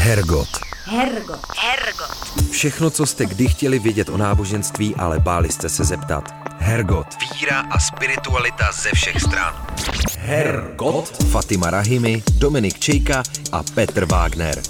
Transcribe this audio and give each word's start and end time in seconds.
Hergot. 0.00 0.48
Hergot. 0.84 1.40
Hergot. 1.56 2.50
Všechno, 2.50 2.90
co 2.90 3.06
jste 3.06 3.26
kdy 3.26 3.48
chtěli 3.48 3.78
vědět 3.78 4.08
o 4.08 4.16
náboženství, 4.16 4.94
ale 4.94 5.20
báli 5.20 5.48
jste 5.48 5.68
se 5.68 5.84
zeptat. 5.84 6.24
Hergot. 6.58 7.06
Víra 7.34 7.60
a 7.60 7.78
spiritualita 7.78 8.72
ze 8.72 8.90
všech 8.94 9.20
stran. 9.20 9.66
Hergot. 10.18 11.24
Fatima 11.30 11.70
Rahimi, 11.70 12.22
Dominik 12.38 12.78
Čejka 12.78 13.22
a 13.52 13.62
Petr 13.62 14.04
Wagner. 14.04 14.62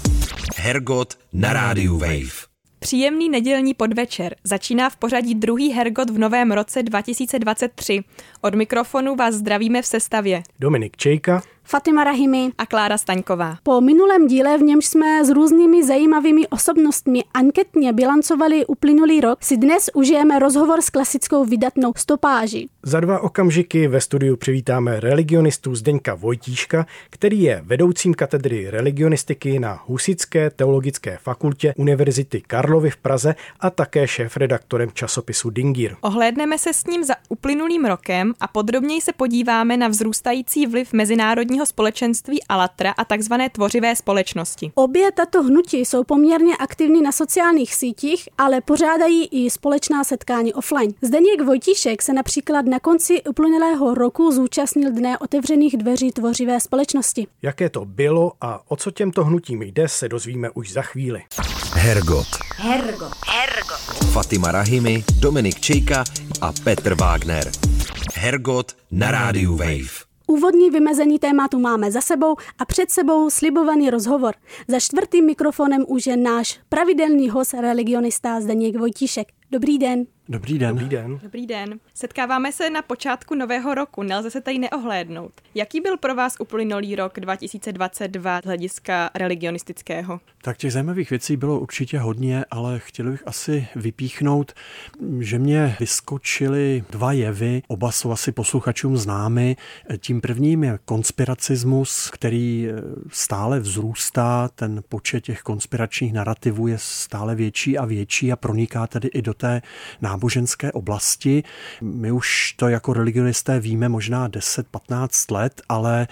Hergot 0.55 1.17
na 1.33 1.53
rádiu 1.53 1.97
Wave. 1.97 2.51
Příjemný 2.79 3.29
nedělní 3.29 3.73
podvečer. 3.73 4.35
Začíná 4.43 4.89
v 4.89 4.95
pořadí 4.95 5.35
druhý 5.35 5.71
Hergot 5.71 6.09
v 6.09 6.17
novém 6.17 6.51
roce 6.51 6.83
2023. 6.83 8.03
Od 8.41 8.55
mikrofonu 8.55 9.15
vás 9.15 9.35
zdravíme 9.35 9.81
v 9.81 9.85
sestavě 9.85 10.43
Dominik 10.59 10.97
Čejka 10.97 11.41
Fatima 11.63 12.03
Rahimi. 12.03 12.51
a 12.57 12.65
Klára 12.65 12.97
Staňková. 12.97 13.57
Po 13.63 13.81
minulém 13.81 14.27
díle, 14.27 14.57
v 14.57 14.61
němž 14.61 14.85
jsme 14.85 15.25
s 15.25 15.29
různými 15.29 15.83
zajímavými 15.83 16.47
osobnostmi 16.47 17.23
anketně 17.33 17.93
bilancovali 17.93 18.65
uplynulý 18.65 19.21
rok, 19.21 19.43
si 19.43 19.57
dnes 19.57 19.89
užijeme 19.93 20.39
rozhovor 20.39 20.81
s 20.81 20.89
klasickou 20.89 21.45
vydatnou 21.45 21.93
stopáží. 21.97 22.69
Za 22.83 22.99
dva 22.99 23.19
okamžiky 23.19 23.87
ve 23.87 24.01
studiu 24.01 24.35
přivítáme 24.35 24.99
religionistu 24.99 25.75
Zdeňka 25.75 26.13
Vojtíška, 26.15 26.85
který 27.09 27.41
je 27.41 27.61
vedoucím 27.65 28.13
katedry 28.13 28.69
religionistiky 28.69 29.59
na 29.59 29.79
Husické 29.85 30.49
teologické 30.49 31.17
fakultě 31.21 31.73
Univerzity 31.77 32.41
Karlovy 32.41 32.89
v 32.89 32.97
Praze 32.97 33.35
a 33.59 33.69
také 33.69 34.07
šéf-redaktorem 34.07 34.89
časopisu 34.93 35.49
Dingir. 35.49 35.95
Ohlédneme 36.01 36.57
se 36.57 36.73
s 36.73 36.85
ním 36.85 37.03
za 37.03 37.13
uplynulým 37.29 37.85
rokem 37.85 38.33
a 38.39 38.47
podrobněji 38.47 39.01
se 39.01 39.13
podíváme 39.13 39.77
na 39.77 39.87
vzrůstající 39.87 40.67
vliv 40.67 40.93
mezinárodního 41.51 41.65
společenství 41.65 42.43
Alatra 42.49 42.93
a 42.97 43.05
tzv. 43.05 43.33
tvořivé 43.51 43.95
společnosti. 43.95 44.71
Obě 44.75 45.11
tato 45.11 45.43
hnutí 45.43 45.79
jsou 45.79 46.03
poměrně 46.03 46.57
aktivní 46.57 47.01
na 47.01 47.11
sociálních 47.11 47.75
sítích, 47.75 48.29
ale 48.37 48.61
pořádají 48.61 49.27
i 49.31 49.49
společná 49.49 50.03
setkání 50.03 50.53
offline. 50.53 50.93
Zdeněk 51.01 51.41
Vojtíšek 51.41 52.01
se 52.01 52.13
například 52.13 52.65
na 52.65 52.79
konci 52.79 53.21
uplynulého 53.29 53.93
roku 53.93 54.31
zúčastnil 54.31 54.91
Dne 54.91 55.17
otevřených 55.17 55.77
dveří 55.77 56.11
tvořivé 56.11 56.59
společnosti. 56.59 57.27
Jaké 57.41 57.69
to 57.69 57.85
bylo 57.85 58.31
a 58.41 58.61
o 58.71 58.75
co 58.75 58.91
těmto 58.91 59.23
hnutím 59.23 59.61
jde, 59.61 59.87
se 59.87 60.09
dozvíme 60.09 60.49
už 60.49 60.71
za 60.71 60.81
chvíli. 60.81 61.21
Hergot. 61.73 62.27
Hergot. 62.55 63.13
Hergot. 63.27 64.11
Fatima 64.13 64.51
Rahimi, 64.51 65.03
Dominik 65.19 65.59
Čejka 65.59 66.03
a 66.41 66.51
Petr 66.63 66.93
Wagner. 66.93 67.51
Hergot 68.15 68.75
na 68.91 69.11
rádiu 69.11 69.55
Wave. 69.55 70.10
Úvodní 70.31 70.69
vymezení 70.69 71.19
tématu 71.19 71.59
máme 71.59 71.91
za 71.91 72.01
sebou 72.01 72.35
a 72.59 72.65
před 72.65 72.91
sebou 72.91 73.29
slibovaný 73.29 73.89
rozhovor. 73.89 74.33
Za 74.67 74.79
čtvrtým 74.79 75.25
mikrofonem 75.25 75.85
už 75.87 76.07
je 76.07 76.17
náš 76.17 76.59
pravidelný 76.69 77.29
host 77.29 77.53
religionista 77.53 78.41
Zdeněk 78.41 78.75
Vojtíšek. 78.75 79.40
Dobrý 79.51 79.77
den. 79.77 80.05
Dobrý 80.29 80.59
den. 80.59 80.69
Dobrý 80.69 80.89
den. 80.89 81.19
Dobrý 81.23 81.47
den. 81.47 81.79
Setkáváme 81.93 82.51
se 82.51 82.69
na 82.69 82.81
počátku 82.81 83.35
nového 83.35 83.73
roku, 83.73 84.03
nelze 84.03 84.31
se 84.31 84.41
tady 84.41 84.59
neohlédnout. 84.59 85.31
Jaký 85.55 85.81
byl 85.81 85.97
pro 85.97 86.15
vás 86.15 86.35
uplynulý 86.39 86.95
rok 86.95 87.19
2022 87.19 88.39
z 88.41 88.45
hlediska 88.45 89.09
religionistického? 89.15 90.19
Tak 90.41 90.57
těch 90.57 90.73
zajímavých 90.73 91.09
věcí 91.09 91.37
bylo 91.37 91.59
určitě 91.59 91.99
hodně, 91.99 92.45
ale 92.51 92.79
chtěl 92.79 93.11
bych 93.11 93.27
asi 93.27 93.67
vypíchnout, 93.75 94.53
že 95.19 95.39
mě 95.39 95.75
vyskočily 95.79 96.83
dva 96.89 97.11
jevy, 97.11 97.61
oba 97.67 97.91
jsou 97.91 98.11
asi 98.11 98.31
posluchačům 98.31 98.97
známy. 98.97 99.55
Tím 99.97 100.21
prvním 100.21 100.63
je 100.63 100.79
konspiracismus, 100.85 102.09
který 102.13 102.67
stále 103.07 103.59
vzrůstá, 103.59 104.49
ten 104.55 104.83
počet 104.89 105.23
těch 105.23 105.41
konspiračních 105.41 106.13
narrativů 106.13 106.67
je 106.67 106.77
stále 106.77 107.35
větší 107.35 107.77
a 107.77 107.85
větší 107.85 108.31
a 108.31 108.35
proniká 108.35 108.87
tedy 108.87 109.07
i 109.07 109.21
do 109.21 109.33
té 109.41 109.61
náboženské 110.01 110.71
oblasti. 110.71 111.43
My 111.81 112.11
už 112.11 112.53
to 112.57 112.67
jako 112.67 112.93
religionisté 112.93 113.59
víme 113.59 113.89
možná 113.89 114.29
10-15 114.29 115.33
let, 115.35 115.61
ale 115.69 116.07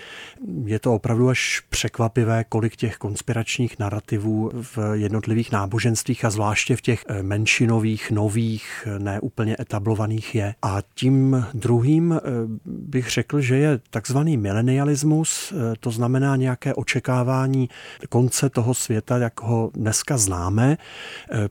je 0.66 0.79
to 0.79 0.94
opravdu 0.94 1.29
až 1.29 1.62
překvapivé, 1.69 2.44
kolik 2.50 2.75
těch 2.75 2.97
konspiračních 2.97 3.79
narrativů 3.79 4.51
v 4.53 4.78
jednotlivých 4.94 5.51
náboženstvích 5.51 6.25
a 6.25 6.29
zvláště 6.29 6.75
v 6.75 6.81
těch 6.81 7.06
menšinových, 7.22 8.12
nových, 8.12 8.88
neúplně 8.97 9.56
etablovaných 9.59 10.35
je. 10.35 10.56
A 10.62 10.78
tím 10.95 11.45
druhým 11.53 12.19
bych 12.66 13.09
řekl, 13.09 13.41
že 13.41 13.57
je 13.57 13.79
takzvaný 13.89 14.38
milenialismus, 14.38 15.53
to 15.79 15.91
znamená 15.91 16.35
nějaké 16.35 16.73
očekávání 16.73 17.69
konce 18.09 18.50
toho 18.50 18.73
světa, 18.73 19.18
jak 19.18 19.41
ho 19.41 19.72
dneska 19.73 20.18
známe. 20.18 20.78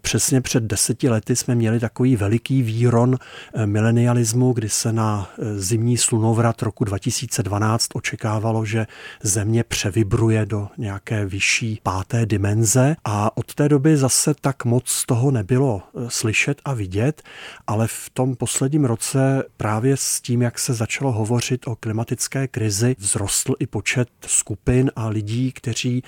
Přesně 0.00 0.41
před 0.41 0.62
deseti 0.62 1.09
lety 1.09 1.37
jsme 1.37 1.55
měli 1.55 1.68
takový 1.81 2.17
veliký 2.17 2.62
výron 2.62 3.17
milenialismu, 3.65 4.53
kdy 4.53 4.69
se 4.69 4.93
na 4.93 5.31
zimní 5.56 5.97
slunovrat 5.97 6.62
roku 6.62 6.84
2012 6.84 7.87
očekávalo, 7.95 8.65
že 8.65 8.87
Země 9.23 9.65
převibruje 9.65 10.47
do 10.47 10.69
nějaké 10.79 11.27
vyšší 11.27 11.81
páté 11.83 12.27
dimenze. 12.27 12.97
A 13.05 13.37
od 13.37 13.55
té 13.55 13.69
doby 13.69 13.97
zase 13.97 14.34
tak 14.41 14.65
moc 14.65 15.05
toho 15.06 15.31
nebylo 15.31 15.83
slyšet 16.09 16.61
a 16.65 16.75
vidět, 16.75 17.23
ale 17.67 17.87
v 17.87 18.11
tom 18.12 18.37
posledním 18.37 18.85
roce 18.85 19.45
právě 19.56 19.97
s 19.97 20.21
tím, 20.21 20.43
jak 20.43 20.59
se 20.59 20.75
začalo 20.75 21.12
hovořit 21.12 21.67
o 21.67 21.77
klimatické 21.77 22.49
krizi, 22.49 22.97
vzrostl 22.99 23.55
i 23.59 23.67
počet 23.67 24.09
skupin 24.27 24.91
a 24.97 25.09
lidí, 25.09 25.53
kteří 25.53 26.03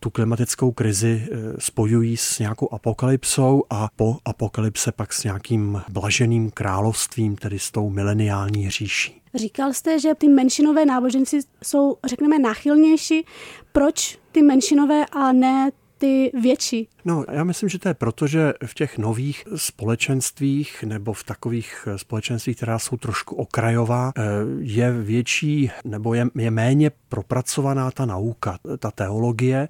tu 0.00 0.10
klimatickou 0.10 0.72
krizi 0.72 1.28
spojují 1.58 2.16
s 2.16 2.38
nějakou 2.38 2.74
apokalypsou 2.74 3.64
a 3.70 3.88
po 3.96 4.16
apokalypse 4.24 4.83
pak 4.92 5.12
s 5.12 5.24
nějakým 5.24 5.82
blaženým 5.88 6.50
královstvím, 6.50 7.36
tedy 7.36 7.58
s 7.58 7.70
tou 7.70 7.90
mileniální 7.90 8.70
říší. 8.70 9.20
Říkal 9.34 9.72
jste, 9.72 10.00
že 10.00 10.14
ty 10.14 10.28
menšinové 10.28 10.86
náboženství 10.86 11.40
jsou, 11.62 11.96
řekneme, 12.06 12.38
náchylnější. 12.38 13.26
Proč 13.72 14.18
ty 14.32 14.42
menšinové 14.42 15.06
a 15.06 15.32
ne 15.32 15.70
ty 15.98 16.30
větší? 16.40 16.88
No, 17.04 17.24
já 17.32 17.44
myslím, 17.44 17.68
že 17.68 17.78
to 17.78 17.88
je 17.88 17.94
proto, 17.94 18.26
že 18.26 18.54
v 18.66 18.74
těch 18.74 18.98
nových 18.98 19.44
společenstvích 19.56 20.82
nebo 20.82 21.12
v 21.12 21.24
takových 21.24 21.88
společenstvích, 21.96 22.56
která 22.56 22.78
jsou 22.78 22.96
trošku 22.96 23.36
okrajová, 23.36 24.12
je 24.58 24.92
větší 24.92 25.70
nebo 25.84 26.14
je, 26.14 26.26
je 26.34 26.50
méně 26.50 26.90
propracovaná 27.08 27.90
ta 27.90 28.06
nauka, 28.06 28.58
ta 28.78 28.90
teologie, 28.90 29.68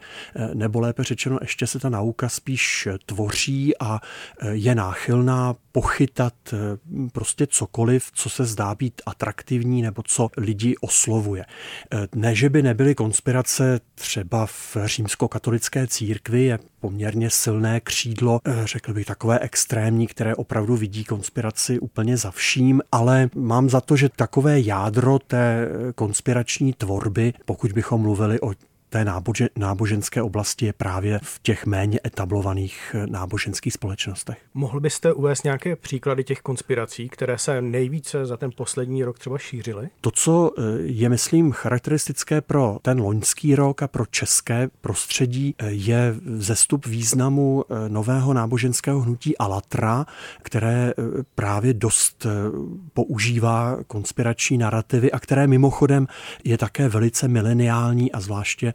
nebo 0.54 0.80
lépe 0.80 1.04
řečeno, 1.04 1.38
ještě 1.40 1.66
se 1.66 1.78
ta 1.78 1.88
nauka 1.88 2.28
spíš 2.28 2.88
tvoří 3.06 3.78
a 3.80 4.00
je 4.50 4.74
náchylná 4.74 5.54
pochytat 5.72 6.34
prostě 7.12 7.46
cokoliv, 7.46 8.10
co 8.12 8.30
se 8.30 8.44
zdá 8.44 8.74
být 8.74 9.02
atraktivní 9.06 9.82
nebo 9.82 10.02
co 10.02 10.30
lidi 10.36 10.74
oslovuje. 10.80 11.44
Ne, 12.14 12.34
že 12.34 12.50
by 12.50 12.62
nebyly 12.62 12.94
konspirace 12.94 13.80
třeba 13.94 14.46
v 14.46 14.76
římskokatolické 14.84 15.86
církvi, 15.86 16.44
je 16.44 16.58
poměrně 16.84 17.30
silné 17.30 17.80
křídlo, 17.80 18.40
řekl 18.64 18.94
bych 18.94 19.06
takové 19.06 19.38
extrémní, 19.38 20.06
které 20.06 20.34
opravdu 20.34 20.76
vidí 20.76 21.04
konspiraci 21.04 21.78
úplně 21.78 22.16
za 22.16 22.30
vším, 22.30 22.82
ale 22.92 23.30
mám 23.34 23.70
za 23.70 23.80
to, 23.80 23.96
že 23.96 24.08
takové 24.08 24.60
jádro 24.60 25.18
té 25.18 25.68
konspirační 25.94 26.72
tvorby, 26.72 27.32
pokud 27.44 27.72
bychom 27.72 28.00
mluvili 28.00 28.40
o 28.40 28.52
té 28.94 29.04
nábože, 29.04 29.48
náboženské 29.56 30.22
oblasti 30.22 30.66
je 30.66 30.72
právě 30.72 31.20
v 31.22 31.38
těch 31.42 31.66
méně 31.66 31.98
etablovaných 32.06 32.96
náboženských 33.06 33.72
společnostech. 33.72 34.38
Mohl 34.54 34.80
byste 34.80 35.12
uvést 35.12 35.44
nějaké 35.44 35.76
příklady 35.76 36.24
těch 36.24 36.40
konspirací, 36.40 37.08
které 37.08 37.38
se 37.38 37.62
nejvíce 37.62 38.26
za 38.26 38.36
ten 38.36 38.50
poslední 38.56 39.04
rok 39.04 39.18
třeba 39.18 39.38
šířily? 39.38 39.88
To, 40.00 40.10
co 40.10 40.50
je, 40.78 41.08
myslím, 41.08 41.52
charakteristické 41.52 42.40
pro 42.40 42.78
ten 42.82 43.00
loňský 43.00 43.54
rok 43.54 43.82
a 43.82 43.88
pro 43.88 44.06
české 44.06 44.68
prostředí, 44.80 45.54
je 45.66 46.14
zestup 46.36 46.86
významu 46.86 47.64
nového 47.88 48.34
náboženského 48.34 49.00
hnutí 49.00 49.38
Alatra, 49.38 50.06
které 50.42 50.92
právě 51.34 51.74
dost 51.74 52.26
používá 52.92 53.78
konspirační 53.86 54.58
narrativy 54.58 55.12
a 55.12 55.18
které 55.18 55.46
mimochodem 55.46 56.06
je 56.44 56.58
také 56.58 56.88
velice 56.88 57.28
mileniální 57.28 58.12
a 58.12 58.20
zvláště 58.20 58.74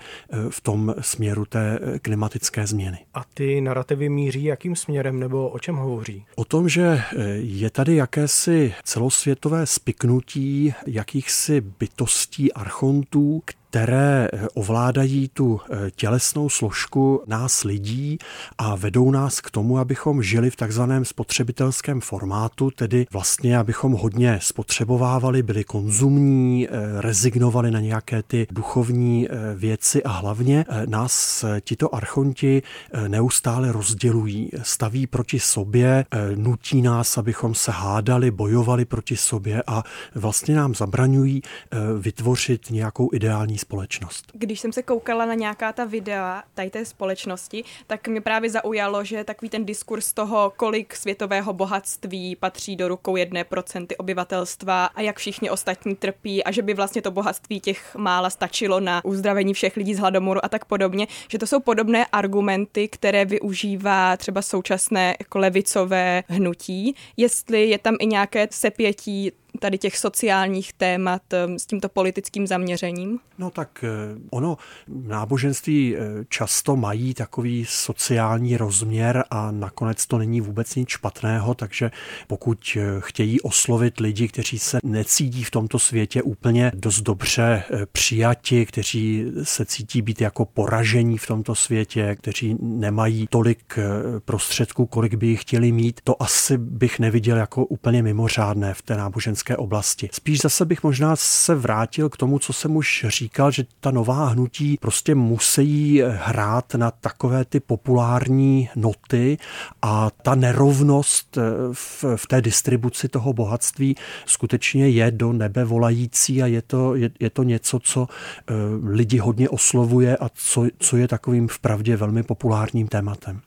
v 0.50 0.62
tom 0.62 0.96
směru 1.02 1.46
té 1.46 1.80
klimatické 2.02 2.68
změny. 2.68 3.06
A 3.14 3.24
ty 3.34 3.62
narrativy 3.62 4.10
míří 4.10 4.44
jakým 4.44 4.76
směrem 4.76 5.20
nebo 5.20 5.50
o 5.50 5.60
čem 5.60 5.76
hovoří? 5.76 6.26
O 6.36 6.46
tom, 6.46 6.70
že 6.70 7.02
je 7.36 7.70
tady 7.70 7.96
jakési 7.96 8.74
celosvětové 8.84 9.66
spiknutí 9.66 10.74
jakýchsi 10.88 11.62
bytostí 11.62 12.54
archontů, 12.54 13.42
které 13.70 14.28
ovládají 14.54 15.30
tu 15.30 15.62
tělesnou 15.96 16.50
složku 16.50 17.24
nás 17.28 17.64
lidí 17.64 18.18
a 18.58 18.76
vedou 18.76 19.12
nás 19.12 19.42
k 19.42 19.52
tomu, 19.52 19.78
abychom 19.78 20.24
žili 20.24 20.50
v 20.50 20.56
takzvaném 20.56 21.06
spotřebitelském 21.06 22.02
formátu, 22.02 22.72
tedy 22.72 23.08
vlastně, 23.12 23.58
abychom 23.58 23.92
hodně 23.92 24.40
spotřebovávali, 24.42 25.44
byli 25.44 25.64
konzumní, 25.64 26.68
rezignovali 27.00 27.72
na 27.72 27.80
nějaké 27.80 28.24
ty 28.24 28.48
duchovní 28.52 29.28
věci 29.56 30.04
a 30.04 30.10
hlavně 30.10 30.66
nás 30.86 31.46
tito 31.62 31.96
archonti 31.96 32.62
neustále 33.08 33.72
rozdělují, 33.72 34.50
staví 34.64 35.08
proti 35.08 35.40
sobě, 35.40 36.06
nutí 36.36 36.82
nás, 36.82 37.18
abychom 37.18 37.56
se 37.56 37.72
hádali, 37.72 38.32
bojovali 38.32 38.86
proti 38.86 39.18
sobě 39.18 39.64
a 39.68 39.84
vlastně 40.16 40.56
nám 40.56 40.76
zabraňují 40.76 41.42
eh, 41.42 41.78
vytvořit 42.00 42.70
nějakou 42.70 43.10
ideální 43.14 43.58
společnost. 43.60 44.32
Když 44.34 44.60
jsem 44.60 44.74
se 44.74 44.84
koukala 44.84 45.26
na 45.26 45.34
nějaká 45.34 45.74
ta 45.74 45.86
videa 45.86 46.44
tady 46.54 46.70
té 46.70 46.86
společnosti, 46.86 47.64
tak 47.88 48.08
mě 48.08 48.22
právě 48.22 48.50
zaujalo, 48.50 49.04
že 49.04 49.24
takový 49.24 49.50
ten 49.50 49.66
diskurs 49.66 50.14
toho, 50.14 50.54
kolik 50.58 50.96
světového 50.96 51.54
bohatství 51.54 52.36
patří 52.36 52.76
do 52.76 52.88
rukou 52.88 53.16
jedné 53.16 53.44
procenty 53.44 53.98
obyvatelstva 53.98 54.86
a 54.86 55.02
jak 55.02 55.18
všichni 55.18 55.50
ostatní 55.50 55.96
trpí 55.96 56.44
a 56.44 56.52
že 56.52 56.62
by 56.62 56.74
vlastně 56.74 57.02
to 57.02 57.12
bohatství 57.12 57.60
těch 57.60 57.96
mála 57.96 58.30
stačilo 58.30 58.80
na 58.80 59.06
uzdravení 59.06 59.54
všech 59.54 59.78
lidí 59.78 59.96
z 59.96 60.00
hladomoru 60.00 60.46
a 60.46 60.50
tak 60.50 60.66
podobně, 60.66 61.08
že 61.28 61.38
to 61.38 61.48
jsou 61.48 61.60
podobné 61.60 62.06
argumenty, 62.06 62.88
které 62.88 63.26
využívá 63.26 64.18
třeba 64.18 64.42
současné 64.42 65.16
jako 65.20 65.40
levicové 65.40 66.24
hnutí. 66.28 66.96
Jestli 67.18 67.70
je 67.70 67.78
tam 67.78 67.96
i 68.00 68.06
nějaké 68.06 68.48
sepětí 68.52 69.32
tady 69.60 69.78
těch 69.78 69.98
sociálních 69.98 70.74
témat 70.74 71.22
s 71.58 71.66
tímto 71.66 71.90
politickým 71.90 72.48
zaměřením? 72.48 73.20
No 73.40 73.50
tak 73.50 73.84
eh, 73.84 73.90
ono, 74.30 74.58
náboženství 74.88 75.96
eh, 75.96 76.00
často 76.30 76.76
mají 76.76 77.14
takový 77.14 77.66
sociální 77.70 78.58
rozměr 78.58 79.24
a 79.32 79.52
nakonec 79.52 80.06
to 80.06 80.18
není 80.18 80.42
vůbec 80.42 80.76
nic 80.76 80.90
špatného, 80.90 81.54
takže 81.54 81.92
pokud 82.28 82.78
eh, 82.78 82.82
chtějí 83.00 83.42
oslovit 83.42 84.00
lidi, 84.00 84.28
kteří 84.28 84.60
se 84.60 84.80
necítí 84.84 85.44
v 85.44 85.52
tomto 85.52 85.80
světě 85.80 86.22
úplně 86.22 86.72
dost 86.76 87.02
dobře 87.02 87.64
přijati, 87.92 88.66
kteří 88.66 89.26
se 89.44 89.66
cítí 89.66 90.02
být 90.02 90.22
jako 90.22 90.46
poražení 90.46 91.18
v 91.18 91.28
tomto 91.28 91.56
světě, 91.56 92.16
kteří 92.16 92.58
nemají 92.62 93.28
tolik 93.30 93.80
prostředků, 94.26 94.86
kolik 94.86 95.14
by 95.14 95.28
jich 95.28 95.42
chtěli 95.42 95.72
mít, 95.72 96.02
to 96.04 96.22
asi 96.22 96.58
bych 96.58 97.00
neviděl 97.00 97.38
jako 97.38 97.66
úplně 97.66 98.04
mimořádné 98.04 98.74
v 98.74 98.82
té 98.82 98.98
náboženské 98.98 99.39
politické 99.40 99.58
oblasti. 99.58 100.10
Spíš 100.12 100.40
zase 100.40 100.66
bych 100.66 100.84
možná 100.84 101.16
se 101.16 101.56
vrátil 101.56 102.10
k 102.10 102.18
tomu, 102.18 102.40
co 102.40 102.54
jsem 102.54 102.76
už 102.76 103.06
říkal, 103.08 103.52
že 103.52 103.66
ta 103.80 103.92
nová 103.92 104.26
hnutí 104.26 104.78
prostě 104.82 105.16
musí 105.16 106.02
hrát 106.02 106.76
na 106.76 106.92
takové 106.92 107.46
ty 107.46 107.60
populární 107.60 108.70
noty 108.76 109.38
a 109.82 110.10
ta 110.22 110.36
nerovnost 110.36 111.38
eh, 111.38 111.42
v, 111.74 112.06
v 112.16 112.28
té 112.28 112.42
distribuci 112.42 113.08
toho 113.08 113.34
bohatství 113.34 113.96
skutečně 114.26 114.90
je 114.90 115.12
do 115.12 115.34
nebe 115.34 115.66
volající 115.66 116.44
a 116.44 116.46
je 116.46 116.62
to, 116.62 116.96
je, 116.96 117.10
je 117.20 117.30
to 117.30 117.44
něco, 117.44 117.80
co 117.80 118.08
eh, 118.08 118.54
lidi 118.84 119.18
hodně 119.18 119.50
oslovuje 119.50 120.18
a 120.18 120.30
co, 120.34 120.68
co 120.80 120.98
je 120.98 121.08
takovým 121.08 121.48
vpravdě 121.48 121.98
velmi 121.98 122.24
populárním 122.24 122.88
tématem. 122.88 123.42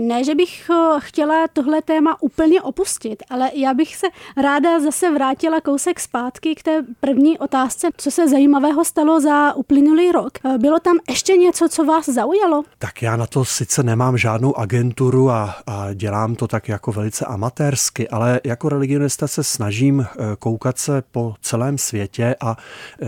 Ne, 0.00 0.24
že 0.24 0.34
bych 0.34 0.70
chtěla 0.98 1.48
tohle 1.52 1.82
téma 1.82 2.22
úplně 2.22 2.62
opustit, 2.62 3.22
ale 3.30 3.50
já 3.54 3.74
bych 3.74 3.96
se 3.96 4.06
ráda 4.36 4.80
zase 4.80 5.10
vrátila 5.10 5.60
kousek 5.60 6.00
zpátky 6.00 6.54
k 6.54 6.62
té 6.62 6.82
první 7.00 7.38
otázce, 7.38 7.88
co 7.96 8.10
se 8.10 8.28
zajímavého 8.28 8.84
stalo 8.84 9.20
za 9.20 9.54
uplynulý 9.54 10.12
rok. 10.12 10.32
Eh, 10.44 10.58
bylo 10.58 10.78
tam 10.80 10.96
ještě 11.08 11.36
něco, 11.36 11.68
co 11.68 11.84
vás 11.84 12.08
zaujalo? 12.08 12.62
Tak 12.78 13.02
já 13.02 13.16
na 13.16 13.26
to 13.26 13.44
sice 13.44 13.82
nemám 13.82 14.18
žádnou 14.18 14.58
agenturu 14.58 15.30
a, 15.30 15.54
a 15.66 15.94
dělám 15.94 16.34
to 16.34 16.48
tak 16.48 16.68
jako 16.68 16.92
velice 16.92 17.24
amatérsky, 17.24 18.08
ale 18.08 18.40
jako 18.44 18.68
religionista 18.68 19.28
se 19.28 19.44
snažím 19.44 20.00
eh, 20.00 20.36
koukat 20.38 20.78
se 20.78 21.02
po 21.10 21.34
celém 21.40 21.78
světě 21.78 22.36
a 22.40 22.56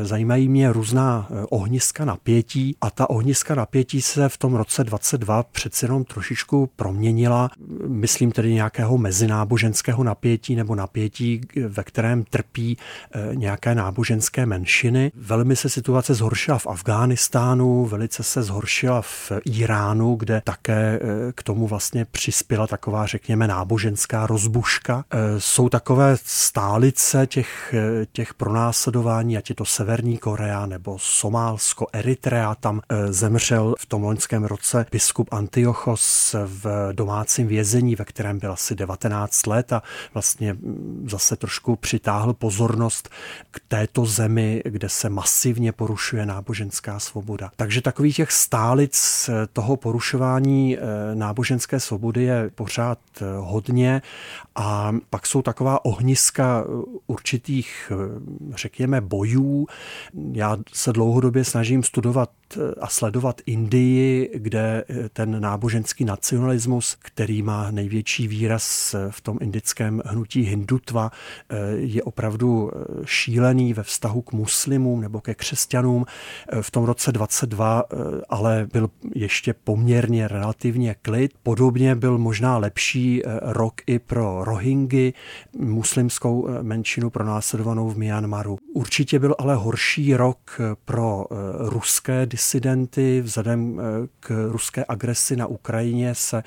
zajímají 0.03 0.49
mě 0.49 0.73
různá 0.73 1.29
ohniska 1.51 2.05
napětí 2.05 2.77
a 2.81 2.91
ta 2.91 3.11
ohniska 3.11 3.55
napětí 3.55 4.03
se 4.03 4.29
v 4.29 4.37
tom 4.37 4.55
roce 4.55 4.85
22 4.85 5.43
přeci 5.43 5.85
jenom 5.85 6.05
trošičku 6.05 6.32
trošičku 6.33 6.71
proměnila, 6.77 7.51
myslím 7.87 8.33
tedy 8.33 8.55
nějakého 8.55 8.99
mezináboženského 8.99 10.05
napětí 10.05 10.55
nebo 10.55 10.75
napětí, 10.75 11.41
ve 11.69 11.85
kterém 11.85 12.25
trpí 12.25 12.77
eh, 13.13 13.37
nějaké 13.37 13.75
náboženské 13.75 14.47
menšiny. 14.47 15.13
Velmi 15.15 15.57
se 15.57 15.69
situace 15.69 16.15
zhoršila 16.15 16.59
v 16.59 16.67
Afghánistánu, 16.67 17.87
velice 17.87 18.23
se 18.23 18.43
zhoršila 18.43 19.03
v 19.03 19.33
Iránu, 19.45 20.15
kde 20.15 20.43
také 20.45 21.01
eh, 21.03 21.33
k 21.33 21.43
tomu 21.43 21.67
vlastně 21.67 22.05
přispěla 22.05 22.67
taková, 22.67 23.07
řekněme, 23.07 23.47
náboženská 23.49 24.27
rozbuška. 24.27 25.05
Eh, 25.11 25.41
jsou 25.41 25.69
takové 25.69 26.17
stálice 26.25 27.27
těch, 27.27 27.75
těch 28.13 28.35
pronásledování, 28.35 29.37
ať 29.37 29.49
je 29.49 29.55
to 29.55 29.65
Severní 29.65 30.19
Korea 30.19 30.67
nebo 30.67 30.97
Somálsko, 30.99 31.87
Eritrea, 31.93 32.55
tam 32.55 32.81
zemřel 33.11 33.75
v 33.79 33.87
tom 33.87 34.03
loňském 34.03 34.45
roce 34.45 34.87
biskup 34.93 35.29
Antiochos 35.33 36.22
v 36.45 36.93
domácím 36.93 37.47
vězení, 37.47 37.97
ve 37.97 38.05
kterém 38.05 38.39
byl 38.39 38.53
asi 38.53 38.75
19 38.75 39.47
let 39.47 39.73
a 39.73 39.83
vlastně 40.15 40.57
zase 41.07 41.37
trošku 41.37 41.77
přitáhl 41.77 42.33
pozornost 42.33 43.09
k 43.51 43.61
této 43.69 44.07
zemi, 44.07 44.63
kde 44.65 44.89
se 44.89 45.09
masivně 45.09 45.73
porušuje 45.73 46.27
náboženská 46.27 46.99
svoboda. 46.99 47.51
Takže 47.57 47.81
takových 47.81 48.17
těch 48.17 48.33
stálic 48.33 49.31
toho 49.53 49.77
porušování 49.77 50.79
eh, 50.79 50.81
náboženské 51.15 51.81
svobody 51.81 52.23
je 52.23 52.51
pořád 52.55 52.99
eh, 53.21 53.25
hodně 53.39 54.03
a 54.55 54.93
pak 55.11 55.27
jsou 55.27 55.43
taková 55.43 55.85
ohniska 55.85 56.65
určitých, 57.07 57.93
eh, 57.93 57.97
řekněme, 58.55 59.01
bojů. 59.01 59.67
Já 60.33 60.57
se 60.73 60.93
dlouhodobě 60.93 61.45
snažím 61.45 61.83
studovat 61.83 62.31
a 62.81 62.89
sledovat 62.89 63.41
Indii, 63.47 64.31
kde 64.35 64.85
ten 65.13 65.41
náboženský 65.41 66.05
nacionalismus, 66.13 66.97
který 66.99 67.43
má 67.43 67.71
největší 67.71 68.29
výraz 68.29 68.95
v 69.11 69.21
tom 69.21 69.39
indickém 69.41 70.03
hnutí 70.05 70.43
hindutva, 70.43 71.11
je 71.77 72.03
opravdu 72.03 72.71
šílený 73.05 73.75
ve 73.75 73.83
vztahu 73.83 74.23
k 74.23 74.33
muslimům 74.33 75.01
nebo 75.01 75.21
ke 75.21 75.35
křesťanům. 75.35 76.05
V 76.61 76.71
tom 76.71 76.85
roce 76.85 77.13
22 77.13 77.85
ale 78.29 78.69
byl 78.73 78.91
ještě 79.15 79.55
poměrně 79.55 80.29
relativně 80.29 80.95
klid. 81.03 81.33
Podobně 81.43 81.95
byl 81.95 82.19
možná 82.19 82.59
lepší 82.59 83.23
rok 83.43 83.75
i 83.87 83.99
pro 83.99 84.45
Rohingy, 84.45 85.13
muslimskou 85.59 86.49
menšinu 86.63 87.11
pronásledovanou 87.11 87.89
v 87.89 87.97
Myanmaru. 87.97 88.59
Určitě 88.75 89.19
byl 89.19 89.35
ale 89.39 89.55
horší 89.55 90.17
rok 90.17 90.61
pro 90.85 91.27
ruské 91.59 92.27
disidenty 92.27 93.21
vzhledem 93.21 93.81
k 94.21 94.49
ruské 94.51 94.85
agresi 94.89 95.37
na 95.37 95.47
Ukrajině 95.47 95.92
Ukrajině 95.93 96.15
se 96.15 96.43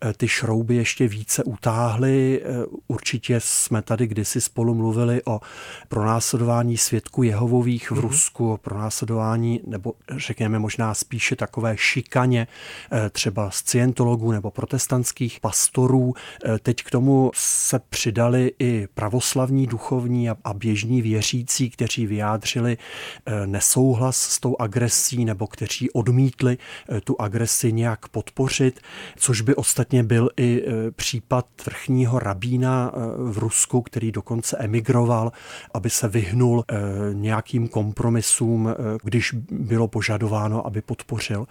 eh, 0.00 0.12
ty 0.12 0.28
šrouby 0.28 0.74
ještě 0.74 1.08
více 1.08 1.44
utáhly. 1.44 2.42
Eh, 2.42 2.66
určitě 2.88 3.40
jsme 3.40 3.82
tady 3.82 4.06
kdysi 4.06 4.40
spolu 4.40 4.74
mluvili 4.74 5.22
o 5.24 5.40
pronásledování 5.88 6.76
svědků 6.76 7.22
Jehovových 7.22 7.90
v 7.90 7.94
mm-hmm. 7.94 8.00
Rusku, 8.00 8.52
o 8.52 8.56
pronásledování, 8.56 9.60
nebo 9.66 9.94
řekněme 10.16 10.58
možná 10.58 10.94
spíše 10.94 11.36
takové 11.36 11.76
šikaně 11.76 12.46
eh, 12.92 13.10
třeba 13.10 13.50
scientologů 13.50 14.32
nebo 14.32 14.50
protestantských 14.50 15.40
pastorů. 15.40 16.14
Teď 16.62 16.82
k 16.82 16.90
tomu 16.90 17.30
se 17.34 17.78
přidali 17.78 18.52
i 18.58 18.88
pravoslavní 18.94 19.66
duchovní 19.66 20.30
a 20.30 20.54
běžní 20.54 21.02
věřící, 21.02 21.70
kteří 21.70 22.06
vyjádřili 22.06 22.78
nesouhlas 23.46 24.16
s 24.16 24.40
tou 24.40 24.56
agresí 24.58 25.24
nebo 25.24 25.46
kteří 25.46 25.90
odmítli 25.90 26.58
tu 27.04 27.20
agresi 27.20 27.72
nějak 27.72 28.08
podpořit 28.08 28.80
což 29.16 29.40
by 29.40 29.54
ostatně 29.54 30.02
byl 30.02 30.30
i 30.36 30.62
e, 30.66 30.90
případ 30.90 31.46
vrchního 31.66 32.18
rabína 32.18 32.92
e, 32.94 33.00
v 33.32 33.38
Rusku, 33.38 33.82
který 33.82 34.12
dokonce 34.12 34.56
emigroval, 34.56 35.32
aby 35.74 35.90
se 35.90 36.08
vyhnul 36.08 36.64
e, 36.68 36.74
nějakým 37.14 37.68
kompromisům, 37.68 38.74
když 39.02 39.34
bylo 39.50 39.88
požadováno, 39.88 40.66
aby 40.66 40.82
podpořil 40.82 41.46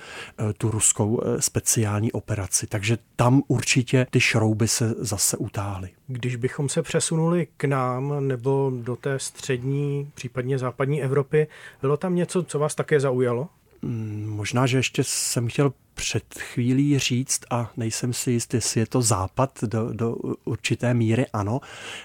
tu 0.58 0.72
ruskou 0.72 1.22
speciální 1.40 2.12
operaci. 2.12 2.68
Takže 2.68 2.98
tam 3.16 3.44
určitě 3.48 4.08
ty 4.10 4.20
šrouby 4.20 4.68
se 4.68 4.96
zase 4.98 5.38
utáhly. 5.38 5.90
Když 6.08 6.36
bychom 6.36 6.70
se 6.70 6.82
přesunuli 6.82 7.48
k 7.58 7.64
nám 7.64 8.28
nebo 8.28 8.72
do 8.76 8.96
té 8.96 9.20
střední, 9.20 10.12
případně 10.16 10.58
západní 10.58 11.04
Evropy, 11.04 11.48
bylo 11.82 11.98
tam 11.98 12.16
něco, 12.16 12.44
co 12.44 12.60
vás 12.60 12.76
také 12.76 13.00
zaujalo? 13.00 13.48
Mm, 13.82 14.26
možná, 14.30 14.66
že 14.66 14.78
ještě 14.78 15.04
jsem 15.04 15.48
chtěl 15.48 15.74
před 15.98 16.24
chvílí 16.40 17.00
říct, 17.00 17.42
a 17.50 17.72
nejsem 17.78 18.14
si 18.14 18.32
jist, 18.32 18.54
jestli 18.54 18.80
je 18.80 18.88
to 18.88 19.02
západ, 19.02 19.64
do, 19.64 19.94
do 19.94 20.16
určité 20.46 20.94
míry 20.94 21.26
ano, 21.34 21.62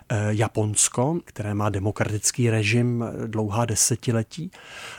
eh, 0.08 0.16
Japonsko, 0.30 1.20
které 1.25 1.54
má 1.54 1.68
demokratický 1.68 2.50
režim 2.50 3.04
eh, 3.04 3.28
dlouhá 3.28 3.64
desetiletí 3.64 4.50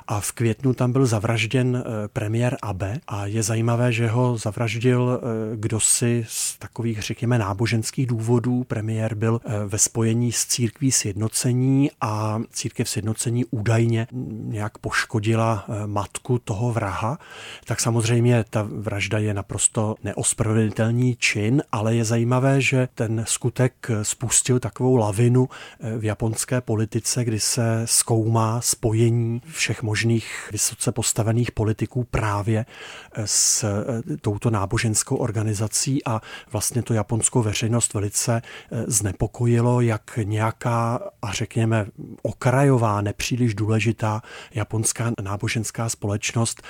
a 0.08 0.20
v 0.20 0.32
květnu 0.32 0.74
tam 0.74 0.92
byl 0.92 1.06
zavražděn 1.06 1.84
eh, 1.86 2.08
premiér 2.08 2.58
Abe 2.62 3.00
a 3.08 3.26
je 3.26 3.44
zajímavé, 3.44 3.92
že 3.92 4.08
ho 4.08 4.38
zavraždil 4.38 5.22
kdosi 5.56 6.26
z 6.28 6.58
takových, 6.58 7.02
řekněme, 7.02 7.38
náboženských 7.38 8.08
důvodů. 8.08 8.64
Premiér 8.64 9.16
byl 9.16 9.42
ve 9.68 9.78
spojení 9.78 10.32
s 10.32 10.46
církví 10.46 10.92
sjednocení 10.92 11.92
a 12.02 12.42
církev 12.52 12.90
sjednocení 12.90 13.46
údajně 13.46 14.08
nějak 14.44 14.78
poškodila 14.78 15.66
matku 15.86 16.40
toho 16.40 16.72
vraha, 16.72 17.18
tak 17.66 17.80
samozřejmě 17.80 18.46
ta 18.50 18.68
vražda 18.84 19.18
je 19.18 19.34
naprosto 19.34 19.96
neospravedlnitelný 20.04 21.16
čin, 21.16 21.64
ale 21.72 21.96
je 21.96 22.06
zajímavé, 22.06 22.62
že 22.62 22.88
ten 22.96 23.24
skutek 23.28 23.90
spustil 24.04 24.60
takovou 24.60 24.96
lavinu 24.96 25.50
eh, 25.50 25.98
v 25.98 26.04
japonské 26.06 26.62
politice, 26.62 27.24
kdy 27.24 27.40
se 27.40 27.82
zkoumá 27.86 28.62
spojení 28.62 29.42
všech 29.48 29.84
možných 29.84 30.50
vysoce 30.52 30.92
postavených 30.92 31.52
politiků 31.52 32.04
právě 32.04 32.66
eh, 32.66 33.22
s 33.26 33.64
eh, 33.64 34.18
touto 34.22 34.50
náboženskou 34.50 35.16
organizací 35.16 36.06
a 36.06 36.22
vlastně 36.52 36.84
to 36.84 36.94
japonskou 36.94 37.42
veřejnost 37.42 37.94
velice 37.94 38.42
znepokojilo, 38.88 39.82
jak 39.82 40.20
nějaká 40.24 41.00
a 41.22 41.32
řekněme 41.32 41.86
okrajová, 42.22 43.02
nepříliš 43.02 43.56
důležitá 43.56 44.22
japonská 44.54 45.12
náboženská 45.22 45.90
společnost 45.90 46.62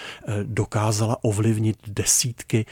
dokázala 0.44 1.18
ovlivnit 1.22 1.78
desítky 2.04 2.66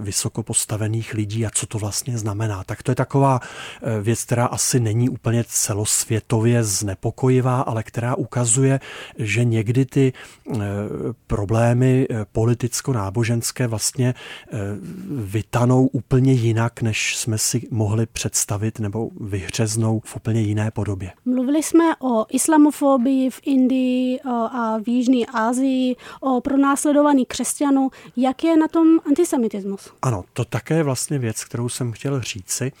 vysoko 0.00 0.42
postavených 0.42 1.14
lidí 1.14 1.46
a 1.46 1.50
co 1.50 1.66
to 1.66 1.78
vlastně 1.78 2.18
znamená. 2.18 2.64
Tak 2.64 2.82
to 2.82 2.90
je 2.90 2.94
taková 2.94 3.40
eh, 3.40 4.00
věc, 4.00 4.24
která 4.24 4.46
asi 4.46 4.80
není 4.80 5.08
úplně 5.08 5.44
celosvětově 5.48 6.64
znepokojivá, 6.64 7.60
ale 7.60 7.82
která 7.82 8.14
ukazuje, 8.14 8.80
že 9.18 9.44
někdy 9.44 9.84
ty 9.84 10.12
eh, 10.12 10.56
problémy 11.26 12.06
eh, 12.10 12.24
politicko-náboženské 12.32 13.66
vlastně 13.66 14.14
vytanou 15.10 15.86
úplně 15.86 16.32
jinak, 16.32 16.82
než 16.82 17.16
jsme 17.16 17.38
si 17.38 17.68
mohli 17.70 18.06
představit 18.06 18.80
nebo 18.80 19.10
vyhřeznou 19.20 20.00
v 20.04 20.16
úplně 20.16 20.40
jiné 20.40 20.70
podobě. 20.70 21.12
Mluvili 21.24 21.62
jsme 21.62 21.96
o 22.00 22.26
islamofobii 22.28 23.30
v 23.30 23.40
Indii 23.44 24.20
a 24.24 24.78
v 24.78 24.88
Jižní 24.88 25.26
Asii, 25.26 25.96
o 26.20 26.40
pronásledovaní 26.40 27.26
křesťanů. 27.26 27.90
Jak 28.16 28.44
je 28.44 28.56
na 28.56 28.68
tom 28.74 29.00
antisemitismus? 29.06 29.92
Ano, 30.02 30.24
to 30.32 30.44
také 30.44 30.74
je 30.74 30.82
vlastně 30.82 31.18
věc, 31.18 31.44
kterou 31.44 31.68
jsem 31.68 31.92
chtěl 31.92 32.20
říci. 32.20 32.72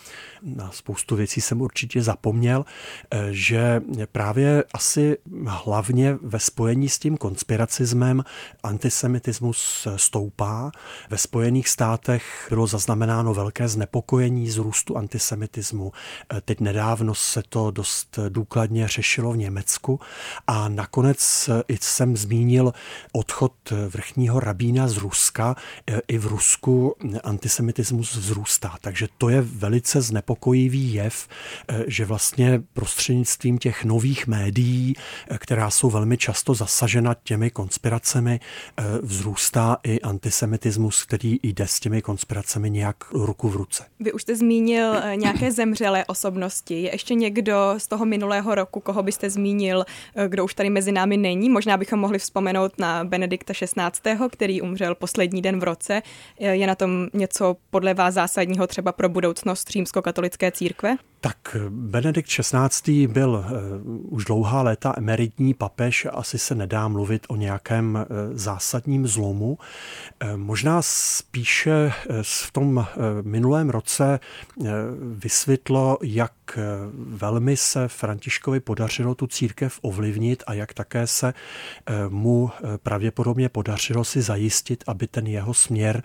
Na 0.42 0.70
spoustu 0.70 1.16
věcí 1.16 1.40
jsem 1.40 1.60
určitě 1.60 2.02
zapomněl, 2.02 2.64
eh, 3.10 3.28
že 3.30 3.80
právě 4.12 4.64
asi 4.74 5.18
hlavně 5.46 6.18
ve 6.22 6.40
spojení 6.40 6.88
s 6.88 6.98
tím 6.98 7.16
konspiracismem 7.16 8.24
antisemitismus 8.62 9.88
stoupá. 9.96 10.70
Ve 11.10 11.18
Spojených 11.18 11.68
státech 11.68 12.46
bylo 12.48 12.66
zaznamenáno 12.66 13.34
velké 13.34 13.68
znepokojení 13.68 14.50
z 14.50 14.56
růstu 14.56 14.96
antisemitismu. 14.96 15.92
Eh, 15.92 16.40
teď 16.40 16.60
nedávno 16.60 17.14
se 17.14 17.42
to 17.48 17.70
dost 17.70 18.18
důkladně 18.28 18.88
řešilo 18.88 19.32
v 19.32 19.36
Německu 19.36 20.00
a 20.46 20.68
nakonec 20.68 21.50
eh, 21.68 21.76
jsem 21.80 22.16
zmínil 22.16 22.72
odchod 23.12 23.52
vrchního 23.88 24.40
rabína 24.40 24.88
z 24.88 24.96
Ruska. 24.96 25.56
I 26.08 26.18
v 26.18 26.26
Rusku 26.26 26.96
antisemitismus 27.24 28.16
vzrůstá. 28.16 28.74
Takže 28.80 29.08
to 29.18 29.28
je 29.28 29.40
velice 29.40 30.02
znepokojivý 30.02 30.94
jev, 30.94 31.28
eh, 31.68 31.84
že 31.86 32.04
vlastně 32.04 32.62
prostřednictvím 32.72 33.58
těch 33.58 33.84
nových 33.84 34.26
médií, 34.26 34.94
eh, 35.28 35.38
která 35.38 35.70
jsou 35.70 35.90
velmi 35.90 36.16
často 36.16 36.54
zasažena 36.54 37.14
těmi 37.24 37.50
konspiracemi, 37.50 38.40
eh, 38.78 38.84
vzrůstá 39.02 39.76
i 39.82 40.00
antisemitismus, 40.00 41.04
který 41.04 41.38
jde 41.42 41.66
s 41.66 41.80
těmi 41.80 42.02
konspiracemi 42.02 42.70
nějak 42.70 42.96
ruku 43.12 43.48
v 43.48 43.56
ruce. 43.56 43.84
Vy 44.00 44.12
už 44.12 44.22
jste 44.22 44.36
zmínil 44.36 44.94
nějaké 45.14 45.52
zemřelé 45.52 46.04
osobnosti. 46.04 46.82
Je 46.82 46.92
ještě 46.92 47.14
někdo 47.14 47.74
z 47.78 47.86
toho 47.86 48.04
minulého 48.04 48.54
roku, 48.54 48.80
koho 48.80 49.02
byste 49.02 49.30
zmínil, 49.30 49.84
kdo 50.28 50.44
už 50.44 50.54
tady 50.54 50.70
mezi 50.70 50.92
námi 50.92 51.16
není? 51.16 51.48
Možná 51.48 51.76
bychom 51.76 51.98
mohli 51.98 52.18
vzpomenout 52.18 52.78
na 52.78 53.04
Benedikta 53.04 53.52
XVI., 53.54 54.28
který 54.30 54.62
umřel 54.62 54.94
poslední 54.94 55.42
den 55.42 55.60
v 55.60 55.62
roce. 55.64 56.02
Je 56.38 56.66
na 56.66 56.74
tom 56.74 57.08
něco 57.12 57.56
podle 57.70 57.94
vás 57.94 58.14
zásadního 58.14 58.66
třeba 58.66 58.92
pro 58.92 59.08
budoucnost 59.08 59.70
římskokatolické 59.70 60.52
církve? 60.52 60.96
Tak 61.20 61.56
Benedikt 61.68 62.28
XVI. 62.28 63.06
byl 63.06 63.30
uh, 63.30 64.14
už 64.14 64.24
dlouhá 64.24 64.62
léta 64.62 64.94
emeritní 64.96 65.54
papež, 65.54 66.06
asi 66.12 66.38
se 66.38 66.54
nedá 66.54 66.88
mluvit 66.88 67.26
o 67.28 67.36
nějakém 67.36 67.94
uh, 67.94 68.36
zásadním 68.36 69.06
zlomu. 69.06 69.58
Uh, 70.24 70.36
možná 70.36 70.82
spíše 70.82 71.92
v 72.22 72.50
tom 72.50 72.86
minulém 73.22 73.70
roce 73.70 74.20
vysvětlo, 75.02 75.98
jak 76.02 76.32
velmi 76.94 77.56
se 77.56 77.88
Františkovi 77.88 78.60
podařilo 78.60 79.14
tu 79.14 79.26
církev 79.26 79.78
ovlivnit 79.82 80.42
a 80.46 80.54
jak 80.54 80.74
také 80.74 81.06
se 81.06 81.34
mu 82.08 82.50
pravděpodobně 82.82 83.48
podařilo 83.48 84.04
si 84.04 84.22
zajistit, 84.22 84.84
aby 84.86 85.06
ten 85.06 85.26
jeho 85.26 85.54
směr 85.54 86.02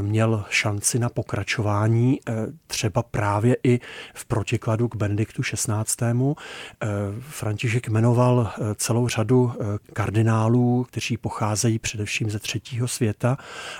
měl 0.00 0.44
šanci 0.50 0.98
na 0.98 1.08
pokračování, 1.08 2.20
třeba 2.66 3.02
právě 3.02 3.56
i 3.64 3.80
v 4.14 4.24
proti 4.24 4.58
protikladu 4.58 4.88
k 4.88 4.96
Benediktu 4.96 5.42
XVI. 5.42 6.34
Eh, 6.82 6.86
František 7.20 7.88
jmenoval 7.88 8.50
eh, 8.50 8.74
celou 8.74 9.08
řadu 9.08 9.52
eh, 9.52 9.64
kardinálů, 9.92 10.84
kteří 10.84 11.16
pocházejí 11.16 11.78
především 11.78 12.30
ze 12.30 12.38
třetího 12.38 12.88
světa 12.88 13.36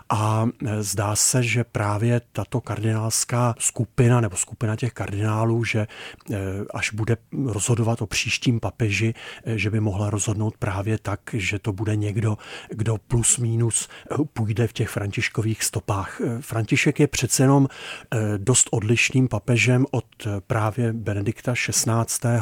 a 0.08 0.46
zdá 0.80 1.16
se, 1.16 1.42
že 1.42 1.64
právě 1.64 2.20
tato 2.32 2.60
kardinálská 2.60 3.54
skupina 3.58 4.20
nebo 4.20 4.36
skupina 4.36 4.76
těch 4.76 4.92
kardinálů, 4.92 5.64
že 5.64 5.86
až 6.74 6.92
bude 6.92 7.16
rozhodovat 7.46 8.02
o 8.02 8.06
příštím 8.06 8.60
papeži, 8.60 9.14
že 9.46 9.70
by 9.70 9.80
mohla 9.80 10.10
rozhodnout 10.10 10.56
právě 10.58 10.98
tak, 10.98 11.20
že 11.32 11.58
to 11.58 11.72
bude 11.72 11.96
někdo, 11.96 12.38
kdo 12.68 12.98
plus 13.08 13.38
minus 13.38 13.88
půjde 14.32 14.66
v 14.66 14.72
těch 14.72 14.88
františkových 14.88 15.64
stopách. 15.64 16.20
František 16.40 17.00
je 17.00 17.06
přece 17.06 17.42
jenom 17.42 17.68
dost 18.38 18.68
odlišným 18.70 19.28
papežem 19.28 19.86
od 19.90 20.04
právě 20.46 20.92
Benedikta 20.92 21.54
XVI. 21.54 22.38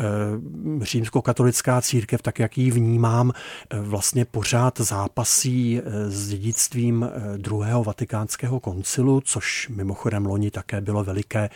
Eh, 0.00 0.84
římskokatolická 0.84 1.80
církev, 1.80 2.22
tak 2.22 2.38
jak 2.38 2.58
ji 2.58 2.70
vnímám, 2.70 3.32
eh, 3.70 3.80
vlastně 3.80 4.24
pořád 4.24 4.80
zápasí 4.80 5.80
eh, 5.80 6.10
s 6.10 6.28
dědictvím 6.28 7.10
druhého 7.36 7.84
vatikánského 7.84 8.60
koncilu, 8.60 9.20
což 9.20 9.68
mimochodem 9.68 10.26
loni 10.26 10.50
také 10.50 10.80
bylo 10.80 11.04
veliké 11.04 11.50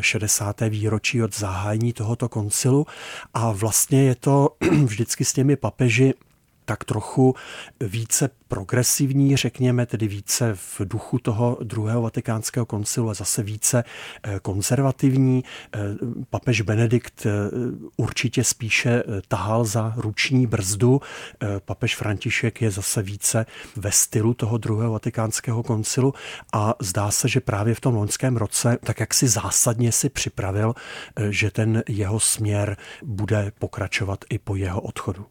60. 0.00 0.69
výročí 0.70 1.22
od 1.22 1.36
zahájení 1.36 1.92
tohoto 1.92 2.28
koncilu. 2.28 2.86
A 3.34 3.52
vlastně 3.52 4.02
je 4.02 4.14
to 4.14 4.48
vždycky 4.84 5.24
s 5.24 5.32
těmi 5.32 5.56
papeži 5.56 6.14
tak 6.70 6.84
trochu 6.84 7.34
více 7.80 8.30
progresivní, 8.48 9.36
řekněme, 9.36 9.86
tedy 9.86 10.08
více 10.08 10.54
v 10.54 10.80
duchu 10.80 11.18
toho 11.18 11.58
druhého 11.62 12.02
vatikánského 12.02 12.66
koncilu 12.66 13.10
a 13.10 13.14
zase 13.14 13.42
více 13.42 13.84
eh, 14.22 14.38
konzervativní. 14.42 15.44
Eh, 15.74 15.78
papež 16.30 16.60
Benedikt 16.60 17.26
eh, 17.26 17.30
určitě 17.96 18.44
spíše 18.44 19.02
tahal 19.28 19.64
za 19.64 19.94
ruční 19.96 20.46
brzdu. 20.46 21.00
Papež 21.64 21.96
František 21.96 22.62
je 22.62 22.70
zase 22.70 23.02
více 23.02 23.46
ve 23.76 23.92
stylu 23.92 24.34
toho 24.34 24.58
druhého 24.58 24.92
vatikánského 24.92 25.62
koncilu 25.62 26.14
a 26.52 26.74
zdá 26.80 27.10
se, 27.10 27.28
že 27.28 27.40
právě 27.40 27.74
v 27.74 27.80
tom 27.80 27.94
loňském 27.94 28.36
roce 28.36 28.78
tak 28.84 29.00
jak 29.00 29.14
si 29.14 29.28
zásadně 29.28 29.92
si 29.92 30.08
připravil, 30.08 30.74
že 31.30 31.50
ten 31.50 31.82
jeho 31.88 32.20
směr 32.20 32.76
bude 33.02 33.52
pokračovat 33.58 34.24
i 34.30 34.38
po 34.38 34.56
jeho 34.56 34.80
odchodu. 34.80 35.26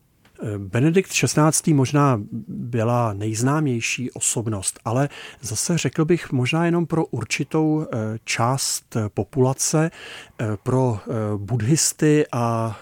Benedikt 0.57 1.11
XVI. 1.11 1.73
možná 1.73 2.21
byla 2.47 3.13
nejznámější 3.13 4.11
osobnost, 4.11 4.79
ale 4.85 5.09
zase 5.41 5.77
řekl 5.77 6.05
bych 6.05 6.31
možná 6.31 6.65
jenom 6.65 6.85
pro 6.85 7.05
určitou 7.05 7.85
eh, 7.93 7.97
část 8.23 8.97
populace, 9.13 9.91
eh, 10.39 10.45
pro 10.63 10.99
eh, 11.01 11.13
buddhisty 11.37 12.25
a 12.31 12.79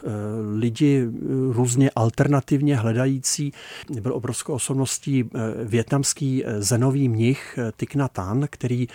lidi 0.56 1.08
různě 1.52 1.92
alternativně 1.96 2.76
hledající. 2.76 3.54
Byl 4.02 4.14
obrovskou 4.14 4.54
osobností 4.54 5.30
větnamský 5.64 6.44
zenový 6.60 7.10
mnich 7.10 7.60
Thich 7.78 7.96
Nhat 7.96 8.18
Hanh, 8.18 8.50
který 8.50 8.88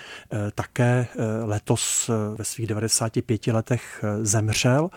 také 0.55 1.07
letos 1.45 2.11
ve 2.37 2.45
svých 2.45 2.67
95 2.67 3.47
letech 3.47 4.05
zemřel. 4.23 4.91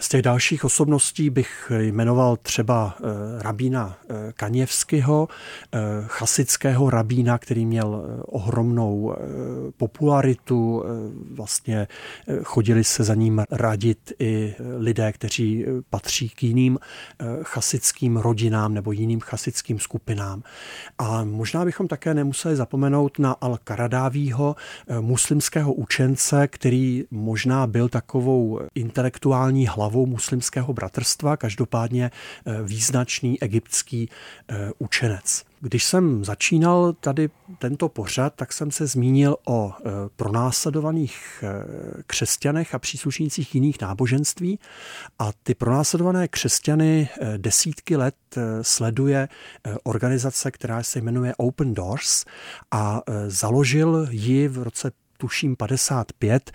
Z 0.00 0.08
těch 0.08 0.22
dalších 0.22 0.64
osobností 0.64 1.30
bych 1.30 1.72
jmenoval 1.78 2.36
třeba 2.36 2.97
rabína 3.38 3.98
Kaněvského, 4.34 5.28
chasického 6.06 6.90
rabína, 6.90 7.38
který 7.38 7.66
měl 7.66 8.20
ohromnou 8.26 9.16
popularitu, 9.76 10.84
vlastně 11.34 11.88
chodili 12.42 12.84
se 12.84 13.04
za 13.04 13.14
ním 13.14 13.42
radit 13.50 14.12
i 14.18 14.54
lidé, 14.76 15.12
kteří 15.12 15.64
patří 15.90 16.28
k 16.28 16.42
jiným 16.42 16.78
chasickým 17.42 18.16
rodinám 18.16 18.74
nebo 18.74 18.92
jiným 18.92 19.20
chasickým 19.20 19.78
skupinám. 19.78 20.42
A 20.98 21.24
možná 21.24 21.64
bychom 21.64 21.88
také 21.88 22.14
nemuseli 22.14 22.56
zapomenout 22.56 23.18
na 23.18 23.34
Al-Karadávího, 23.34 24.56
muslimského 25.00 25.72
učence, 25.72 26.48
který 26.48 27.04
možná 27.10 27.66
byl 27.66 27.88
takovou 27.88 28.60
intelektuální 28.74 29.66
hlavou 29.66 30.06
muslimského 30.06 30.72
bratrstva, 30.72 31.36
každopádně 31.36 32.10
eh, 32.46 32.62
význačný 32.88 33.42
egyptský 33.42 34.08
eh, 34.48 34.70
učenec. 34.78 35.44
Když 35.60 35.84
jsem 35.84 36.24
začínal 36.24 36.92
tady 36.92 37.30
tento 37.58 37.88
pořad, 37.88 38.34
tak 38.36 38.52
jsem 38.52 38.70
se 38.70 38.86
zmínil 38.86 39.36
o 39.46 39.72
eh, 39.72 39.90
pronásledovaných 40.16 41.44
křesťanech 42.06 42.74
a 42.74 42.78
příslušnících 42.78 43.54
jiných 43.54 43.80
náboženství. 43.80 44.58
A 45.18 45.30
ty 45.42 45.54
pronásledované 45.54 46.28
křesťany 46.28 47.08
desítky 47.36 47.96
let 47.96 48.14
sleduje 48.62 49.28
organizace, 49.82 50.50
která 50.50 50.82
se 50.82 51.00
jmenuje 51.00 51.34
Open 51.36 51.74
Doors 51.74 52.24
a 52.70 53.02
založil 53.26 54.06
ji 54.10 54.48
v 54.48 54.62
roce 54.62 54.90
tuším 55.18 55.56
55, 55.56 56.50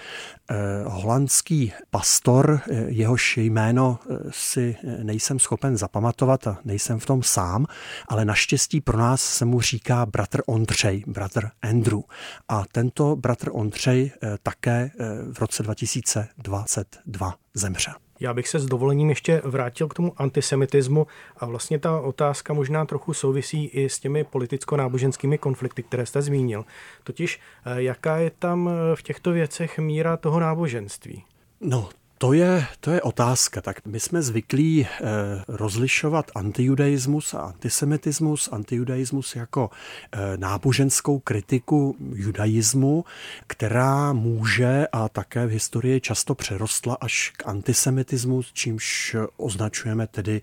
eh, 0.50 0.56
holandský 0.86 1.74
pastor, 1.90 2.62
eh, 2.70 2.86
jehož 2.88 3.38
jméno 3.38 4.00
eh, 4.04 4.18
si 4.30 4.76
nejsem 5.04 5.40
schopen 5.40 5.78
zapamatovat 5.78 6.48
a 6.48 6.58
nejsem 6.66 7.00
v 7.00 7.06
tom 7.06 7.24
sám, 7.24 7.66
ale 8.08 8.26
naštěstí 8.26 8.82
pro 8.82 8.98
nás 8.98 9.22
se 9.22 9.46
mu 9.46 9.62
říká 9.62 10.06
bratr 10.06 10.42
Ondřej, 10.46 11.04
bratr 11.08 11.50
Andrew. 11.62 12.00
A 12.48 12.64
tento 12.72 13.16
bratr 13.16 13.50
Ondřej 13.54 14.12
také 14.44 14.92
v 15.32 15.40
roce 15.40 15.64
2022 15.64 17.36
zemřel. 17.54 18.03
Já 18.20 18.34
bych 18.34 18.48
se 18.48 18.60
s 18.60 18.66
dovolením 18.66 19.10
ještě 19.10 19.42
vrátil 19.46 19.88
k 19.88 19.94
tomu 19.94 20.14
antisemitismu 20.18 21.08
a 21.38 21.46
vlastně 21.46 21.80
ta 21.80 22.00
otázka 22.00 22.54
možná 22.54 22.86
trochu 22.86 23.14
souvisí 23.14 23.66
i 23.66 23.90
s 23.90 24.00
těmi 24.00 24.24
politicko-náboženskými 24.24 25.38
konflikty, 25.38 25.84
které 25.84 26.06
jste 26.06 26.22
zmínil. 26.22 26.66
Totiž 27.04 27.40
eh, 27.66 27.82
jaká 27.82 28.18
je 28.18 28.32
tam 28.40 28.70
eh, 28.70 28.96
v 28.96 29.04
těchto 29.04 29.32
věcech 29.32 29.80
míra 29.80 30.18
toho 30.18 30.40
náboženství? 30.40 31.24
No, 31.62 31.90
to 32.24 32.34
je, 32.34 32.66
to 32.80 32.92
je 32.92 33.02
otázka. 33.02 33.62
Tak 33.62 33.86
my 33.86 34.00
jsme 34.00 34.22
zvyklí 34.22 34.88
eh, 34.88 35.08
rozlišovat 35.48 36.32
antijudaismus 36.36 37.34
a 37.34 37.40
antisemitismus. 37.40 38.50
Antijudaismus 38.52 39.36
jako 39.36 39.70
eh, 40.12 40.38
náboženskou 40.38 41.20
kritiku 41.20 41.96
judaismu, 42.14 43.06
která 43.48 44.14
může 44.14 44.88
a 44.92 45.10
také 45.10 45.48
v 45.48 45.50
historii 45.50 46.02
často 46.02 46.36
přerostla 46.36 46.98
až 47.02 47.34
k 47.38 47.48
antisemitismu, 47.48 48.42
čímž 48.54 49.16
označujeme 49.38 50.08
tedy 50.08 50.42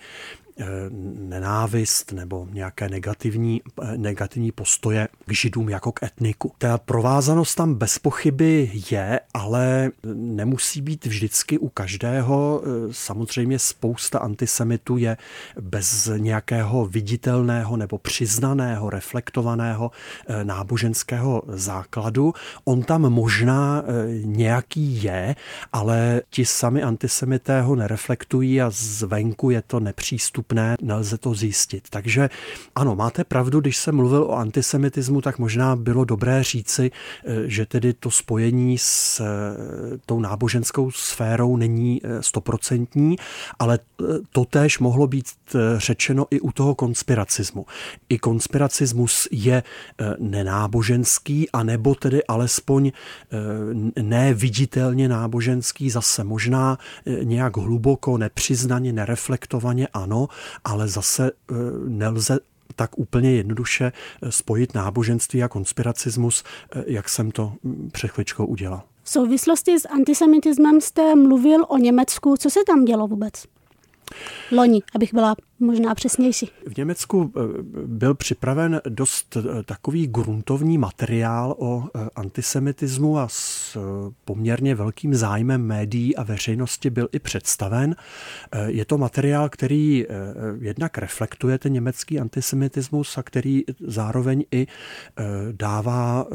nenávist 1.18 2.12
nebo 2.12 2.48
nějaké 2.52 2.88
negativní, 2.88 3.62
eh, 3.82 3.98
negativní 3.98 4.52
postoje 4.52 5.08
k 5.26 5.32
židům 5.32 5.68
jako 5.68 5.92
k 5.92 6.02
etniku. 6.02 6.52
Ta 6.58 6.78
provázanost 6.78 7.54
tam 7.54 7.74
bez 7.74 7.98
pochyby 7.98 8.70
je, 8.90 9.20
ale 9.34 9.90
nemusí 10.14 10.80
být 10.80 11.06
vždycky 11.06 11.58
u 11.58 11.68
každého. 11.68 12.62
Eh, 12.62 12.68
samozřejmě 12.90 13.58
spousta 13.58 14.18
antisemitů 14.18 14.96
je 14.96 15.16
bez 15.60 16.10
nějakého 16.16 16.86
viditelného 16.86 17.76
nebo 17.76 17.98
přiznaného, 17.98 18.90
reflektovaného 18.90 19.90
náboženského 20.42 21.42
základu. 21.46 22.34
On 22.64 22.82
tam 22.82 23.02
možná 23.02 23.84
nějaký 24.22 25.02
je, 25.02 25.36
ale 25.72 26.22
ti 26.30 26.44
sami 26.44 26.82
antisemité 26.82 27.62
ho 27.62 27.76
nereflektují 27.76 28.62
a 28.62 28.70
zvenku 28.70 29.50
je 29.50 29.62
to 29.62 29.80
nepřístupné 29.80 30.39
dostupné, 30.40 30.76
nelze 30.82 31.18
to 31.18 31.34
zjistit. 31.34 31.88
Takže 31.90 32.30
ano, 32.74 32.96
máte 32.96 33.24
pravdu, 33.24 33.60
když 33.60 33.76
jsem 33.76 33.96
mluvil 33.96 34.22
o 34.22 34.36
antisemitismu, 34.36 35.20
tak 35.20 35.38
možná 35.38 35.76
bylo 35.76 36.04
dobré 36.04 36.42
říci, 36.42 36.90
eh, 36.90 37.34
že 37.46 37.66
tedy 37.66 37.92
to 37.92 38.10
spojení 38.10 38.78
s 38.78 39.20
eh, 39.20 39.98
tou 40.06 40.20
náboženskou 40.20 40.90
sférou 40.90 41.56
není 41.56 42.00
eh, 42.04 42.22
stoprocentní, 42.22 43.16
ale 43.58 43.78
to 44.32 44.44
též 44.44 44.78
mohlo 44.78 45.06
být 45.06 45.26
řečeno 45.76 46.26
i 46.30 46.40
u 46.40 46.52
toho 46.52 46.74
konspiracismu. 46.74 47.66
I 48.08 48.18
konspiracismus 48.18 49.28
je 49.30 49.62
nenáboženský, 50.18 51.50
anebo 51.52 51.94
tedy 51.94 52.24
alespoň 52.24 52.92
neviditelně 54.02 55.08
náboženský, 55.08 55.90
zase 55.90 56.24
možná 56.24 56.78
nějak 57.06 57.56
hluboko, 57.56 58.18
nepřiznaně, 58.18 58.92
nereflektovaně 58.92 59.88
ano, 59.92 60.28
ale 60.64 60.88
zase 60.88 61.30
eh, 61.30 61.54
nelze 61.88 62.38
tak 62.76 62.98
úplně 62.98 63.32
jednoduše 63.32 63.92
eh, 64.22 64.32
spojit 64.32 64.74
náboženství 64.74 65.42
a 65.42 65.48
konspiracismus, 65.48 66.44
eh, 66.72 66.84
jak 66.86 67.08
jsem 67.08 67.30
to 67.30 67.52
před 67.92 68.08
chvíličkou 68.08 68.46
udělal. 68.46 68.82
V 69.02 69.10
souvislosti 69.10 69.80
s 69.80 69.88
antisemitismem 69.88 70.80
jste 70.80 71.14
mluvil 71.14 71.64
o 71.68 71.76
Německu. 71.76 72.36
Co 72.36 72.50
se 72.50 72.60
tam 72.66 72.84
dělo 72.84 73.06
vůbec? 73.06 73.44
Loni, 74.52 74.82
abych 74.94 75.14
byla 75.14 75.34
možná 75.60 75.94
přesnější. 75.94 76.50
V 76.66 76.76
Německu 76.76 77.32
eh, 77.36 77.40
byl 77.86 78.14
připraven 78.14 78.80
dost 78.88 79.36
eh, 79.36 79.62
takový 79.62 80.06
gruntovní 80.06 80.78
materiál 80.78 81.54
o 81.58 81.84
eh, 81.94 82.08
antisemitismu 82.14 83.18
a 83.18 83.28
s 83.30 83.78
poměrně 84.24 84.74
velkým 84.74 85.14
zájmem 85.14 85.66
médií 85.66 86.16
a 86.16 86.22
veřejnosti 86.22 86.90
byl 86.90 87.08
i 87.12 87.18
představen. 87.18 87.96
Je 88.66 88.84
to 88.84 88.98
materiál, 88.98 89.48
který 89.48 90.06
jednak 90.60 90.98
reflektuje 90.98 91.58
ten 91.58 91.72
německý 91.72 92.20
antisemitismus 92.20 93.18
a 93.18 93.22
který 93.22 93.62
zároveň 93.80 94.44
i 94.52 94.66
dává 95.52 96.26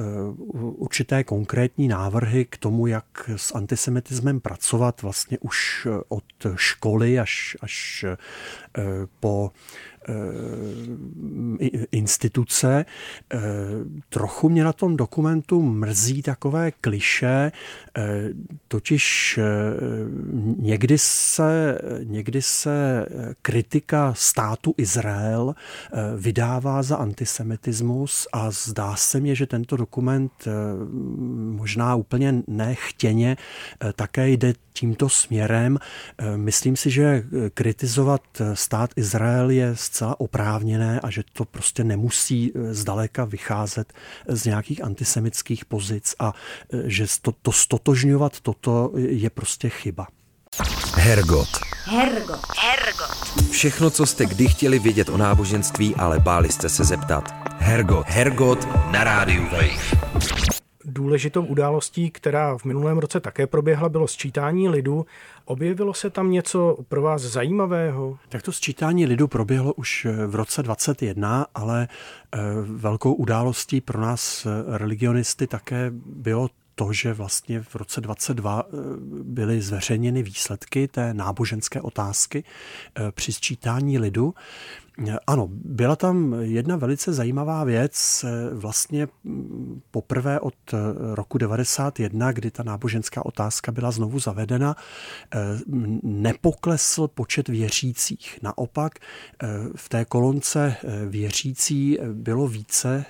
určité 0.53 1.23
konkrétní 1.23 1.87
návrhy 1.87 2.45
k 2.45 2.57
tomu, 2.57 2.87
jak 2.87 3.05
s 3.35 3.55
antisemitismem 3.55 4.39
pracovat 4.39 5.01
vlastně 5.01 5.37
už 5.41 5.87
od 6.07 6.23
školy 6.55 7.19
až, 7.19 7.57
až 7.61 8.05
po 8.75 9.09
Eh, 9.19 9.53
instituce. 11.91 12.85
Eh, 13.33 13.39
trochu 14.09 14.49
mě 14.49 14.63
na 14.63 14.73
tom 14.73 14.97
dokumentu 14.97 15.61
mrzí 15.61 16.21
takové 16.21 16.71
kliše, 16.71 17.51
eh, 17.97 18.29
totiž 18.67 19.39
někdy 20.57 20.97
se, 20.97 21.79
někdy 22.03 22.41
se 22.41 23.05
kritika 23.41 24.13
státu 24.17 24.73
Izrael 24.77 25.55
vydává 26.17 26.83
za 26.83 26.95
antisemitismus 26.95 28.27
a 28.33 28.51
zdá 28.51 28.95
se 28.95 29.19
mi, 29.19 29.35
že 29.35 29.45
tento 29.45 29.77
dokument 29.77 30.31
možná 31.51 31.95
úplně 31.95 32.43
nechtěně 32.47 33.37
také 33.95 34.29
jde 34.29 34.53
tímto 34.73 35.09
směrem. 35.09 35.77
Myslím 36.35 36.75
si, 36.75 36.91
že 36.91 37.23
kritizovat 37.53 38.21
stát 38.53 38.89
Izrael 38.95 39.49
je 39.49 39.75
zcela 39.95 40.19
oprávněné 40.19 40.99
a 40.99 41.09
že 41.09 41.23
to 41.33 41.45
prostě 41.45 41.83
nemusí 41.83 42.51
eh, 42.55 42.73
zdaleka 42.73 43.25
vycházet 43.25 43.93
z 44.27 44.45
nějakých 44.45 44.83
antisemických 44.83 45.65
pozic 45.65 46.15
a 46.19 46.33
eh, 46.73 46.77
že 46.85 47.05
to, 47.21 47.31
to 47.31 47.51
stotožňovat 47.51 48.39
toto 48.39 48.91
je 48.95 49.29
prostě 49.29 49.69
chyba. 49.69 50.07
Hergot. 50.95 51.47
Hergot. 51.85 52.39
Hergot. 52.57 53.51
Všechno, 53.51 53.89
co 53.89 54.05
jste 54.05 54.25
kdy 54.25 54.47
chtěli 54.47 54.79
vědět 54.79 55.09
o 55.09 55.17
náboženství, 55.17 55.95
ale 55.95 56.19
báli 56.19 56.51
jste 56.51 56.69
se 56.69 56.83
zeptat. 56.83 57.33
Hergot. 57.59 58.07
Hergot 58.07 58.67
na 58.91 59.03
rádiu 59.03 59.43
Wave. 59.43 60.54
Důležitou 60.95 61.45
událostí, 61.45 62.11
která 62.11 62.57
v 62.57 62.65
minulém 62.65 62.97
roce 62.97 63.19
také 63.19 63.47
proběhla, 63.47 63.89
bylo 63.89 64.07
sčítání 64.07 64.69
lidu. 64.69 65.05
Objevilo 65.45 65.93
se 65.93 66.09
tam 66.09 66.31
něco 66.31 66.77
pro 66.87 67.01
vás 67.01 67.21
zajímavého? 67.21 68.17
Tak 68.29 68.41
to 68.41 68.51
sčítání 68.51 69.05
lidu 69.05 69.27
proběhlo 69.27 69.73
už 69.73 70.05
eh, 70.05 70.27
v 70.27 70.35
roce 70.35 70.63
21, 70.63 71.45
ale 71.55 71.87
eh, 71.87 72.39
velkou 72.61 73.13
událostí 73.13 73.81
pro 73.81 74.01
nás 74.01 74.45
eh, 74.45 74.77
religionisty 74.77 75.47
také 75.47 75.91
bylo 76.05 76.49
to, 76.75 76.93
že 76.93 77.13
vlastně 77.13 77.61
v 77.61 77.75
roce 77.75 78.01
22 78.01 78.63
byly 79.23 79.61
zveřejněny 79.61 80.23
výsledky 80.23 80.87
té 80.87 81.13
náboženské 81.13 81.81
otázky 81.81 82.43
při 83.11 83.33
sčítání 83.33 83.99
lidu. 83.99 84.33
Ano, 85.27 85.47
byla 85.51 85.95
tam 85.95 86.35
jedna 86.39 86.75
velice 86.75 87.13
zajímavá 87.13 87.63
věc, 87.63 88.25
vlastně 88.53 89.07
poprvé 89.91 90.39
od 90.39 90.53
roku 91.13 91.37
91, 91.37 92.31
kdy 92.31 92.51
ta 92.51 92.63
náboženská 92.63 93.25
otázka 93.25 93.71
byla 93.71 93.91
znovu 93.91 94.19
zavedena, 94.19 94.75
nepoklesl 96.03 97.07
počet 97.07 97.47
věřících. 97.47 98.39
Naopak 98.41 98.99
v 99.75 99.89
té 99.89 100.05
kolonce 100.05 100.75
věřící 101.07 101.97
bylo 102.13 102.47
více 102.47 103.05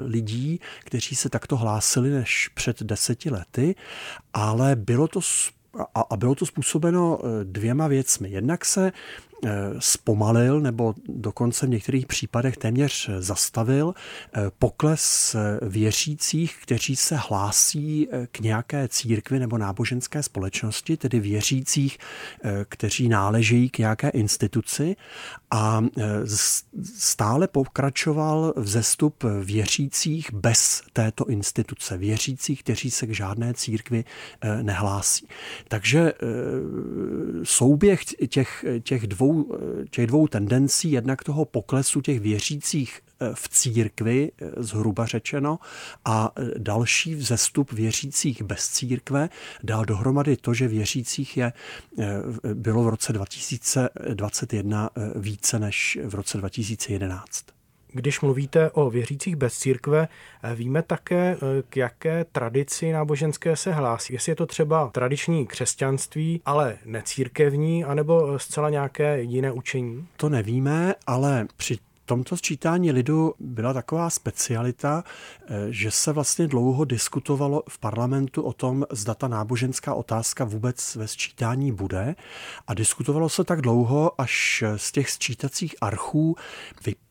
lidí, 0.00 0.60
kteří 0.84 1.16
se 1.16 1.28
takto 1.28 1.56
hlásili 1.56 2.10
než 2.10 2.48
před 2.48 2.82
deseti 2.82 3.30
lety, 3.30 3.74
ale 4.32 4.76
bylo 4.76 5.08
to 5.08 5.20
a, 6.10 6.16
bylo 6.16 6.34
to 6.34 6.46
způsobeno 6.46 7.18
dvěma 7.44 7.86
věcmi. 7.86 8.30
Jednak 8.30 8.64
se 8.64 8.86
Eh, 8.86 8.92
zpomalil 9.78 10.60
nebo 10.60 10.94
dokonce 11.08 11.66
v 11.66 11.70
některých 11.70 12.06
případech 12.06 12.56
téměř 12.56 13.10
zastavil 13.18 13.94
eh, 13.94 14.42
pokles 14.58 15.34
eh, 15.34 15.68
věřících, 15.68 16.56
kteří 16.62 16.96
se 16.96 17.16
hlásí 17.16 18.08
k 18.32 18.40
nějaké 18.40 18.88
církvi 18.88 19.38
nebo 19.38 19.58
náboženské 19.58 20.22
společnosti, 20.22 20.96
tedy 20.96 21.20
věřících, 21.20 21.98
kteří 22.68 23.08
náležejí 23.08 23.70
k 23.70 23.78
nějaké 23.78 24.08
instituci 24.08 24.96
a 25.50 25.84
stále 26.98 27.48
pokračoval 27.48 28.54
vzestup 28.56 29.24
věřících 29.44 30.32
bez 30.32 30.82
této 30.92 31.26
instituce, 31.26 31.98
věřících, 31.98 32.62
kteří 32.62 32.90
se 32.90 33.06
k 33.06 33.14
žádné 33.14 33.54
církvi 33.54 34.04
nehlásí. 34.62 35.28
Takže 35.68 36.12
souběh 37.42 38.04
těch, 38.04 38.64
těch 38.82 39.06
dvou 39.06 39.25
dvou, 39.32 39.58
těch 39.90 40.06
dvou 40.06 40.26
tendencí, 40.26 40.92
jednak 40.92 41.24
toho 41.24 41.44
poklesu 41.44 42.00
těch 42.00 42.20
věřících 42.20 43.00
eh, 43.20 43.30
v 43.34 43.48
církvi, 43.48 44.32
eh, 44.38 44.50
zhruba 44.56 45.06
řečeno, 45.06 45.58
a 46.04 46.32
eh, 46.36 46.44
další 46.58 47.14
vzestup 47.14 47.72
věřících 47.72 48.42
bez 48.42 48.68
církve 48.68 49.28
dal 49.62 49.84
dohromady 49.84 50.36
to, 50.36 50.54
že 50.54 50.68
věřících 50.68 51.36
je, 51.36 51.52
bylo 52.54 52.84
v 52.84 52.88
roce 52.88 53.12
2021 53.12 54.90
více 55.16 55.58
než 55.58 55.98
v 56.04 56.14
roce 56.14 56.38
2011. 56.38 57.55
Když 57.96 58.20
mluvíte 58.20 58.70
o 58.70 58.90
věřících 58.90 59.36
bez 59.36 59.58
církve, 59.58 60.08
eh, 60.42 60.54
víme 60.54 60.82
také, 60.82 61.36
eh, 61.36 61.62
k 61.68 61.76
jaké 61.76 62.24
tradici 62.24 62.92
náboženské 62.92 63.56
se 63.56 63.72
hlásí. 63.72 64.12
Jestli 64.12 64.32
je 64.32 64.36
to 64.36 64.46
třeba 64.46 64.90
tradiční 64.90 65.46
křesťanství, 65.46 66.40
ale 66.44 66.78
necírkevní, 66.84 67.84
anebo 67.84 68.34
eh, 68.34 68.38
zcela 68.38 68.70
nějaké 68.70 69.22
jiné 69.22 69.52
učení? 69.52 70.08
To 70.16 70.28
nevíme, 70.28 70.94
ale 71.06 71.46
při 71.56 71.78
tomto 72.04 72.36
sčítání 72.36 72.92
lidu 72.92 73.34
byla 73.38 73.72
taková 73.72 74.10
specialita, 74.10 75.04
že 75.70 75.90
se 75.90 76.12
vlastně 76.12 76.46
dlouho 76.46 76.84
diskutovalo 76.84 77.62
v 77.68 77.78
parlamentu 77.78 78.42
o 78.42 78.52
tom, 78.52 78.84
zda 78.90 79.14
ta 79.14 79.28
náboženská 79.28 79.94
otázka 79.94 80.44
vůbec 80.44 80.96
ve 80.96 81.08
sčítání 81.08 81.72
bude. 81.72 82.14
A 82.66 82.74
diskutovalo 82.74 83.28
se 83.28 83.44
tak 83.44 83.60
dlouho, 83.60 84.20
až 84.20 84.64
z 84.76 84.92
těch 84.92 85.10
sčítacích 85.10 85.74
archů 85.80 86.36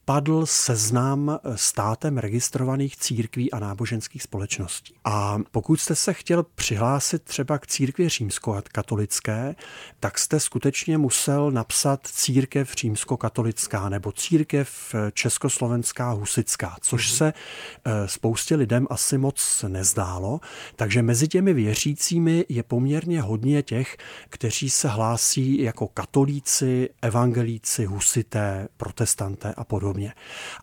padl 0.06 0.46
seznam 0.46 1.40
státem 1.56 2.18
registrovaných 2.18 2.98
církví 2.98 3.52
a 3.52 3.60
náboženských 3.60 4.24
společností. 4.24 4.94
A 5.04 5.38
pokud 5.52 5.80
jste 5.80 5.96
se 5.96 6.14
chtěl 6.14 6.44
přihlásit 6.44 7.24
třeba 7.24 7.58
k 7.58 7.68
církvi 7.68 8.10
římskokatolické, 8.10 9.56
tak 10.00 10.20
jste 10.20 10.40
skutečně 10.40 10.98
musel 10.98 11.52
napsat 11.52 12.00
církev 12.08 12.74
římskokatolická 12.76 13.90
nebo 13.90 14.12
církev 14.12 14.96
československá 15.14 16.12
husická, 16.12 16.78
což 16.82 17.10
mhm. 17.10 17.18
se 17.18 17.34
eh, 17.34 18.08
spoustě 18.08 18.56
lidem 18.56 18.88
asi 18.90 19.18
moc 19.18 19.66
nezdálo. 19.68 20.40
Takže 20.76 21.02
mezi 21.02 21.28
těmi 21.28 21.54
věřícími 21.54 22.46
je 22.50 22.64
poměrně 22.64 23.22
hodně 23.22 23.64
těch, 23.64 23.98
kteří 24.30 24.70
se 24.70 24.88
hlásí 24.88 25.62
jako 25.62 25.88
katolíci, 25.88 26.90
evangelíci, 27.02 27.86
husité, 27.86 28.68
protestanté 28.78 29.54
a 29.54 29.64
podobně 29.64 29.95
podobně. 29.96 30.14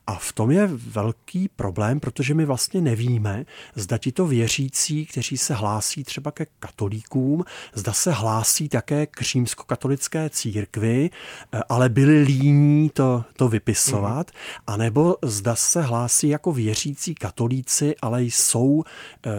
A 0.07 0.15
v 0.15 0.33
tom 0.33 0.51
je 0.51 0.67
velký 0.73 1.49
problém, 1.49 2.01
protože 2.01 2.35
my 2.35 2.45
vlastně 2.45 2.81
nevíme, 2.81 3.45
zda 3.75 3.99
ti 3.99 4.13
to 4.13 4.27
věřící, 4.27 5.07
kteří 5.07 5.39
se 5.39 5.55
hlásí 5.55 6.05
třeba 6.05 6.31
ke 6.31 6.47
katolíkům, 6.59 7.45
zda 7.75 7.93
se 7.93 8.13
hlásí 8.13 8.69
také 8.69 9.07
k 9.07 9.23
římskokatolické 9.23 10.31
církvi, 10.31 11.11
eh, 11.53 11.61
ale 11.69 11.89
byli 11.89 12.23
líní 12.23 12.91
to, 12.91 13.25
to 13.37 13.49
vypisovat, 13.49 14.31
mm. 14.31 14.63
anebo 14.67 15.17
zda 15.23 15.57
se 15.57 15.83
hlásí 15.83 16.29
jako 16.29 16.53
věřící 16.53 17.15
katolíci, 17.15 17.95
ale 18.03 18.23
jsou 18.23 18.85
eh, 19.27 19.31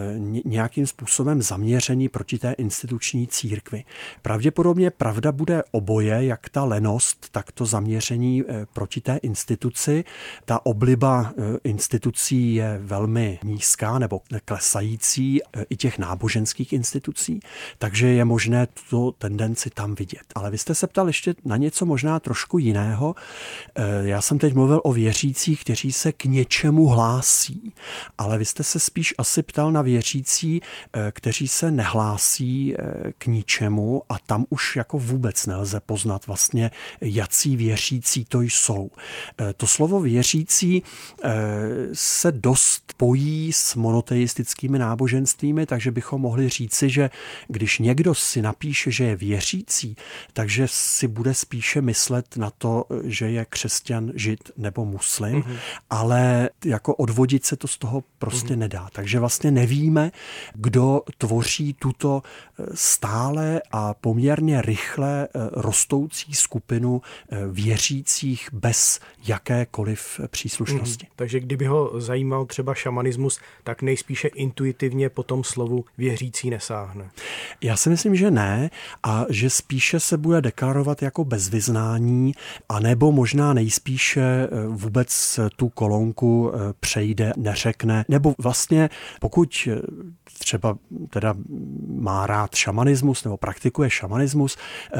nějakým 0.45 0.87
způsobem 0.87 1.41
zaměření 1.41 2.09
proti 2.09 2.39
té 2.39 2.51
instituční 2.51 3.27
církvi. 3.27 3.83
Pravděpodobně 4.21 4.91
pravda 4.91 5.31
bude 5.31 5.63
oboje, 5.71 6.25
jak 6.25 6.49
ta 6.49 6.63
lenost, 6.63 7.27
tak 7.31 7.51
to 7.51 7.65
zaměření 7.65 8.43
eh, 8.47 8.65
proti 8.73 9.01
té 9.01 9.17
instituci 9.17 9.82
instituci. 9.87 10.03
Ta 10.45 10.65
obliba 10.65 11.33
e, 11.37 11.57
institucí 11.63 12.55
je 12.55 12.79
velmi 12.81 13.39
nízká 13.43 13.99
nebo 13.99 14.21
klesající 14.45 15.43
e, 15.43 15.47
i 15.69 15.75
těch 15.75 15.99
náboženských 15.99 16.73
institucí, 16.73 17.39
takže 17.77 18.07
je 18.07 18.25
možné 18.25 18.67
tuto 18.67 19.11
tendenci 19.11 19.69
tam 19.69 19.95
vidět. 19.95 20.23
Ale 20.35 20.51
vy 20.51 20.57
jste 20.57 20.75
se 20.75 20.87
ptal 20.87 21.07
ještě 21.07 21.35
na 21.45 21.57
něco 21.57 21.85
možná 21.85 22.19
trošku 22.19 22.57
jiného. 22.57 23.15
E, 23.75 24.07
já 24.07 24.21
jsem 24.21 24.39
teď 24.39 24.53
mluvil 24.53 24.81
o 24.83 24.93
věřících, 24.93 25.61
kteří 25.61 25.91
se 25.91 26.11
k 26.11 26.25
něčemu 26.25 26.87
hlásí, 26.87 27.73
ale 28.17 28.37
vy 28.37 28.45
jste 28.45 28.63
se 28.63 28.79
spíš 28.79 29.13
asi 29.17 29.43
ptal 29.43 29.71
na 29.71 29.81
věřící, 29.81 30.61
kteří 31.11 31.47
se 31.47 31.71
nehlásí 31.71 32.75
k 33.17 33.25
ničemu 33.25 34.03
a 34.09 34.19
tam 34.19 34.45
už 34.49 34.75
jako 34.75 34.99
vůbec 34.99 35.45
nelze 35.45 35.79
poznat 35.79 36.27
vlastně, 36.27 36.71
jací 37.01 37.55
věřící 37.57 38.25
to 38.25 38.41
jsou. 38.41 38.89
To 39.57 39.67
slovo 39.73 39.99
věřící 39.99 40.83
eh, 41.23 41.31
se 41.93 42.31
dost 42.31 42.93
pojí 42.97 43.53
s 43.53 43.75
monoteistickými 43.75 44.79
náboženstvími, 44.79 45.65
takže 45.65 45.91
bychom 45.91 46.21
mohli 46.21 46.49
říci, 46.49 46.89
že 46.89 47.09
když 47.47 47.79
někdo 47.79 48.15
si 48.15 48.41
napíše, 48.41 48.91
že 48.91 49.03
je 49.03 49.15
věřící, 49.15 49.95
takže 50.33 50.67
si 50.69 51.07
bude 51.07 51.33
spíše 51.33 51.81
myslet 51.81 52.37
na 52.37 52.51
to, 52.57 52.85
že 53.03 53.29
je 53.29 53.45
křesťan, 53.45 54.11
žid 54.15 54.51
nebo 54.57 54.85
muslim, 54.85 55.41
mm-hmm. 55.41 55.57
ale 55.89 56.49
jako 56.65 56.95
odvodit 56.95 57.45
se 57.45 57.55
to 57.55 57.67
z 57.67 57.77
toho 57.77 58.03
prostě 58.19 58.53
mm-hmm. 58.53 58.57
nedá. 58.57 58.89
Takže 58.93 59.19
vlastně 59.19 59.51
nevíme, 59.51 60.11
kdo 60.53 61.01
tvoří 61.17 61.73
tuto 61.73 62.21
eh, 62.23 62.63
stále 62.73 63.61
a 63.71 63.93
poměrně 63.93 64.61
rychle 64.61 65.27
eh, 65.27 65.29
rostoucí 65.51 66.33
skupinu 66.33 67.01
věřících 67.51 68.49
bez 68.53 68.99
jaké 69.27 69.62
jakékoliv 69.63 70.19
příslušnosti. 70.27 71.05
Mm, 71.09 71.13
takže 71.15 71.39
kdyby 71.39 71.65
ho 71.65 72.01
zajímal 72.01 72.45
třeba 72.45 72.73
šamanismus, 72.73 73.39
tak 73.63 73.81
nejspíše 73.81 74.27
intuitivně 74.27 75.09
po 75.09 75.23
tom 75.23 75.43
slovu 75.43 75.85
věřící 75.97 76.49
nesáhne. 76.49 77.09
Já 77.61 77.77
si 77.77 77.89
myslím, 77.89 78.15
že 78.15 78.31
ne 78.31 78.69
a 79.03 79.25
že 79.29 79.49
spíše 79.49 79.99
se 79.99 80.17
bude 80.17 80.41
deklarovat 80.41 81.01
jako 81.01 81.25
bezvyznání, 81.25 82.33
anebo 82.69 83.11
možná 83.11 83.53
nejspíše 83.53 84.21
eh, 84.21 84.67
vůbec 84.67 85.39
tu 85.55 85.69
kolonku 85.69 86.51
eh, 86.53 86.73
přejde, 86.79 87.33
neřekne, 87.37 88.05
nebo 88.09 88.35
vlastně 88.37 88.89
pokud 89.19 89.67
eh, 89.71 89.81
třeba 90.39 90.77
teda 91.09 91.35
má 91.87 92.27
rád 92.27 92.55
šamanismus 92.55 93.23
nebo 93.23 93.37
praktikuje 93.37 93.89
šamanismus, 93.89 94.57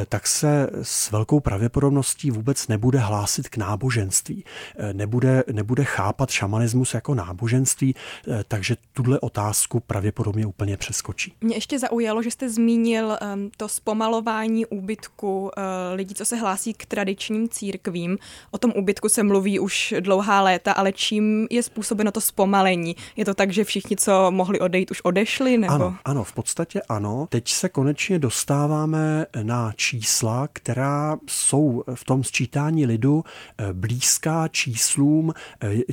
tak 0.10 0.28
se 0.28 0.70
s 0.82 1.12
velkou 1.12 1.40
pravděpodobností 1.40 2.32
vůbec 2.32 2.68
nebude 2.68 3.00
hlásit 3.00 3.50
k 3.50 3.58
náboženství. 3.58 4.44
Eh, 4.78 4.94
nebude, 4.94 5.44
nebude 5.52 5.84
chápat 5.84 6.30
šamanismus 6.30 6.94
jako 6.94 7.16
náboženství, 7.16 7.96
eh, 8.28 8.44
takže 8.48 8.76
tuhle 8.94 9.20
otázku 9.20 9.80
pravděpodobně 9.80 10.46
úplně 10.46 10.78
přeskočí. 10.78 11.34
Mě 11.42 11.56
ještě 11.56 11.80
zaujalo, 11.80 12.24
že 12.24 12.32
jste 12.32 12.50
zmínil 12.50 13.18
um, 13.34 13.52
to 13.58 13.70
zpomalování 13.70 14.66
úbytku 14.66 15.52
lidí, 15.94 16.16
co 16.16 16.26
se 16.26 16.36
hlásí 16.36 16.74
k 16.74 16.86
tradičním 16.86 17.50
církvím. 17.50 18.18
O 18.52 18.58
tom 18.58 18.74
úbytku 18.76 19.10
se 19.10 19.24
mluví 19.24 19.60
už 19.60 19.94
dlouhá 20.00 20.42
léta, 20.42 20.72
ale 20.72 20.92
čím 20.92 21.48
je 21.50 21.64
způsobeno 21.64 22.12
to 22.12 22.22
zpomalení? 22.22 22.96
Je 23.16 23.26
to 23.26 23.34
tak, 23.34 23.54
že 23.54 23.64
všichni, 23.64 23.98
co 23.98 24.32
mohli 24.32 24.60
odejít, 24.60 24.92
už 24.92 25.02
odešli? 25.02 25.58
Nebo? 25.58 25.74
Ano, 25.74 25.96
ano, 26.06 26.24
v 26.24 26.34
podstatě 26.34 26.82
ano. 26.90 27.28
Teď 27.30 27.50
se 27.50 27.70
konečně 27.70 28.20
dostáváme 28.20 29.26
na 29.44 29.72
čísla, 29.76 30.48
která 30.54 31.18
jsou 31.28 31.84
v 31.94 32.04
tom 32.04 32.24
sčítání 32.24 32.86
lidu 32.86 33.24
blízká 33.74 34.33
odpovídá 34.34 34.48
číslům 34.48 35.34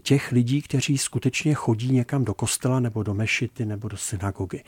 těch 0.02 0.32
lidí, 0.32 0.62
kteří 0.62 0.98
skutečně 0.98 1.54
chodí 1.54 1.92
někam 1.92 2.24
do 2.24 2.34
kostela 2.34 2.80
nebo 2.80 3.02
do 3.02 3.14
mešity 3.14 3.66
nebo 3.66 3.88
do 3.88 3.96
synagogy. 3.96 4.62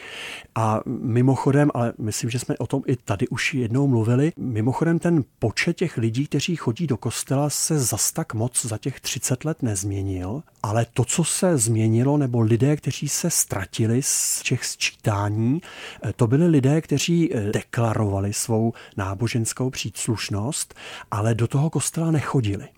A 0.54 0.80
mimochodem, 0.86 1.70
ale 1.74 1.92
myslím, 1.98 2.30
že 2.30 2.38
jsme 2.38 2.56
o 2.58 2.66
tom 2.66 2.82
i 2.86 2.96
tady 2.96 3.28
už 3.28 3.54
jednou 3.54 3.86
mluvili, 3.86 4.32
mimochodem 4.36 4.98
ten 4.98 5.24
počet 5.38 5.76
těch 5.76 5.96
lidí, 5.96 6.26
kteří 6.26 6.56
chodí 6.56 6.86
do 6.86 6.96
kostela, 6.96 7.50
se 7.50 7.78
zas 7.78 8.12
tak 8.12 8.34
moc 8.34 8.66
za 8.66 8.78
těch 8.78 9.00
30 9.00 9.44
let 9.44 9.62
nezměnil, 9.62 10.42
ale 10.62 10.86
to, 10.94 11.04
co 11.04 11.24
se 11.24 11.58
změnilo, 11.58 12.16
nebo 12.16 12.40
lidé, 12.40 12.76
kteří 12.76 13.08
se 13.08 13.30
ztratili 13.30 14.02
z 14.02 14.42
těch 14.42 14.64
sčítání, 14.64 15.60
eh, 16.04 16.12
to 16.12 16.26
byli 16.26 16.46
lidé, 16.46 16.80
kteří 16.80 17.34
eh, 17.34 17.52
deklarovali 17.52 18.32
svou 18.32 18.72
náboženskou 18.96 19.70
příslušnost, 19.70 20.74
ale 21.10 21.34
do 21.34 21.48
toho 21.48 21.70
kostela 21.70 22.10
nechodili. 22.10 22.68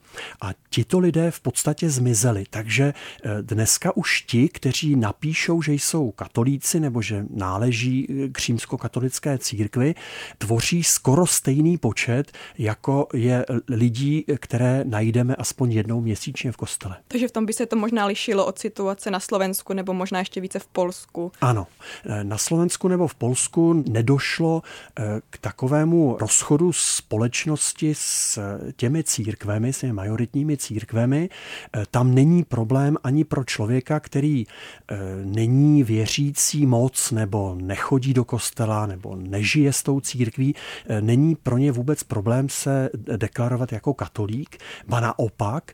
A 0.41 0.51
tito 0.71 0.99
lidé 0.99 1.31
v 1.31 1.41
podstatě 1.41 1.91
zmizeli. 1.91 2.45
Takže 2.51 2.95
eh, 2.95 3.43
dneska 3.43 3.97
už 3.97 4.21
ti, 4.23 4.49
kteří 4.49 4.97
napíšou, 4.97 5.63
že 5.63 5.73
jsou 5.73 6.11
katolíci 6.11 6.81
nebo 6.81 7.03
že 7.03 7.25
náleží 7.31 8.07
eh, 8.11 8.29
k 8.29 8.39
římskokatolické 8.39 9.39
církvi, 9.39 9.95
tvoří 10.39 10.85
skoro 10.85 11.27
stejný 11.27 11.79
počet, 11.79 12.33
jako 12.59 13.09
je 13.15 13.47
lidí, 13.69 14.25
které 14.41 14.85
najdeme 14.85 15.37
aspoň 15.37 15.73
jednou 15.73 16.01
měsíčně 16.01 16.53
v 16.53 16.57
kostele. 16.57 16.97
Takže 17.09 17.29
v 17.29 17.33
tom 17.33 17.47
by 17.47 17.53
se 17.53 17.67
to 17.67 17.77
možná 17.77 18.07
lišilo 18.07 18.47
od 18.47 18.59
situace 18.59 19.11
na 19.11 19.21
Slovensku 19.21 19.73
nebo 19.73 19.95
možná 19.95 20.19
ještě 20.19 20.41
více 20.41 20.59
v 20.59 20.67
Polsku. 20.67 21.33
Ano, 21.41 21.67
eh, 22.07 22.25
na 22.25 22.39
Slovensku 22.39 22.89
nebo 22.89 23.09
v 23.09 23.15
Polsku 23.15 23.85
nedošlo 23.89 24.63
k 25.31 25.39
takovému 25.39 26.17
rozchodu 26.21 26.73
společnosti 26.73 27.95
s 27.95 28.39
těmi 28.77 29.05
církvemi, 29.05 29.73
s 29.73 29.81
těmi 29.81 29.93
majoritními 30.05 30.57
církvemi, 30.57 31.29
eh, 31.29 31.85
tam 31.91 32.15
není 32.15 32.45
problém 32.45 32.97
ani 33.05 33.25
pro 33.25 33.45
člověka, 33.45 34.01
který 34.01 34.45
eh, 34.45 34.97
není 35.25 35.83
věřící 35.83 36.67
moc 36.67 37.11
nebo 37.11 37.57
nechodí 37.61 38.15
do 38.15 38.25
kostela 38.25 38.87
nebo 38.87 39.17
nežije 39.17 39.73
s 39.73 39.83
tou 39.83 40.01
církví, 40.01 40.55
eh, 40.55 41.01
není 41.01 41.35
pro 41.35 41.59
ně 41.59 41.73
vůbec 41.73 42.03
problém 42.03 42.49
se 42.49 42.91
deklarovat 43.17 43.73
jako 43.73 43.95
katolík, 43.95 44.59
ba 44.89 45.01
naopak, 45.01 45.73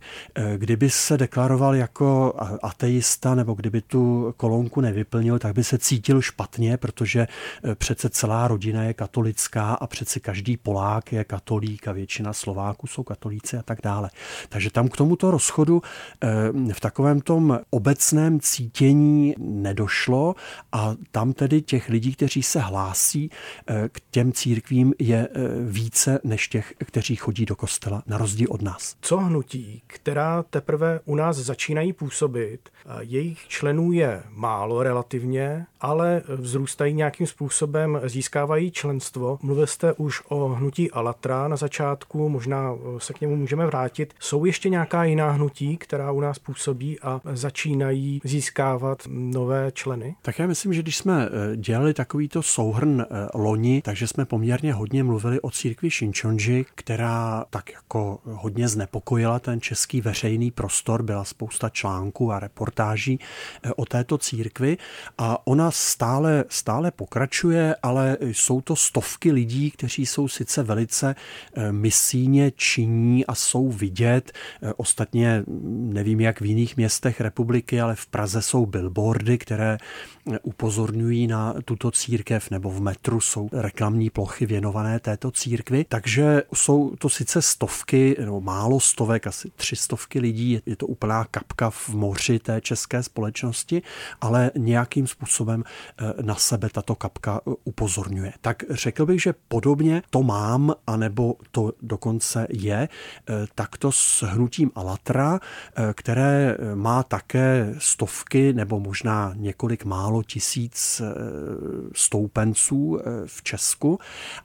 kdyby 0.56 0.90
se 0.90 1.18
deklaroval 1.18 1.74
jako 1.74 2.34
ateista 2.62 3.34
nebo 3.34 3.54
kdyby 3.54 3.80
tu 3.82 4.34
kolonku 4.36 4.80
nevyplnil, 4.80 5.38
tak 5.38 5.54
by 5.54 5.64
se 5.64 5.78
cítil 5.78 6.22
špatně, 6.22 6.76
protože 6.76 7.26
přece 7.74 8.08
celá 8.10 8.48
rodina 8.48 8.82
je 8.82 8.94
katolická 8.94 9.74
a 9.74 9.86
přece 9.86 10.20
každý 10.20 10.56
Polák 10.56 11.12
je 11.12 11.24
katolík 11.24 11.88
a 11.88 11.92
většina 11.92 12.32
Slováků 12.32 12.86
jsou 12.86 13.02
katolíci 13.02 13.56
a 13.56 13.62
tak 13.62 13.78
dále. 13.82 14.10
Takže 14.48 14.70
tam 14.70 14.88
k 14.88 14.96
tomuto 14.96 15.30
rozchodu 15.30 15.82
eh, 16.22 16.72
v 16.72 16.80
takovém 16.80 17.20
tom 17.20 17.58
obecném 17.70 18.40
cítění 18.40 19.34
nedošlo 19.38 20.34
a 20.72 20.94
tam 21.10 21.32
tedy 21.32 21.62
těch 21.62 21.88
lidí, 21.88 22.14
kteří 22.14 22.42
se 22.42 22.60
hlásí 22.60 23.30
eh, 23.66 23.88
k 23.92 24.00
těm 24.10 24.32
církvím, 24.32 24.94
je 24.98 25.28
eh, 25.30 25.40
více 25.60 26.18
než 26.24 26.48
těch, 26.48 26.74
kteří 26.78 27.16
chodí 27.16 27.46
do 27.46 27.56
kostela, 27.56 28.02
na 28.06 28.18
rozdíl 28.18 28.48
od 28.50 28.62
nás. 28.62 28.96
Co 29.00 29.16
hnutí, 29.16 29.82
která 29.86 30.42
teprve 30.42 31.00
u 31.04 31.14
nás 31.14 31.36
začínají 31.36 31.92
působit, 31.92 32.68
jejich 33.00 33.48
členů 33.48 33.92
je 33.92 34.22
málo 34.30 34.82
relativně, 34.82 35.66
ale 35.80 36.22
vzrůstají 36.28 36.94
nějakým 36.94 37.26
způsobem, 37.26 38.00
získávají 38.04 38.70
členstvo. 38.70 39.38
Mluvil 39.42 39.66
jste 39.66 39.92
už 39.92 40.22
o 40.28 40.48
hnutí 40.48 40.90
Alatra 40.90 41.48
na 41.48 41.56
začátku, 41.56 42.28
možná 42.28 42.76
se 42.98 43.12
k 43.12 43.20
němu 43.20 43.36
můžeme 43.36 43.66
vrátit. 43.66 44.09
Jsou 44.18 44.44
ještě 44.44 44.68
nějaká 44.68 45.04
jiná 45.04 45.30
hnutí, 45.30 45.76
která 45.76 46.12
u 46.12 46.20
nás 46.20 46.38
působí 46.38 47.00
a 47.00 47.20
začínají 47.32 48.20
získávat 48.24 49.02
nové 49.08 49.72
členy? 49.72 50.14
Tak 50.22 50.38
já 50.38 50.46
myslím, 50.46 50.72
že 50.72 50.82
když 50.82 50.96
jsme 50.96 51.26
eh, 51.26 51.56
dělali 51.56 51.94
takovýto 51.94 52.42
souhrn 52.42 53.00
eh, 53.00 53.06
loni, 53.34 53.82
takže 53.82 54.06
jsme 54.06 54.24
poměrně 54.24 54.72
hodně 54.72 55.04
mluvili 55.04 55.40
o 55.40 55.50
církvi 55.50 55.90
Shinchonji, 55.90 56.64
která 56.74 57.44
tak 57.50 57.72
jako 57.72 58.18
hodně 58.24 58.68
znepokojila 58.68 59.38
ten 59.38 59.60
český 59.60 60.00
veřejný 60.00 60.50
prostor, 60.50 61.02
byla 61.02 61.24
spousta 61.24 61.68
článků 61.68 62.32
a 62.32 62.40
reportáží 62.40 63.20
eh, 63.62 63.70
o 63.76 63.84
této 63.84 64.18
církvi. 64.18 64.78
A 65.18 65.46
ona 65.46 65.70
stále, 65.70 66.44
stále 66.48 66.90
pokračuje, 66.90 67.76
ale 67.82 68.16
jsou 68.20 68.60
to 68.60 68.76
stovky 68.76 69.32
lidí, 69.32 69.70
kteří 69.70 70.06
jsou 70.06 70.28
sice 70.28 70.62
velice 70.62 71.14
misíně 71.70 72.52
činní 72.56 73.26
a 73.26 73.34
jsou 73.34 73.68
vidět, 73.68 73.99
Eh, 74.04 74.72
ostatně 74.76 75.44
nevím, 75.68 76.20
jak 76.20 76.40
v 76.40 76.44
jiných 76.44 76.76
městech 76.76 77.20
republiky, 77.20 77.80
ale 77.80 77.94
v 77.94 78.06
Praze 78.06 78.42
jsou 78.42 78.66
billboardy, 78.66 79.38
které 79.38 79.78
eh, 80.32 80.38
upozorňují 80.42 81.26
na 81.26 81.54
tuto 81.64 81.90
církev, 81.90 82.50
nebo 82.50 82.70
v 82.70 82.80
metru 82.80 83.20
jsou 83.20 83.48
reklamní 83.52 84.10
plochy 84.10 84.46
věnované 84.46 85.00
této 85.00 85.30
církvi. 85.30 85.84
Takže 85.88 86.42
jsou 86.54 86.96
to 86.98 87.08
sice 87.08 87.42
stovky, 87.42 88.16
nebo 88.20 88.40
málo 88.40 88.80
stovek, 88.80 89.26
asi 89.26 89.50
tři 89.56 89.76
stovky 89.76 90.20
lidí, 90.20 90.60
je 90.66 90.76
to 90.76 90.86
úplná 90.86 91.24
kapka 91.24 91.70
v 91.70 91.88
moři 91.88 92.38
té 92.38 92.60
české 92.60 93.02
společnosti, 93.02 93.82
ale 94.20 94.50
nějakým 94.56 95.06
způsobem 95.06 95.64
eh, 95.64 96.22
na 96.22 96.34
sebe 96.34 96.68
tato 96.72 96.94
kapka 96.94 97.40
upozorňuje. 97.64 98.32
Tak 98.40 98.62
řekl 98.70 99.06
bych, 99.06 99.22
že 99.22 99.34
podobně 99.48 100.02
to 100.10 100.22
mám, 100.22 100.74
anebo 100.86 101.34
to 101.50 101.72
dokonce 101.82 102.46
je, 102.50 102.88
takto 103.80 103.92
s 103.92 104.22
hnutím 104.22 104.70
Alatra, 104.74 105.40
eh, 105.40 105.92
které 105.96 106.56
eh, 106.58 106.74
má 106.74 107.02
také 107.02 107.74
stovky 107.78 108.52
nebo 108.52 108.80
možná 108.80 109.32
několik 109.36 109.84
málo 109.84 110.22
tisíc 110.22 111.00
eh, 111.00 111.14
stoupenců 111.94 112.98
v 113.26 113.42
Česku, 113.42 113.98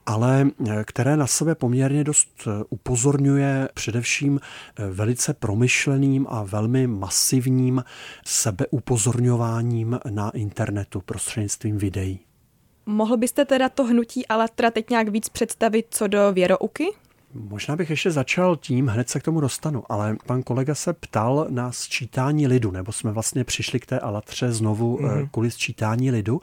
ale 0.06 0.50
které 0.84 1.18
na 1.18 1.28
sebe 1.28 1.56
poměrně 1.56 2.04
dost 2.04 2.48
upozorňuje 2.70 3.70
především 3.74 4.40
velice 4.92 5.34
promyšleným 5.34 6.28
a 6.30 6.44
velmi 6.44 6.88
masivním 6.88 7.84
sebeupozorňováním 8.26 10.00
na 10.10 10.30
internetu 10.30 11.02
prostřednictvím 11.02 11.78
videí. 11.78 12.20
Mohl 12.86 13.18
byste 13.18 13.46
teda 13.46 13.70
to 13.70 13.84
hnutí 13.84 14.28
Alatra 14.28 14.72
teď 14.72 14.90
nějak 14.90 15.08
víc 15.08 15.30
představit 15.30 15.86
co 15.90 16.08
do 16.08 16.34
věrouky? 16.34 16.86
Možná 17.36 17.76
bych 17.76 17.90
ještě 17.90 18.12
začal 18.12 18.56
tím, 18.56 18.88
hned 18.88 19.10
se 19.10 19.20
k 19.20 19.24
tomu 19.24 19.42
dostanu, 19.42 19.84
ale 19.90 20.18
pan 20.26 20.44
kolega 20.44 20.76
se 20.76 20.94
ptal 20.94 21.48
na 21.50 21.72
sčítání 21.72 22.48
lidu, 22.48 22.72
nebo 22.72 22.92
jsme 22.92 23.12
vlastně 23.12 23.44
přišli 23.44 23.80
k 23.80 23.86
té 23.86 24.00
Alatře 24.00 24.52
znovu 24.52 24.98
mm-hmm. 24.98 25.30
kvůli 25.32 25.52
sčítání 25.52 26.12
lidu. 26.12 26.42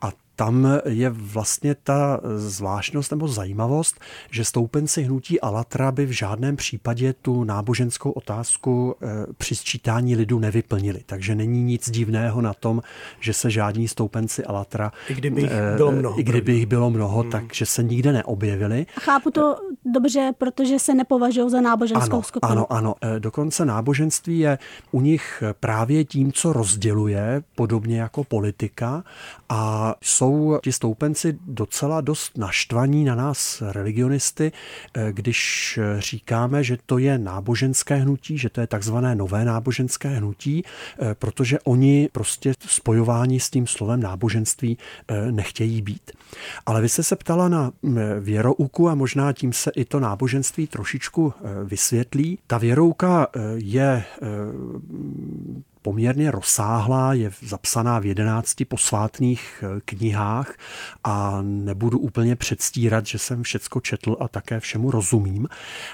A 0.00 0.10
tam 0.36 0.68
je 0.84 1.10
vlastně 1.10 1.74
ta 1.74 2.20
zvláštnost 2.36 3.10
nebo 3.10 3.28
zajímavost, 3.28 4.00
že 4.30 4.44
stoupenci 4.44 5.02
hnutí 5.02 5.40
Alatra 5.40 5.92
by 5.92 6.06
v 6.06 6.10
žádném 6.10 6.56
případě 6.56 7.12
tu 7.12 7.44
náboženskou 7.44 8.10
otázku 8.10 8.96
eh, 9.02 9.06
při 9.38 9.54
sčítání 9.54 10.16
lidu 10.16 10.38
nevyplnili. 10.38 11.00
Takže 11.06 11.34
není 11.34 11.62
nic 11.62 11.90
divného 11.90 12.40
na 12.40 12.54
tom, 12.54 12.82
že 13.20 13.32
se 13.32 13.50
žádní 13.50 13.88
stoupenci 13.88 14.44
Alatra, 14.44 14.92
i 15.08 15.14
kdyby 15.14 15.40
jich 15.40 15.50
eh, 15.50 15.76
bylo 15.76 15.92
mnoho, 15.92 16.20
i 16.20 16.22
kdyby 16.22 16.52
jich 16.52 16.66
bylo 16.66 16.90
mnoho 16.90 17.20
hmm. 17.20 17.30
takže 17.30 17.66
se 17.66 17.82
nikde 17.82 18.12
neobjevili. 18.12 18.86
Chápu 19.00 19.30
to 19.30 19.56
dobře, 19.84 20.32
protože 20.38 20.78
se 20.78 20.94
nepovažují 20.94 21.50
za 21.50 21.60
náboženskou 21.60 22.16
ano, 22.16 22.22
skupinu. 22.22 22.52
Ano, 22.52 22.72
ano. 22.72 22.94
Eh, 23.02 23.20
dokonce 23.20 23.64
náboženství 23.64 24.38
je 24.38 24.58
u 24.92 25.00
nich 25.00 25.42
právě 25.60 26.04
tím, 26.04 26.32
co 26.32 26.52
rozděluje, 26.52 27.42
podobně 27.54 28.00
jako 28.00 28.24
politika 28.24 29.04
a 29.48 29.94
jsou 30.02 30.23
jsou 30.24 30.58
ti 30.62 30.72
stoupenci 30.72 31.38
docela 31.46 32.00
dost 32.00 32.38
naštvaní 32.38 33.04
na 33.04 33.14
nás 33.14 33.62
religionisty, 33.66 34.52
eh, 34.94 35.12
když 35.12 35.78
říkáme, 35.98 36.64
že 36.64 36.78
to 36.86 36.98
je 36.98 37.18
náboženské 37.18 37.94
hnutí, 37.94 38.38
že 38.38 38.50
to 38.50 38.60
je 38.60 38.66
takzvané 38.66 39.14
nové 39.14 39.44
náboženské 39.44 40.08
hnutí, 40.08 40.64
eh, 40.64 41.14
protože 41.14 41.60
oni 41.60 42.08
prostě 42.12 42.54
spojování 42.66 43.40
s 43.40 43.50
tím 43.50 43.66
slovem 43.66 44.00
náboženství 44.00 44.78
eh, 45.08 45.32
nechtějí 45.32 45.82
být. 45.82 46.12
Ale 46.66 46.80
vy 46.80 46.88
jste 46.88 47.02
se 47.02 47.16
ptala 47.16 47.48
na 47.48 47.72
mm, 47.82 47.98
věrouku 48.20 48.88
a 48.88 48.94
možná 48.94 49.32
tím 49.32 49.52
se 49.52 49.70
i 49.70 49.84
to 49.84 50.00
náboženství 50.00 50.66
trošičku 50.66 51.34
vysvětlí. 51.64 52.38
Ta 52.46 52.58
věrouka 52.58 53.26
je 53.54 54.04
poměrně 55.84 56.30
rozsáhlá, 56.30 57.12
je 57.12 57.30
zapsaná 57.42 57.98
v 57.98 58.06
jedenácti 58.06 58.64
posvátných 58.64 59.64
eh, 59.64 59.80
knihách 59.84 60.54
a 61.04 61.38
nebudu 61.42 61.98
úplně 61.98 62.36
předstírat, 62.36 63.06
že 63.06 63.18
jsem 63.18 63.42
všecko 63.42 63.80
četl 63.80 64.16
a 64.20 64.28
také 64.28 64.60
všemu 64.60 64.90
rozumím, 64.90 65.48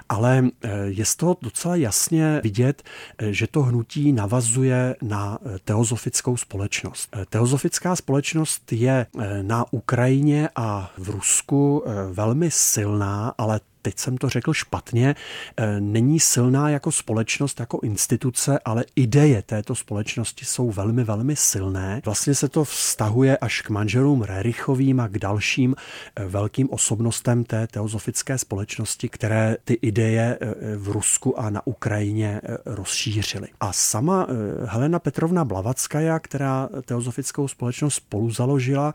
ale 0.08 0.44
eh, 0.44 0.70
je 0.84 1.04
z 1.04 1.16
toho 1.16 1.36
docela 1.42 1.76
jasně 1.76 2.40
vidět, 2.42 2.82
eh, 3.18 3.32
že 3.32 3.46
to 3.46 3.62
hnutí 3.62 4.12
navazuje 4.12 4.96
na 5.02 5.38
teozofickou 5.64 6.36
společnost. 6.36 7.16
Teozofická 7.30 7.96
společnost 7.96 8.72
je 8.72 9.06
na 9.42 9.64
Ukrajině 9.70 10.48
a 10.56 10.90
v 10.98 11.08
Rusku 11.08 11.84
velmi 12.12 12.50
silná, 12.50 13.34
ale 13.38 13.60
teď 13.82 13.98
jsem 13.98 14.18
to 14.18 14.28
řekl 14.28 14.52
špatně, 14.52 15.14
eh, 15.56 15.80
není 15.80 16.20
silná 16.20 16.70
jako 16.70 16.92
společnost, 16.92 17.60
jako 17.60 17.78
instituce, 17.82 18.58
ale 18.64 18.84
ideje 18.96 19.42
této 19.42 19.74
společnosti 19.74 20.44
jsou 20.44 20.70
velmi, 20.70 21.04
velmi 21.04 21.36
silné. 21.36 22.02
Vlastně 22.04 22.34
se 22.34 22.48
to 22.48 22.64
vztahuje 22.64 23.38
až 23.38 23.62
k 23.62 23.70
manželům 23.70 24.22
Rerichovým 24.22 25.00
a 25.00 25.08
k 25.08 25.18
dalším 25.18 25.74
eh, 26.16 26.24
velkým 26.24 26.70
osobnostem 26.70 27.44
té 27.44 27.66
teozofické 27.66 28.38
společnosti, 28.38 29.08
které 29.08 29.56
ty 29.64 29.74
ideje 29.74 30.38
eh, 30.40 30.76
v 30.76 30.88
Rusku 30.88 31.40
a 31.40 31.50
na 31.50 31.66
Ukrajině 31.66 32.40
rozšířily. 32.66 33.48
A 33.60 33.72
sama 33.72 34.26
Helena 34.64 34.98
Petrovna 34.98 35.44
Blavackaja, 35.44 36.18
která 36.18 36.68
teozofickou 36.84 37.48
společnost 37.48 37.94
spolu 37.94 38.30
založila, 38.30 38.94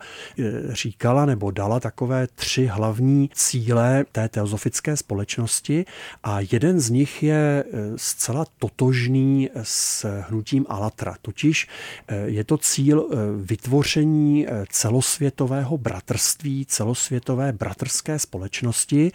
říkala 0.68 1.26
nebo 1.26 1.50
dala 1.50 1.80
takové 1.80 2.26
tři 2.26 2.66
hlavní 2.66 3.30
cíle 3.34 4.04
té 4.12 4.28
teozofické 4.28 4.75
společnosti 4.96 5.84
a 6.22 6.40
jeden 6.40 6.80
z 6.80 6.90
nich 6.90 7.22
je 7.22 7.34
e, 7.34 7.64
zcela 7.96 8.44
totožný 8.58 9.50
s 9.62 10.06
hnutím 10.28 10.66
Alatra. 10.68 11.16
Totiž 11.22 11.68
e, 12.08 12.16
je 12.16 12.44
to 12.44 12.58
cíl 12.58 12.98
e, 13.00 13.16
vytvoření 13.36 14.46
celosvětového 14.70 15.78
bratrství, 15.78 16.66
celosvětové 16.66 17.52
bratrské 17.52 18.18
společnosti, 18.18 19.12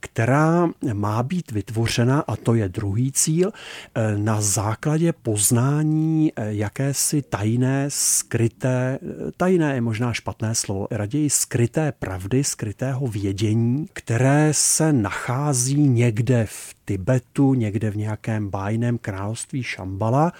která 0.00 0.68
má 0.92 1.22
být 1.22 1.50
vytvořena, 1.50 2.20
a 2.20 2.36
to 2.36 2.54
je 2.54 2.68
druhý 2.68 3.12
cíl, 3.12 3.52
na 4.16 4.40
základě 4.40 5.12
poznání 5.12 6.32
jakési 6.36 7.22
tajné, 7.22 7.86
skryté, 7.88 8.98
tajné 9.36 9.74
je 9.74 9.80
možná 9.80 10.12
špatné 10.12 10.54
slovo, 10.54 10.88
raději 10.90 11.30
skryté 11.30 11.92
pravdy, 11.92 12.44
skrytého 12.44 13.06
vědění, 13.06 13.86
které 13.92 14.54
se 14.74 14.92
nachází 14.92 15.88
někde 15.88 16.46
v 16.46 16.74
Tibetu, 16.84 17.54
někde 17.54 17.90
v 17.90 17.96
nějakém 17.96 18.48
bájném 18.48 18.98
království 18.98 19.62
Šambala 19.62 20.32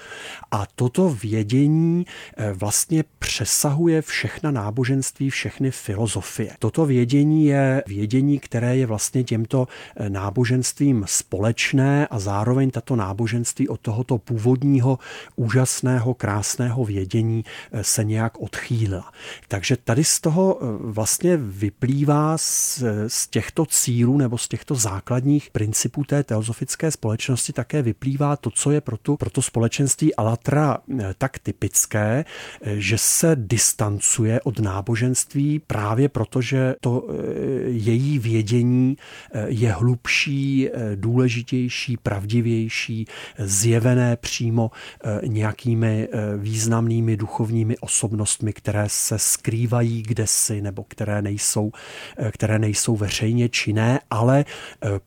a 0.50 0.66
toto 0.74 1.10
vědění 1.10 2.06
eh, 2.36 2.52
vlastně 2.52 3.04
přesahuje 3.18 4.02
všechna 4.02 4.50
náboženství, 4.50 5.30
všechny 5.30 5.70
filozofie. 5.70 6.56
Toto 6.58 6.86
vědění 6.86 7.46
je 7.46 7.82
vědění, 7.86 8.38
které 8.38 8.76
je 8.76 8.86
vlastně 8.86 9.24
těmto 9.24 9.68
eh, 9.96 10.10
náboženstvím 10.10 11.04
společné 11.08 12.06
a 12.06 12.18
zároveň 12.18 12.70
tato 12.70 12.96
náboženství 12.96 13.68
od 13.68 13.80
tohoto 13.80 14.18
původního 14.18 14.98
úžasného, 15.36 16.14
krásného 16.14 16.84
vědění 16.84 17.44
eh, 17.72 17.84
se 17.84 18.04
nějak 18.04 18.40
odchýlila. 18.40 19.12
Takže 19.48 19.76
tady 19.76 20.04
z 20.04 20.20
toho 20.20 20.58
vlastně 20.80 21.36
vyplývá 21.36 22.38
z, 22.38 22.82
z 23.08 23.28
těchto 23.28 23.66
cílů 23.66 24.18
nebo 24.18 24.38
z 24.38 24.48
těchto 24.48 24.74
základních 24.74 25.50
principů 25.50 26.04
té 26.04 26.24
teozofické 26.34 26.90
společnosti 26.90 27.52
také 27.52 27.82
vyplývá 27.82 28.36
to, 28.36 28.50
co 28.50 28.70
je 28.70 28.80
pro, 28.80 28.96
tu, 28.96 29.16
pro 29.16 29.30
to 29.30 29.42
společenství 29.42 30.14
Alatra 30.14 30.78
eh, 30.78 31.14
tak 31.18 31.38
typické, 31.38 32.24
eh, 32.62 32.74
že 32.76 32.98
se 32.98 33.36
distancuje 33.38 34.40
od 34.40 34.58
náboženství 34.58 35.58
právě 35.58 36.08
proto, 36.08 36.42
že 36.42 36.74
to 36.80 37.06
eh, 37.06 37.12
její 37.70 38.18
vědění 38.18 38.96
je 39.46 39.72
hlubší, 39.72 40.68
důležitější, 40.94 41.96
pravdivější, 41.96 43.06
zjevené 43.38 44.16
přímo 44.16 44.70
nějakými 45.26 46.08
významnými 46.36 47.16
duchovními 47.16 47.78
osobnostmi, 47.78 48.52
které 48.52 48.84
se 48.88 49.18
skrývají 49.18 50.02
kdesi 50.02 50.62
nebo 50.62 50.84
které 50.84 51.22
nejsou, 51.22 51.72
které 52.30 52.58
nejsou 52.58 52.96
veřejně 52.96 53.48
činné, 53.48 54.00
ale 54.10 54.44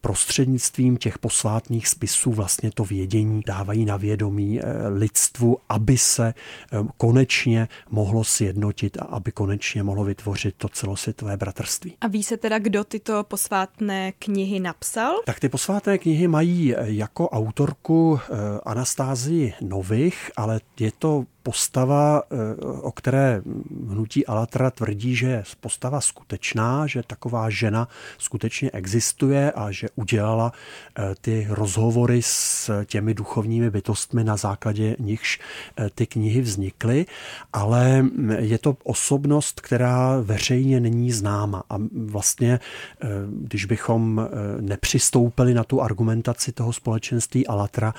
prostřednictvím 0.01 0.97
těch 0.97 1.16
posvátných 1.17 1.87
spisů 1.87 2.31
vlastně 2.31 2.71
to 2.71 2.83
vědění 2.83 3.41
dávají 3.45 3.85
na 3.85 3.97
vědomí 3.97 4.59
eh, 4.59 4.87
lidstvu, 4.87 5.57
aby 5.69 5.97
se 5.97 6.33
eh, 6.33 6.77
konečně 6.97 7.67
mohlo 7.89 8.23
sjednotit 8.23 8.97
a 8.97 9.03
aby 9.03 9.31
konečně 9.31 9.83
mohlo 9.83 10.03
vytvořit 10.03 10.55
to 10.57 10.69
celosvětové 10.69 11.37
bratrství. 11.37 11.93
A 12.01 12.07
ví 12.07 12.23
se 12.23 12.37
teda, 12.37 12.59
kdo 12.59 12.83
tyto 12.83 13.23
posvátné 13.23 14.11
knihy 14.11 14.59
napsal? 14.59 15.15
Tak 15.25 15.39
ty 15.39 15.49
posvátné 15.49 15.97
knihy 15.97 16.27
mají 16.27 16.75
eh, 16.75 16.77
jako 16.83 17.29
autorku 17.29 18.19
Anastázii 18.65 19.53
Nových, 19.61 20.31
ale 20.35 20.59
je 20.79 20.91
to 20.99 21.25
postava, 21.47 22.21
eh, 22.31 22.35
o 22.61 22.91
které 22.91 23.41
hnutí 23.87 24.25
Alatra 24.25 24.71
tvrdí, 24.71 25.15
že 25.15 25.27
je 25.27 25.43
postava 25.59 26.01
skutečná, 26.01 26.87
že 26.87 27.03
taková 27.07 27.49
žena 27.49 27.87
skutečně 28.17 28.71
existuje 28.71 29.51
a 29.51 29.71
že 29.71 29.87
udělala 29.95 30.51
eh, 30.51 31.15
ty 31.21 31.47
rozhovory 31.49 32.21
s 32.21 32.71
těmi 32.85 33.13
duchovními 33.13 33.69
bytostmi, 33.69 34.23
na 34.23 34.37
základě 34.37 34.95
nichž 34.99 35.39
eh, 35.39 35.89
ty 35.95 36.07
knihy 36.07 36.41
vznikly, 36.41 37.05
ale 37.53 38.05
je 38.39 38.57
to 38.57 38.77
osobnost, 38.83 39.61
která 39.61 40.19
veřejně 40.21 40.79
není 40.79 41.11
známa. 41.11 41.63
A 41.69 41.77
vlastně, 41.95 42.59
když 43.29 43.65
bychom 43.65 44.27
nepřistoupili 44.59 45.53
na 45.53 45.63
tu 45.63 45.81
argumentaci 45.81 46.51
toho 46.51 46.73
společenství 46.73 47.47
Alatra, 47.47 47.93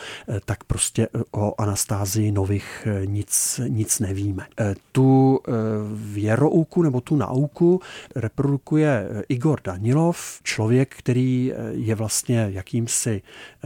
tak 0.44 0.64
prostě 0.64 1.08
o 1.30 1.54
Anastázii 1.60 2.32
Nových 2.32 2.88
nic 3.04 3.37
nic, 3.68 4.00
nevíme. 4.00 4.46
E, 4.60 4.74
tu 4.92 5.38
e, 5.38 5.50
věrouku 5.94 6.82
nebo 6.82 7.00
tu 7.00 7.16
nauku 7.16 7.80
reprodukuje 8.14 8.88
e, 8.88 9.22
Igor 9.28 9.60
Danilov, 9.64 10.40
člověk, 10.42 10.94
který 10.98 11.52
je 11.70 11.94
vlastně 11.94 12.48
jakýmsi 12.50 13.22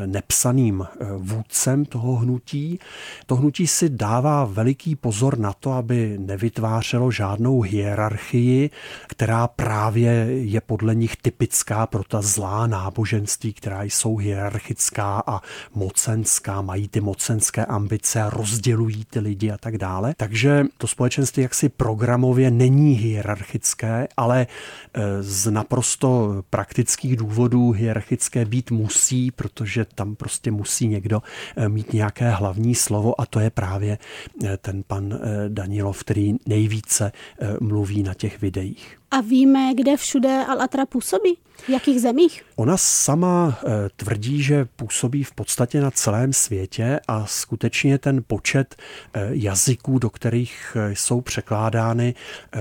nepsaným 0.06 0.86
vůdcem 1.16 1.84
toho 1.84 2.16
hnutí. 2.16 2.78
To 3.26 3.36
hnutí 3.36 3.66
si 3.66 3.88
dává 3.88 4.44
veliký 4.44 4.96
pozor 4.96 5.38
na 5.38 5.52
to, 5.52 5.72
aby 5.72 6.16
nevytvářelo 6.18 7.10
žádnou 7.10 7.60
hierarchii, 7.60 8.70
která 9.06 9.48
právě 9.48 10.10
je 10.28 10.60
podle 10.60 10.94
nich 10.94 11.16
typická 11.16 11.86
pro 11.86 12.04
ta 12.04 12.22
zlá 12.22 12.66
náboženství, 12.66 13.52
která 13.52 13.82
jsou 13.82 14.16
hierarchická 14.16 15.22
a 15.26 15.40
mocenská, 15.74 16.62
mají 16.62 16.88
ty 16.88 17.00
mocenské 17.00 17.64
ambice 17.64 18.22
rozdělují 18.30 19.04
ty 19.04 19.18
lidi 19.18 19.51
a 19.52 19.58
tak 19.58 19.78
dále. 19.78 20.14
Takže 20.16 20.66
to 20.78 20.86
společenství 20.86 21.42
jaksi 21.42 21.68
programově 21.68 22.50
není 22.50 22.92
hierarchické, 22.94 24.08
ale 24.16 24.46
e, 24.94 25.22
z 25.22 25.50
naprosto 25.50 26.42
praktických 26.50 27.16
důvodů 27.16 27.70
hierarchické 27.70 28.44
být 28.44 28.70
musí, 28.70 29.30
protože 29.30 29.84
tam 29.84 30.14
prostě 30.14 30.50
musí 30.50 30.88
někdo 30.88 31.22
e, 31.56 31.68
mít 31.68 31.92
nějaké 31.92 32.30
hlavní 32.30 32.74
slovo 32.74 33.20
a 33.20 33.26
to 33.26 33.40
je 33.40 33.50
právě 33.50 33.98
e, 34.44 34.56
ten 34.56 34.82
pan 34.82 35.20
Danilov, 35.48 36.00
který 36.00 36.34
nejvíce 36.46 37.12
mluví 37.60 38.02
na 38.02 38.14
těch 38.14 38.40
videích. 38.40 39.01
A 39.12 39.20
víme, 39.20 39.74
kde 39.74 39.96
všude 39.96 40.44
Al-Atra 40.48 40.86
působí? 40.86 41.38
V 41.56 41.68
jakých 41.68 42.00
zemích? 42.00 42.42
Ona 42.56 42.76
sama 42.76 43.58
eh, 43.64 43.88
tvrdí, 43.96 44.42
že 44.42 44.66
působí 44.76 45.24
v 45.24 45.32
podstatě 45.32 45.80
na 45.80 45.90
celém 45.90 46.32
světě 46.32 47.00
a 47.08 47.26
skutečně 47.26 47.98
ten 47.98 48.22
počet 48.26 48.76
eh, 49.14 49.28
jazyků, 49.32 49.98
do 49.98 50.10
kterých 50.10 50.76
eh, 50.76 50.90
jsou 50.94 51.20
překládány. 51.20 52.14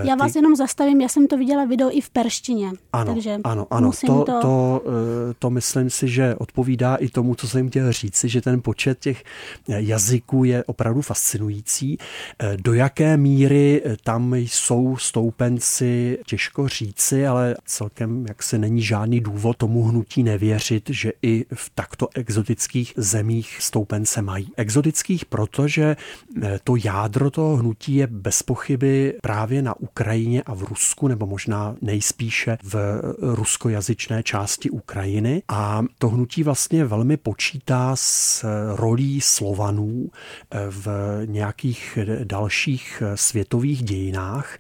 Já 0.04 0.16
vás 0.16 0.34
ty... 0.34 0.38
jenom 0.38 0.56
zastavím, 0.56 1.02
já 1.02 1.08
jsem 1.08 1.28
to 1.28 1.38
viděla 1.38 1.66
video 1.66 1.90
i 1.92 2.02
v 2.02 2.10
perštině. 2.10 2.72
Ano, 2.94 3.14
takže 3.14 3.38
ano, 3.44 3.68
ano. 3.70 3.92
To, 4.06 4.24
to... 4.24 4.42
To, 4.42 4.84
to 5.40 5.50
myslím 5.50 5.90
si, 5.90 6.08
že 6.08 6.36
odpovídá 6.36 6.96
i 6.96 7.10
tomu, 7.10 7.36
co 7.36 7.48
jsem 7.48 7.70
chtěl 7.70 7.92
říci, 7.92 8.30
že 8.30 8.42
ten 8.42 8.62
počet 8.62 9.00
těch 9.00 9.24
jazyků 9.68 10.44
je 10.44 10.64
opravdu 10.64 11.02
fascinující. 11.02 11.98
Do 12.56 12.74
jaké 12.74 13.18
míry 13.18 13.84
tam 14.04 14.34
jsou 14.34 14.98
stoupenci, 14.98 16.20
těžko 16.42 16.68
říci, 16.68 17.28
ale 17.28 17.56
celkem 17.66 18.26
jak 18.28 18.44
se 18.44 18.58
není 18.58 18.82
žádný 18.82 19.20
důvod 19.20 19.58
tomu 19.58 19.84
hnutí 19.84 20.24
nevěřit, 20.24 20.90
že 20.90 21.12
i 21.22 21.46
v 21.54 21.72
takto 21.76 22.08
exotických 22.16 22.94
zemích 22.98 23.58
stoupence 23.60 24.22
mají. 24.22 24.52
Exotických, 24.58 25.26
protože 25.26 25.96
eh, 26.42 26.60
to 26.64 26.76
jádro 26.84 27.32
toho 27.32 27.56
hnutí 27.56 27.96
je 27.96 28.08
bez 28.08 28.44
pochyby 28.44 29.18
právě 29.22 29.62
na 29.62 29.80
Ukrajině 29.80 30.42
a 30.42 30.54
v 30.54 30.64
Rusku, 30.64 31.08
nebo 31.08 31.26
možná 31.26 31.76
nejspíše 31.82 32.58
v 32.64 33.02
ruskojazyčné 33.22 34.24
části 34.24 34.70
Ukrajiny. 34.70 35.44
A 35.48 35.84
to 35.98 36.10
hnutí 36.10 36.44
vlastně 36.44 36.86
velmi 36.86 37.18
počítá 37.18 37.96
s 37.96 38.46
rolí 38.76 39.22
Slovanů 39.22 40.10
eh, 40.10 40.58
v 40.70 40.88
nějakých 41.26 42.00
dalších 42.24 43.04
eh, 43.06 43.18
světových 43.18 43.84
dějinách 43.84 44.58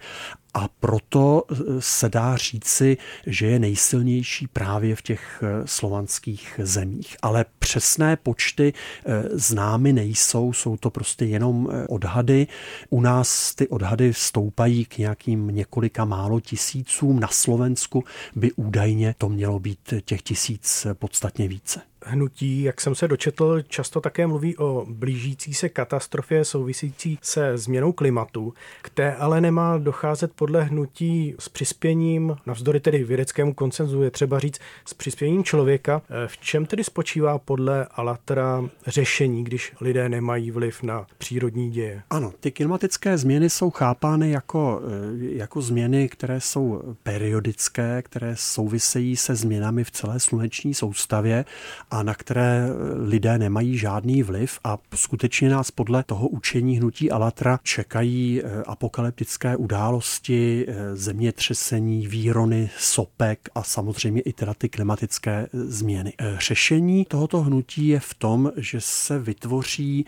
a 0.53 0.67
proto 0.79 1.43
se 1.79 2.09
dá 2.09 2.37
říci, 2.37 2.97
že 3.25 3.47
je 3.47 3.59
nejsilnější 3.59 4.47
právě 4.47 4.95
v 4.95 5.01
těch 5.01 5.43
slovanských 5.65 6.59
zemích. 6.63 7.17
Ale 7.21 7.45
přesné 7.59 8.15
počty 8.15 8.73
známy 9.31 9.93
nejsou, 9.93 10.53
jsou 10.53 10.77
to 10.77 10.89
prostě 10.89 11.25
jenom 11.25 11.69
odhady. 11.89 12.47
U 12.89 13.01
nás 13.01 13.55
ty 13.55 13.67
odhady 13.67 14.13
stoupají 14.13 14.85
k 14.85 14.97
nějakým 14.97 15.47
několika 15.47 16.05
málo 16.05 16.39
tisícům. 16.39 17.19
Na 17.19 17.27
Slovensku 17.27 18.03
by 18.35 18.51
údajně 18.51 19.15
to 19.17 19.29
mělo 19.29 19.59
být 19.59 19.93
těch 20.05 20.21
tisíc 20.21 20.87
podstatně 20.93 21.47
více 21.47 21.81
hnutí, 22.05 22.63
jak 22.63 22.81
jsem 22.81 22.95
se 22.95 23.07
dočetl, 23.07 23.61
často 23.61 24.01
také 24.01 24.27
mluví 24.27 24.57
o 24.57 24.85
blížící 24.89 25.53
se 25.53 25.69
katastrofě 25.69 26.45
souvisící 26.45 27.19
se 27.21 27.57
změnou 27.57 27.91
klimatu, 27.91 28.53
které 28.81 29.13
ale 29.13 29.41
nemá 29.41 29.77
docházet 29.77 30.31
podle 30.35 30.63
hnutí 30.63 31.35
s 31.39 31.49
přispěním, 31.49 32.37
navzdory 32.45 32.79
tedy 32.79 33.03
vědeckému 33.03 33.53
koncenzu, 33.53 34.01
je 34.01 34.11
třeba 34.11 34.39
říct, 34.39 34.59
s 34.85 34.93
přispěním 34.93 35.43
člověka. 35.43 36.01
V 36.27 36.37
čem 36.37 36.65
tedy 36.65 36.83
spočívá 36.83 37.37
podle 37.37 37.87
Alatra 37.91 38.63
řešení, 38.87 39.43
když 39.43 39.73
lidé 39.81 40.09
nemají 40.09 40.51
vliv 40.51 40.83
na 40.83 41.07
přírodní 41.17 41.71
děje? 41.71 42.01
Ano, 42.09 42.33
ty 42.39 42.51
klimatické 42.51 43.17
změny 43.17 43.49
jsou 43.49 43.69
chápány 43.69 44.31
jako, 44.31 44.81
eh, 44.85 45.35
jako 45.35 45.61
změny, 45.61 46.09
které 46.09 46.41
jsou 46.41 46.81
periodické, 47.03 48.01
které 48.01 48.35
souvisejí 48.35 49.15
se 49.15 49.35
změnami 49.35 49.83
v 49.83 49.91
celé 49.91 50.19
sluneční 50.19 50.73
soustavě 50.73 51.45
a 51.91 52.03
na 52.03 52.13
které 52.13 52.67
lidé 52.95 53.37
nemají 53.37 53.77
žádný 53.77 54.23
vliv 54.23 54.59
a 54.63 54.77
skutečně 54.95 55.49
nás 55.49 55.71
podle 55.71 56.03
toho 56.03 56.27
učení 56.27 56.77
hnutí 56.77 57.11
Alatra 57.11 57.59
čekají 57.63 58.41
eh, 58.43 58.63
apokalyptické 58.63 59.55
události, 59.55 60.65
eh, 60.67 60.95
zemětřesení, 60.95 62.07
výrony, 62.07 62.69
sopek 62.77 63.49
a 63.55 63.63
samozřejmě 63.63 64.21
i 64.21 64.33
teda 64.33 64.53
ty 64.53 64.69
klimatické 64.69 65.31
eh, 65.31 65.47
změny. 65.53 66.13
Řešení 66.37 67.05
tohoto 67.05 67.41
hnutí 67.41 67.87
je 67.87 67.99
v 67.99 68.13
tom, 68.13 68.51
že 68.57 68.81
se 68.81 69.19
vytvoří 69.19 70.05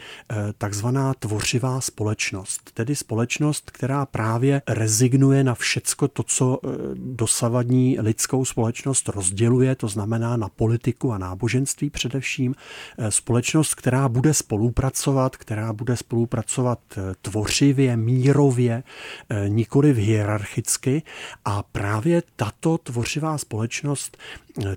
takzvaná 0.57 1.13
tvořivá 1.13 1.81
společnost, 1.81 2.71
tedy 2.73 2.95
společnost, 2.95 3.71
která 3.71 4.05
právě 4.05 4.61
rezignuje 4.67 5.43
na 5.43 5.55
všecko 5.55 6.07
to, 6.07 6.23
co 6.23 6.59
dosavadní 6.95 7.97
lidskou 7.99 8.45
společnost 8.45 9.09
rozděluje, 9.09 9.75
to 9.75 9.88
znamená 9.88 10.38
na 10.38 10.49
politiku 10.49 11.13
a 11.13 11.17
náboženství, 11.17 11.72
společenství 11.74 11.89
především, 11.89 12.55
eh, 12.97 13.11
společnost, 13.11 13.76
která 13.76 14.09
bude 14.09 14.34
spolupracovat, 14.34 15.38
která 15.38 15.74
bude 15.74 15.97
spolupracovat 15.97 16.80
eh, 16.97 17.01
tvořivě, 17.21 17.97
mírově, 17.97 18.84
eh, 19.30 19.49
nikoli 19.49 19.93
v 19.93 19.97
hierarchicky. 19.97 21.03
A 21.45 21.63
právě 21.63 22.24
tato 22.36 22.78
tvořivá 22.78 23.38
společnost 23.38 24.17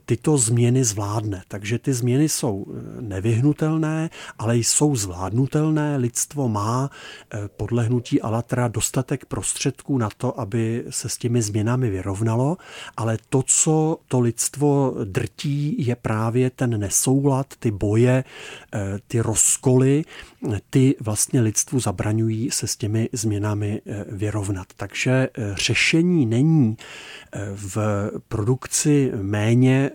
tyto 0.06 0.38
změny 0.38 0.84
zvládne. 0.84 1.42
Takže 1.48 1.78
ty 1.78 1.92
změny 1.92 2.28
jsou 2.28 2.66
nevyhnutelné, 3.00 4.10
ale 4.38 4.56
jsou 4.56 4.96
zvládnutelné. 4.96 5.96
Lidstvo 5.96 6.48
má 6.48 6.90
podle 7.56 7.84
hnutí 7.84 8.22
Alatra 8.22 8.68
dostatek 8.68 9.24
prostředků 9.24 9.98
na 9.98 10.08
to, 10.16 10.40
aby 10.40 10.84
se 10.90 11.08
s 11.08 11.18
těmi 11.18 11.42
změnami 11.42 11.90
vyrovnalo, 11.90 12.56
ale 12.96 13.18
to, 13.28 13.42
co 13.42 13.98
to 14.08 14.20
lidstvo 14.20 14.94
drtí, 15.04 15.86
je 15.86 15.96
právě 15.96 16.50
ten 16.50 16.80
nesoulad, 16.80 17.46
ty 17.58 17.70
boje, 17.70 18.24
eh, 18.74 18.98
ty 19.06 19.20
rozkoly, 19.20 20.04
ty 20.70 20.94
vlastně 21.00 21.40
lidstvu 21.40 21.80
zabraňují 21.80 22.50
se 22.50 22.66
s 22.66 22.76
těmi 22.76 23.08
změnami 23.12 23.80
eh, 23.86 24.04
vyrovnat. 24.08 24.66
Takže 24.76 25.10
eh, 25.10 25.54
řešení 25.56 26.26
není 26.26 26.76
v 27.54 27.76
produkci 28.28 29.12
méně 29.22 29.90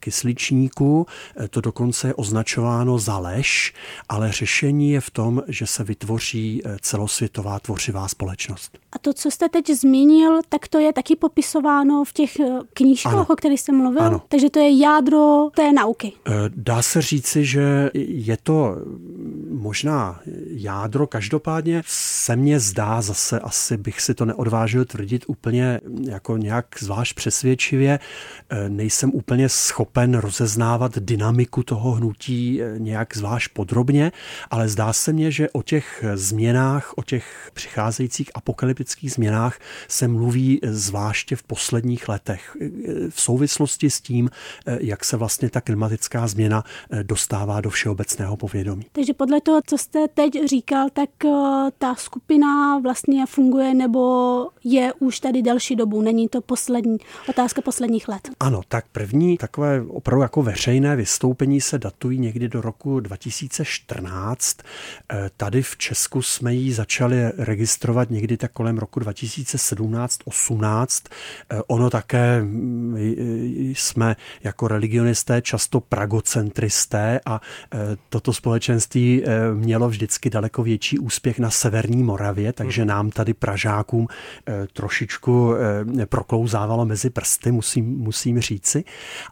kysličníku, 0.00 1.06
to 1.50 1.60
dokonce 1.60 2.08
je 2.08 2.14
označováno 2.14 2.98
za 2.98 3.18
lež, 3.18 3.74
ale 4.08 4.32
řešení 4.32 4.90
je 4.90 5.00
v 5.00 5.10
tom, 5.10 5.42
že 5.48 5.66
se 5.66 5.84
vytvoří 5.84 6.62
celosvětová 6.80 7.60
tvořivá 7.60 8.08
společnost. 8.08 8.78
A 8.92 8.98
to, 8.98 9.12
co 9.12 9.30
jste 9.30 9.48
teď 9.48 9.70
zmínil, 9.70 10.40
tak 10.48 10.68
to 10.68 10.78
je 10.78 10.92
taky 10.92 11.16
popisováno 11.16 12.04
v 12.04 12.12
těch 12.12 12.36
knížkách, 12.74 13.12
ano. 13.12 13.26
o 13.28 13.36
kterých 13.36 13.60
jste 13.60 13.72
mluvil? 13.72 14.02
Ano. 14.02 14.22
Takže 14.28 14.50
to 14.50 14.58
je 14.58 14.78
jádro 14.78 15.48
té 15.54 15.72
nauky. 15.72 16.12
Eh, 16.26 16.32
dá 16.48 16.82
se 16.82 17.02
říci, 17.02 17.44
že 17.44 17.90
je 17.94 18.36
to 18.42 18.76
možná 19.50 19.77
jádro, 20.50 21.06
každopádně 21.06 21.82
se 21.86 22.36
mně 22.36 22.60
zdá, 22.60 23.02
zase 23.02 23.40
asi 23.40 23.76
bych 23.76 24.00
si 24.00 24.14
to 24.14 24.24
neodvážil 24.24 24.84
tvrdit 24.84 25.24
úplně 25.26 25.80
jako 26.00 26.36
nějak 26.36 26.66
zvlášť 26.80 27.16
přesvědčivě, 27.16 27.98
eh, 28.50 28.68
nejsem 28.68 29.10
úplně 29.14 29.48
schopen 29.48 30.14
rozeznávat 30.14 30.98
dynamiku 30.98 31.62
toho 31.62 31.92
hnutí 31.92 32.62
eh, 32.62 32.78
nějak 32.78 33.16
zvlášť 33.16 33.52
podrobně, 33.52 34.12
ale 34.50 34.68
zdá 34.68 34.92
se 34.92 35.12
mně, 35.12 35.30
že 35.30 35.50
o 35.50 35.62
těch 35.62 36.04
změnách, 36.14 36.92
o 36.96 37.02
těch 37.02 37.50
přicházejících 37.54 38.30
apokalyptických 38.34 39.12
změnách 39.12 39.58
se 39.88 40.08
mluví 40.08 40.60
zvláště 40.62 41.36
v 41.36 41.42
posledních 41.42 42.08
letech 42.08 42.56
v 43.10 43.20
souvislosti 43.20 43.90
s 43.90 44.00
tím, 44.00 44.30
jak 44.80 45.04
se 45.04 45.16
vlastně 45.16 45.50
ta 45.50 45.60
klimatická 45.60 46.26
změna 46.26 46.64
eh, 46.90 47.04
dostává 47.04 47.60
do 47.60 47.70
všeobecného 47.70 48.36
povědomí. 48.36 48.86
Takže 48.92 49.14
podle 49.14 49.40
toho, 49.40 49.57
co 49.66 49.78
jste 49.78 50.08
teď 50.08 50.46
říkal, 50.46 50.88
tak 50.92 51.10
eh, 51.24 51.30
ta 51.78 51.94
skupina 51.94 52.78
vlastně 52.78 53.26
funguje 53.26 53.74
nebo 53.74 54.48
je 54.64 54.92
už 54.98 55.20
tady 55.20 55.42
delší 55.42 55.76
dobu, 55.76 56.02
není 56.02 56.28
to 56.28 56.40
poslední 56.40 56.96
otázka 57.28 57.62
posledních 57.62 58.08
let. 58.08 58.30
Ano, 58.40 58.60
tak 58.68 58.84
první 58.92 59.38
takové 59.38 59.82
opravdu 59.88 60.22
jako 60.22 60.42
veřejné 60.42 60.96
vystoupení 60.96 61.60
se 61.60 61.78
datují 61.78 62.18
někdy 62.18 62.48
do 62.48 62.60
roku 62.60 63.00
2014. 63.00 64.56
Eh, 65.12 65.30
tady 65.36 65.62
v 65.62 65.76
Česku 65.76 66.22
jsme 66.22 66.54
ji 66.54 66.72
začali 66.72 67.16
registrovat 67.38 68.10
někdy 68.10 68.36
tak 68.36 68.52
kolem 68.52 68.78
roku 68.78 69.00
2017-18. 69.00 71.08
Ono 71.66 71.90
také 71.90 72.42
mm, 72.42 72.96
jsme 73.76 74.16
jako 74.42 74.68
religionisté 74.68 75.42
často 75.42 75.80
pragocentristé 75.80 77.20
a 77.26 77.40
toto 78.08 78.32
společenství 78.32 79.24
mělo 79.54 79.88
vždycky 79.88 80.30
daleko 80.30 80.62
větší 80.62 80.98
úspěch 80.98 81.38
na 81.38 81.50
severní 81.50 82.02
Moravě, 82.02 82.52
takže 82.52 82.82
mhm. 82.82 82.88
nám 82.88 83.10
tady 83.10 83.34
Pražákům 83.34 84.06
e, 84.48 84.66
trošičku 84.72 85.54
proklouzávalo 86.08 86.84
mezi 86.84 87.10
prsty, 87.10 87.52
musím, 87.52 87.98
musím 87.98 88.40
říci. 88.40 88.84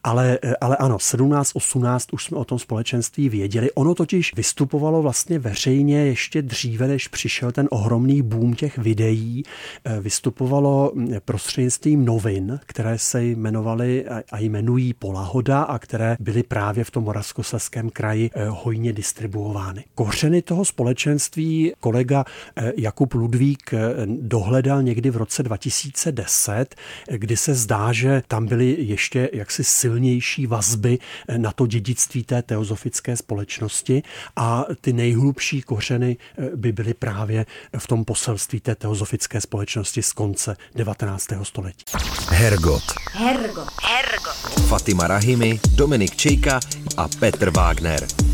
Ale, 0.05 0.39
ale 0.61 0.77
ano, 0.77 0.97
17-18 0.97 2.07
už 2.13 2.25
jsme 2.25 2.37
o 2.37 2.45
tom 2.45 2.59
společenství 2.59 3.29
věděli. 3.29 3.71
Ono 3.73 3.95
totiž 3.95 4.35
vystupovalo 4.37 5.03
vlastně 5.03 5.39
veřejně 5.39 6.07
ještě 6.07 6.43
dříve, 6.43 6.89
než 6.89 7.09
přišel 7.09 7.53
ten 7.53 7.69
ohromný 7.71 8.23
boom 8.23 8.55
těch 8.55 8.79
videí. 8.79 9.43
Vystupovalo 10.01 10.93
prostřednictvím 11.25 12.05
novin, 12.05 12.61
které 12.67 12.99
se 12.99 13.25
jmenovaly 13.25 14.05
a 14.33 14.39
jmenují 14.39 14.95
Polahoda 14.95 15.63
a 15.63 15.79
které 15.79 16.17
byly 16.21 16.43
právě 16.43 16.85
v 16.85 16.91
tom 16.91 17.05
Moravskoslezském 17.05 17.91
kraji 17.91 18.31
eh, 18.35 18.47
hojně 18.49 18.93
distribuovány. 18.93 19.85
Kořeny 20.07 20.43
toho 20.43 20.65
společenství 20.65 21.73
kolega 21.81 22.25
eh, 22.57 22.73
Jakub 22.77 23.15
Ludvík 23.15 23.75
eh, 23.75 23.79
dohledal 24.07 24.83
někdy 24.83 25.11
v 25.11 25.17
roce 25.17 25.43
2010, 25.43 26.75
kdy 27.11 27.37
se 27.37 27.55
zdá, 27.55 27.93
že 27.93 28.23
tam 28.29 28.47
byly 28.47 28.77
ještě 28.79 29.31
jaksi 29.33 29.65
silnější 29.65 30.47
vazby 30.47 30.99
na 31.37 31.53
to 31.53 31.67
dědictví 31.67 32.25
té 32.25 32.43
teozofické 32.43 33.17
společnosti 33.17 34.03
a 34.37 34.65
ty 34.81 34.93
nejhlubší 34.93 35.63
kořeny 35.63 36.17
by 36.57 36.73
byly 36.73 36.95
právě 36.95 37.47
v 37.79 37.87
tom 37.87 38.05
poselství 38.05 38.61
té 38.61 38.75
teozofické 38.75 39.41
společnosti 39.41 40.03
z 40.03 40.13
konce 40.13 40.57
19. 40.75 41.29
století. 41.43 41.85
Hergot. 42.29 42.83
Hergot. 43.13 43.69
Hergot. 43.83 44.67
Fatima 44.69 45.07
Rahimi, 45.07 45.61
Dominik 45.75 46.17
Čejk 46.17 46.37
Švejka 46.37 46.61
a 46.97 47.09
Petr 47.09 47.51
Wagner. 47.51 48.26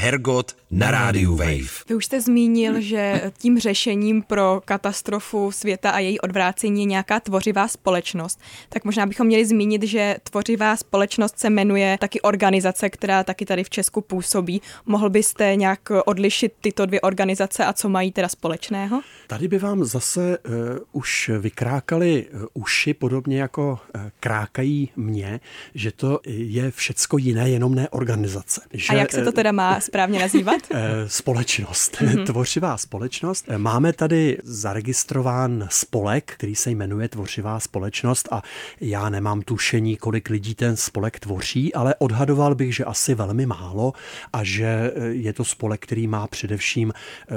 Hergot 0.00 0.56
na 0.70 0.90
rádiu 0.90 1.36
Wave. 1.36 1.84
Vy 1.88 1.94
už 1.94 2.04
jste 2.04 2.20
zmínil, 2.20 2.80
že 2.80 3.30
tím 3.38 3.58
řešením 3.58 4.22
pro 4.22 4.60
katastrofu 4.64 5.52
světa 5.52 5.90
a 5.90 5.98
její 5.98 6.20
odvrácení 6.20 6.80
je 6.80 6.84
nějaká 6.84 7.20
tvořivá 7.20 7.68
společnost. 7.68 8.40
Tak 8.68 8.84
možná 8.84 9.06
bychom 9.06 9.26
měli 9.26 9.46
zmínit, 9.46 9.82
že 9.82 10.16
tvořivá 10.30 10.76
společnost 10.76 11.38
se 11.38 11.50
jmenuje 11.50 11.96
taky 12.00 12.20
organizace, 12.20 12.90
která 12.90 13.24
taky 13.24 13.46
tady 13.46 13.64
v 13.64 13.70
Česku 13.70 14.00
působí. 14.00 14.62
Mohl 14.86 15.10
byste 15.10 15.56
nějak 15.56 15.80
odlišit 16.04 16.52
tyto 16.60 16.86
dvě 16.86 17.00
organizace 17.00 17.64
a 17.64 17.72
co 17.72 17.88
mají 17.88 18.12
teda 18.12 18.28
společného? 18.28 19.00
Tady 19.26 19.48
by 19.48 19.58
vám 19.58 19.84
zase 19.84 20.38
uh, 20.38 20.54
už 20.92 21.30
vykrákali 21.38 22.26
uh, 22.26 22.44
uši, 22.52 22.94
podobně 22.94 23.40
jako 23.40 23.78
uh, 23.94 24.00
krákají 24.20 24.90
mě, 24.96 25.40
že 25.74 25.92
to 25.92 26.20
je 26.26 26.70
všecko 26.70 27.18
jiné, 27.18 27.50
jenom 27.50 27.74
ne 27.74 27.88
organizace. 27.88 28.60
Že, 28.72 28.92
a 28.92 28.94
jak 28.94 29.12
se 29.12 29.24
to 29.24 29.32
teda 29.32 29.52
má 29.52 29.80
správně 29.90 30.18
nazývat? 30.18 30.60
Společnost, 31.06 31.96
mm-hmm. 31.96 32.26
tvořivá 32.26 32.78
společnost. 32.78 33.48
Máme 33.56 33.92
tady 33.92 34.38
zaregistrován 34.44 35.66
spolek, 35.70 36.32
který 36.36 36.54
se 36.56 36.70
jmenuje 36.70 37.08
Tvořivá 37.08 37.60
společnost 37.60 38.28
a 38.30 38.42
já 38.80 39.08
nemám 39.08 39.42
tušení, 39.42 39.96
kolik 39.96 40.30
lidí 40.30 40.54
ten 40.54 40.76
spolek 40.76 41.20
tvoří, 41.20 41.74
ale 41.74 41.94
odhadoval 41.98 42.54
bych, 42.54 42.74
že 42.74 42.84
asi 42.84 43.14
velmi 43.14 43.46
málo 43.46 43.92
a 44.32 44.44
že 44.44 44.92
je 45.10 45.32
to 45.32 45.44
spolek, 45.44 45.80
který 45.80 46.06
má 46.06 46.26
především 46.26 46.92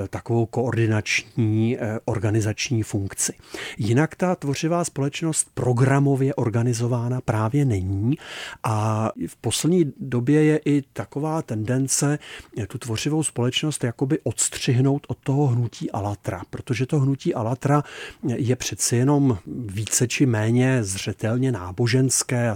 takovou 0.09 0.45
koordinační 0.45 1.77
organizační 2.05 2.83
funkci. 2.83 3.33
Jinak 3.77 4.15
ta 4.15 4.35
tvořivá 4.35 4.83
společnost 4.83 5.47
programově 5.53 6.35
organizována 6.35 7.21
právě 7.21 7.65
není 7.65 8.17
a 8.63 9.09
v 9.27 9.35
poslední 9.35 9.93
době 9.99 10.43
je 10.43 10.57
i 10.57 10.83
taková 10.93 11.41
tendence 11.41 12.19
tu 12.67 12.77
tvořivou 12.77 13.23
společnost 13.23 13.83
jakoby 13.83 14.19
odstřihnout 14.23 15.05
od 15.09 15.17
toho 15.23 15.47
hnutí 15.47 15.91
Alatra, 15.91 16.41
protože 16.49 16.85
to 16.85 16.99
hnutí 16.99 17.33
Alatra 17.33 17.83
je 18.23 18.55
přeci 18.55 18.95
jenom 18.95 19.37
více 19.47 20.07
či 20.07 20.25
méně 20.25 20.83
zřetelně 20.83 21.51
náboženské 21.51 22.49
a 22.49 22.55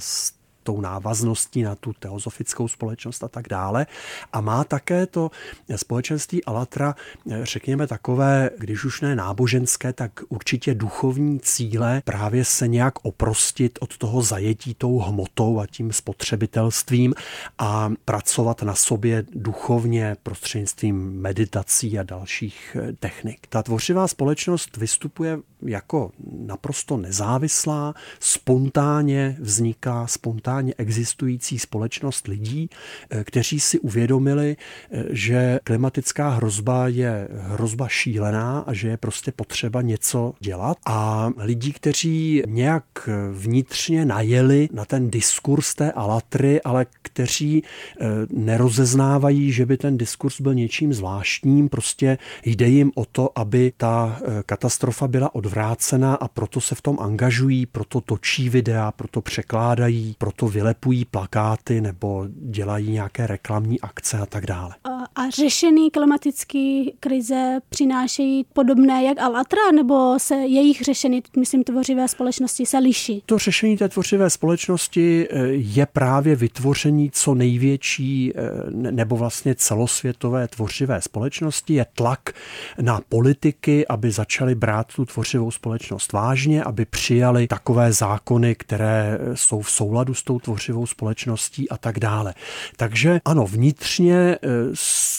tou 0.67 0.81
návazností 0.81 1.63
na 1.63 1.75
tu 1.75 1.93
teozofickou 1.93 2.67
společnost 2.67 3.23
a 3.23 3.27
tak 3.27 3.47
dále. 3.47 3.87
A 4.33 4.41
má 4.41 4.63
také 4.63 5.05
to 5.05 5.31
společenství 5.75 6.43
Alatra, 6.43 6.95
řekněme 7.43 7.87
takové, 7.87 8.49
když 8.57 8.85
už 8.85 9.01
ne 9.01 9.15
náboženské, 9.15 9.93
tak 9.93 10.11
určitě 10.29 10.75
duchovní 10.75 11.39
cíle 11.39 12.01
právě 12.05 12.45
se 12.45 12.67
nějak 12.67 12.93
oprostit 13.05 13.79
od 13.81 13.97
toho 13.97 14.21
zajetí 14.21 14.73
tou 14.73 14.99
hmotou 14.99 15.59
a 15.59 15.67
tím 15.67 15.93
spotřebitelstvím 15.93 17.13
a 17.57 17.89
pracovat 18.05 18.63
na 18.63 18.75
sobě 18.75 19.23
duchovně 19.31 20.17
prostřednictvím 20.23 21.21
meditací 21.21 21.99
a 21.99 22.03
dalších 22.03 22.77
technik. 22.99 23.47
Ta 23.49 23.63
tvořivá 23.63 24.07
společnost 24.07 24.77
vystupuje 24.77 25.39
jako 25.61 26.11
naprosto 26.39 26.97
nezávislá, 26.97 27.93
spontánně 28.19 29.37
vzniká, 29.39 30.07
spontánně 30.07 30.56
existující 30.77 31.59
společnost 31.59 32.27
lidí, 32.27 32.69
eh, 33.09 33.23
kteří 33.23 33.59
si 33.59 33.79
uvědomili, 33.79 34.55
eh, 34.91 35.03
že 35.09 35.59
klimatická 35.63 36.29
hrozba 36.29 36.87
je 36.87 37.27
hrozba 37.31 37.87
šílená 37.87 38.59
a 38.67 38.73
že 38.73 38.87
je 38.87 38.97
prostě 38.97 39.31
potřeba 39.31 39.81
něco 39.81 40.33
dělat. 40.39 40.77
A 40.85 41.29
lidí, 41.37 41.73
kteří 41.73 42.43
nějak 42.47 43.09
vnitřně 43.31 44.05
najeli 44.05 44.69
na 44.71 44.85
ten 44.85 45.09
diskurs 45.09 45.75
té 45.75 45.91
alatry, 45.91 46.61
ale 46.61 46.85
kteří 47.01 47.63
eh, 47.63 48.05
nerozeznávají, 48.29 49.51
že 49.51 49.65
by 49.65 49.77
ten 49.77 49.97
diskurs 49.97 50.41
byl 50.41 50.53
něčím 50.53 50.93
zvláštním, 50.93 51.69
prostě 51.69 52.17
jde 52.45 52.67
jim 52.67 52.91
o 52.95 53.05
to, 53.05 53.39
aby 53.39 53.73
ta 53.77 54.19
katastrofa 54.45 55.07
byla 55.07 55.35
od 55.35 55.47
odvrácená 55.47 56.15
a 56.15 56.27
proto 56.27 56.61
se 56.61 56.75
v 56.75 56.81
tom 56.81 56.99
angažují, 56.99 57.65
proto 57.65 58.01
točí 58.01 58.49
videa, 58.49 58.91
proto 58.91 59.21
překládají, 59.21 60.15
proto 60.17 60.46
vylepují 60.47 61.05
plakáty 61.05 61.81
nebo 61.81 62.25
dělají 62.29 62.91
nějaké 62.91 63.27
reklamní 63.27 63.81
akce 63.81 64.17
a 64.17 64.25
tak 64.25 64.45
dále. 64.45 64.75
A 65.15 65.29
řešení 65.29 65.91
klimatické 65.91 66.83
krize 66.99 67.59
přinášejí 67.69 68.45
podobné 68.53 69.03
jak 69.03 69.19
Alatra, 69.19 69.71
nebo 69.75 70.19
se 70.19 70.35
jejich 70.35 70.81
řešení, 70.81 71.23
myslím, 71.39 71.63
tvořivé 71.63 72.07
společnosti 72.07 72.65
se 72.65 72.77
liší? 72.77 73.23
To 73.25 73.37
řešení 73.37 73.77
té 73.77 73.89
tvořivé 73.89 74.29
společnosti 74.29 75.27
eh, 75.29 75.47
je 75.49 75.85
právě 75.85 76.35
vytvoření 76.35 77.11
co 77.13 77.35
největší 77.35 78.33
eh, 78.35 78.41
nebo 78.71 79.15
vlastně 79.15 79.55
celosvětové 79.55 80.47
tvořivé 80.47 81.01
společnosti, 81.01 81.73
je 81.73 81.85
tlak 81.95 82.33
na 82.81 83.01
politiky, 83.09 83.87
aby 83.87 84.11
začali 84.11 84.55
brát 84.55 84.87
tu 84.95 85.05
tvořivou 85.05 85.37
tvořivou 85.37 85.51
společnost 85.51 86.13
vážně, 86.13 86.63
aby 86.63 86.85
přijali 86.85 87.47
takové 87.47 87.93
zákony, 87.93 88.55
které 88.55 89.19
jsou 89.33 89.61
v 89.61 89.71
souladu 89.71 90.13
s 90.13 90.23
tou 90.23 90.36
tvořivou 90.39 90.85
společností 90.85 91.69
a 91.69 91.77
tak 91.77 91.99
dále. 91.99 92.33
Takže 92.75 93.21
ano, 93.25 93.45
vnitřně 93.47 94.15
eh, 94.15 94.37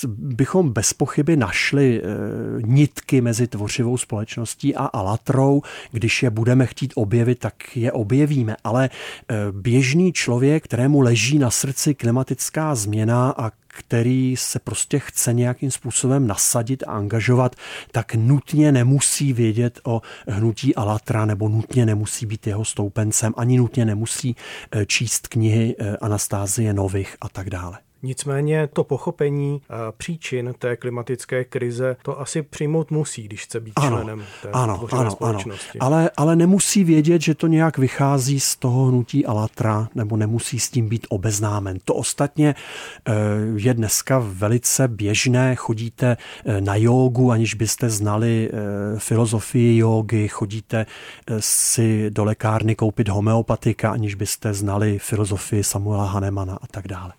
bychom 0.09 0.73
bez 0.73 0.93
pochyby 0.93 1.37
našli 1.37 2.03
eh, 2.03 2.07
nitky 2.67 3.21
mezi 3.21 3.47
tvořivou 3.47 3.97
společností 3.97 4.77
a 4.77 4.85
alatrou. 4.85 5.63
Když 5.93 6.23
je 6.23 6.31
budeme 6.31 6.67
chtít 6.67 6.93
objevit, 6.97 7.39
tak 7.39 7.55
je 7.77 7.93
objevíme. 7.93 8.57
Ale 8.65 8.91
eh, 8.91 9.35
běžný 9.53 10.13
člověk, 10.13 10.65
kterému 10.65 11.01
leží 11.01 11.39
na 11.39 11.51
srdci 11.51 11.95
klimatická 11.95 12.75
změna 12.75 13.31
a 13.31 13.51
který 13.79 14.37
se 14.37 14.59
prostě 14.59 14.99
chce 14.99 15.33
nějakým 15.33 15.71
způsobem 15.71 16.27
nasadit 16.27 16.83
a 16.87 16.93
angažovat, 16.93 17.57
tak 17.93 18.15
nutně 18.15 18.73
nemusí 18.73 19.33
vědět 19.33 19.81
o 19.85 20.03
hnutí 20.29 20.75
Alatra 20.75 21.25
nebo 21.25 21.49
nutně 21.49 21.87
nemusí 21.87 22.27
být 22.27 22.47
jeho 22.47 22.65
stoupencem, 22.65 23.33
ani 23.37 23.59
nutně 23.59 23.85
nemusí 23.85 24.37
eh, 24.73 24.87
číst 24.87 25.29
knihy 25.29 25.77
eh, 25.79 25.97
Anastázie 25.97 26.73
Nových 26.75 27.17
a 27.21 27.29
tak 27.29 27.51
dále. 27.51 27.88
Nicméně 28.03 28.67
to 28.67 28.85
pochopení 28.85 29.63
eh, 29.63 29.75
příčin 29.97 30.55
té 30.59 30.77
klimatické 30.77 31.45
krize 31.45 31.97
to 32.03 32.21
asi 32.21 32.43
přijmout 32.43 32.91
musí, 32.91 33.23
když 33.23 33.43
chce 33.45 33.61
být 33.61 33.73
ano, 33.77 33.97
členem 33.97 34.25
té 34.43 34.49
ano, 34.53 34.89
ano, 34.93 35.11
společnosti. 35.11 35.79
Ano. 35.79 35.87
Ale, 35.87 36.11
ale 36.17 36.37
nemusí 36.37 36.85
vědět, 36.85 37.23
že 37.23 37.35
to 37.35 37.47
nějak 37.47 37.79
vychází 37.79 38.41
z 38.41 38.57
toho 38.57 38.85
hnutí 38.85 39.27
Alatra, 39.27 39.89
nebo 39.95 40.17
nemusí 40.17 40.61
s 40.61 40.71
tím 40.71 40.89
být 40.89 41.07
obeznámen. 41.09 41.79
To 41.85 41.95
ostatně 41.95 42.55
eh, 43.09 43.13
je 43.57 43.75
dneska 43.75 44.23
velice 44.25 44.89
běžné. 44.89 45.55
Chodíte 45.55 46.17
eh, 46.45 46.61
na 46.61 46.77
jogu, 46.77 47.31
aniž 47.31 47.55
byste 47.55 47.91
znali 47.91 48.51
filozofii 48.99 49.79
jogy, 49.79 50.29
chodíte 50.29 50.87
si 51.39 52.11
do 52.11 52.25
lékárny 52.25 52.75
koupit 52.75 53.09
homeopatika, 53.09 53.91
aniž 53.91 54.15
byste 54.15 54.55
znali 54.55 54.99
filozofii 54.99 55.65
Samuela 55.65 56.07
Hanemana 56.07 56.59
a 56.63 56.67
tak 56.67 56.89
dále. 56.89 57.18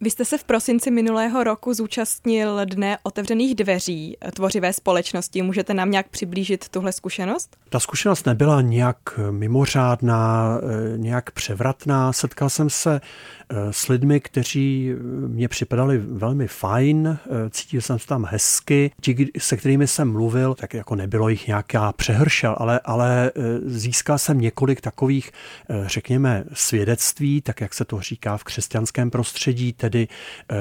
Vy 0.00 0.10
jste 0.10 0.24
se 0.24 0.38
v 0.38 0.44
prosinci 0.44 0.90
minulého 0.90 1.44
roku 1.44 1.74
zúčastnil 1.74 2.60
Dne 2.64 2.98
otevřených 3.02 3.54
dveří 3.54 4.16
tvořivé 4.34 4.72
společnosti. 4.72 5.42
Můžete 5.42 5.74
nám 5.74 5.90
nějak 5.90 6.08
přiblížit 6.08 6.68
tuhle 6.68 6.92
zkušenost? 6.92 7.56
Ta 7.68 7.80
zkušenost 7.80 8.26
nebyla 8.26 8.60
nějak 8.60 8.98
mimořádná, 9.30 10.58
eh, 10.62 10.98
nějak 10.98 11.30
převratná. 11.30 12.12
Setkal 12.12 12.50
jsem 12.50 12.70
se 12.70 13.00
Eh, 13.48 13.72
s 13.72 13.88
lidmi, 13.88 14.20
kteří 14.20 14.92
mě 15.26 15.48
připadali 15.48 15.98
velmi 15.98 16.48
fajn, 16.48 17.06
eh, 17.08 17.50
cítil 17.50 17.80
jsem 17.80 17.98
se 17.98 18.06
tam 18.06 18.24
hezky. 18.30 18.90
Ti, 19.00 19.28
se 19.38 19.56
kterými 19.56 19.86
jsem 19.86 20.12
mluvil, 20.12 20.54
tak 20.54 20.74
jako 20.74 20.94
nebylo 20.94 21.28
jich 21.28 21.46
nějaká 21.46 21.92
přehršel, 21.92 22.56
ale, 22.58 22.80
ale 22.84 23.30
eh, 23.36 23.40
získal 23.64 24.18
jsem 24.18 24.40
několik 24.40 24.80
takových, 24.80 25.30
řekněme, 25.86 26.44
svědectví, 26.52 27.42
tak 27.42 27.60
jak 27.60 27.74
se 27.74 27.84
to 27.84 28.00
říká 28.00 28.36
v 28.36 28.44
křesťanském 28.44 29.10
prostředí, 29.10 29.72
tedy 29.86 30.08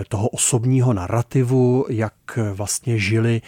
toho 0.08 0.30
osobního 0.30 0.94
narrativu, 0.94 1.86
jak 1.90 2.14
vlastně 2.54 3.00
žili 3.00 3.42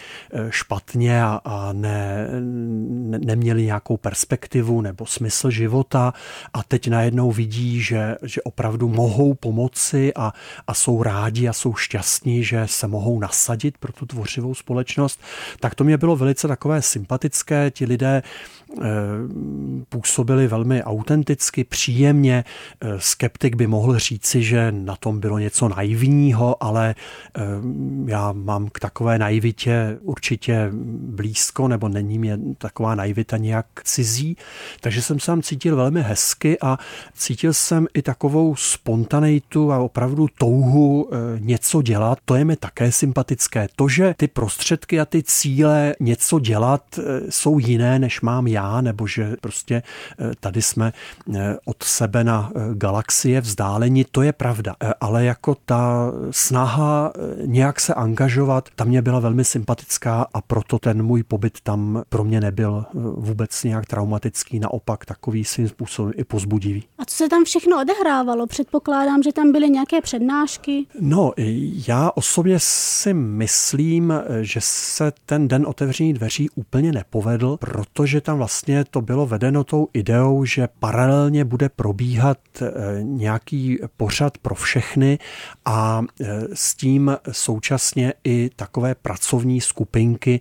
špatně 0.50 1.22
a, 1.22 1.40
a 1.44 1.72
ne, 1.72 2.28
ne, 2.40 3.18
neměli 3.18 3.64
nějakou 3.64 3.96
perspektivu 3.96 4.80
nebo 4.80 5.06
smysl 5.06 5.50
života 5.50 6.12
a 6.52 6.62
teď 6.62 6.88
najednou 6.88 7.32
vidí, 7.32 7.80
že, 7.80 8.16
že 8.22 8.42
opravdu 8.42 8.88
mohou 8.88 9.34
pomoci 9.34 10.12
a, 10.14 10.32
a 10.66 10.74
jsou 10.74 11.02
rádi 11.02 11.48
a 11.48 11.52
jsou 11.52 11.74
šťastní, 11.74 12.44
že 12.44 12.62
se 12.66 12.86
mohou 12.88 13.20
nasadit 13.20 13.78
pro 13.78 13.92
tu 13.92 14.06
tvořivou 14.06 14.54
společnost, 14.54 15.20
tak 15.60 15.74
to 15.74 15.84
mě 15.84 15.98
bylo 15.98 16.16
velice 16.16 16.48
takové 16.48 16.82
sympatické. 16.82 17.70
Ti 17.70 17.84
lidé 17.84 18.22
Eh, 18.76 18.84
působili 19.88 20.48
velmi 20.48 20.82
autenticky, 20.82 21.64
příjemně. 21.64 22.44
Eh, 22.80 22.88
skeptik 22.98 23.56
by 23.56 23.66
mohl 23.66 23.98
říci, 23.98 24.42
že 24.42 24.72
na 24.72 24.96
tom 24.96 25.20
bylo 25.20 25.38
něco 25.38 25.67
naivního, 25.68 26.62
ale 26.62 26.94
eh, 27.36 27.42
já 28.06 28.32
mám 28.32 28.68
k 28.72 28.80
takové 28.80 29.18
naivitě 29.18 29.98
určitě 30.02 30.70
blízko, 31.00 31.68
nebo 31.68 31.88
není 31.88 32.18
mě 32.18 32.38
taková 32.58 32.94
naivita 32.94 33.36
nějak 33.36 33.66
cizí. 33.84 34.36
Takže 34.80 35.02
jsem 35.02 35.20
se 35.20 35.26
tam 35.26 35.42
cítil 35.42 35.76
velmi 35.76 36.02
hezky 36.02 36.58
a 36.60 36.78
cítil 37.14 37.52
jsem 37.52 37.86
i 37.94 38.02
takovou 38.02 38.56
spontaneitu 38.56 39.72
a 39.72 39.78
opravdu 39.78 40.26
touhu 40.38 41.10
něco 41.38 41.82
dělat. 41.82 42.18
To 42.24 42.34
je 42.34 42.44
mi 42.44 42.56
také 42.56 42.92
sympatické. 42.92 43.68
To, 43.76 43.88
že 43.88 44.14
ty 44.16 44.28
prostředky 44.28 45.00
a 45.00 45.04
ty 45.04 45.22
cíle 45.22 45.94
něco 46.00 46.40
dělat 46.40 46.82
jsou 47.28 47.58
jiné, 47.58 47.98
než 47.98 48.20
mám 48.20 48.46
já, 48.46 48.80
nebo 48.80 49.06
že 49.06 49.36
prostě 49.40 49.82
tady 50.40 50.62
jsme 50.62 50.92
od 51.64 51.82
sebe 51.82 52.24
na 52.24 52.52
galaxie 52.74 53.40
vzdáleni, 53.40 54.04
to 54.04 54.22
je 54.22 54.32
pravda. 54.32 54.74
Ale 55.00 55.24
jako 55.24 55.56
ta 55.64 56.12
snaha 56.30 57.12
nějak 57.44 57.80
se 57.80 57.94
angažovat, 57.94 58.68
ta 58.76 58.84
mě 58.84 59.02
byla 59.02 59.20
velmi 59.20 59.44
sympatická 59.44 60.26
a 60.34 60.40
proto 60.40 60.78
ten 60.78 61.02
můj 61.02 61.22
pobyt 61.22 61.60
tam 61.62 62.02
pro 62.08 62.24
mě 62.24 62.40
nebyl 62.40 62.84
vůbec 63.16 63.64
nějak 63.64 63.86
traumatický, 63.86 64.58
naopak 64.58 65.04
takový 65.04 65.44
svým 65.44 65.68
způsobem 65.68 66.12
i 66.16 66.24
pozbudivý. 66.24 66.84
A 66.98 67.04
co 67.04 67.16
se 67.16 67.28
tam 67.28 67.44
všechno 67.44 67.80
odehrávalo? 67.80 68.46
Předpokládám, 68.46 69.22
že 69.22 69.32
tam 69.32 69.52
byly 69.52 69.70
nějaké 69.70 70.00
přednášky. 70.00 70.86
No, 71.00 71.32
já 71.88 72.10
osobně 72.14 72.56
si 72.58 73.14
myslím, 73.14 74.12
že 74.40 74.60
se 74.62 75.12
ten 75.26 75.48
den 75.48 75.66
otevření 75.66 76.14
dveří 76.14 76.50
úplně 76.50 76.92
nepovedl, 76.92 77.56
protože 77.56 78.20
tam 78.20 78.38
vlastně 78.38 78.84
to 78.90 79.00
bylo 79.00 79.26
vedeno 79.26 79.64
tou 79.64 79.88
ideou, 79.92 80.44
že 80.44 80.68
paralelně 80.80 81.44
bude 81.44 81.68
probíhat 81.68 82.38
eh, 82.62 82.72
nějaký 83.02 83.78
pořad 83.96 84.38
pro 84.38 84.54
všechny 84.54 85.18
a 85.64 86.02
eh, 86.20 86.26
s 86.54 86.74
tím 86.74 87.16
současně 87.32 88.12
i 88.24 88.50
takové 88.56 88.94
pracovní 88.94 89.60
skupinky 89.60 90.40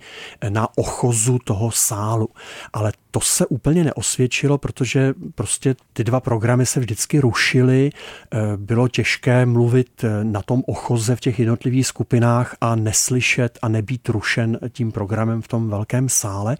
na 0.49 0.77
ochozu 0.77 1.39
toho 1.39 1.71
sálu. 1.71 2.29
Ale 2.73 2.91
to 3.11 3.19
se 3.19 3.45
úplně 3.45 3.83
neosvědčilo, 3.83 4.57
protože 4.57 5.13
prostě 5.35 5.75
ty 5.93 6.03
dva 6.03 6.19
programy 6.19 6.65
se 6.65 6.79
vždycky 6.79 7.19
rušily. 7.19 7.89
Eh, 7.91 8.37
bylo 8.57 8.87
těžké 8.87 9.45
mluvit 9.45 10.05
na 10.23 10.41
tom 10.41 10.63
ochoze 10.67 11.15
v 11.15 11.19
těch 11.19 11.39
jednotlivých 11.39 11.87
skupinách 11.87 12.55
a 12.61 12.75
neslyšet 12.75 13.59
a 13.61 13.67
nebýt 13.67 14.09
rušen 14.09 14.59
tím 14.69 14.91
programem 14.91 15.41
v 15.41 15.47
tom 15.47 15.69
velkém 15.69 16.09
sále. 16.09 16.57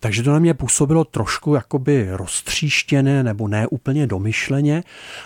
Takže 0.00 0.22
to 0.22 0.32
na 0.32 0.38
mě 0.38 0.54
působilo 0.54 1.04
trošku 1.04 1.54
jakoby 1.54 2.08
roztříštěné 2.10 3.22
nebo 3.22 3.48
ne 3.48 3.66
úplně 3.66 4.06
domyšleně, 4.06 4.84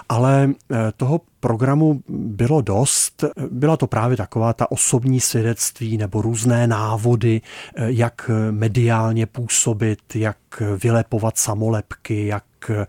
ale 0.08 0.50
toho 0.96 1.20
programu 1.44 2.00
bylo 2.08 2.60
dost. 2.60 3.24
Byla 3.50 3.76
to 3.76 3.86
právě 3.86 4.16
taková 4.16 4.52
ta 4.52 4.70
osobní 4.70 5.20
svědectví 5.20 5.96
nebo 5.96 6.22
různé 6.22 6.66
návody, 6.66 7.40
jak 7.76 8.30
mediálně 8.50 9.26
působit, 9.26 9.98
jak 10.14 10.36
vylepovat 10.82 11.38
samolepky, 11.38 12.26
jak 12.26 12.44
Eh, 12.70 12.86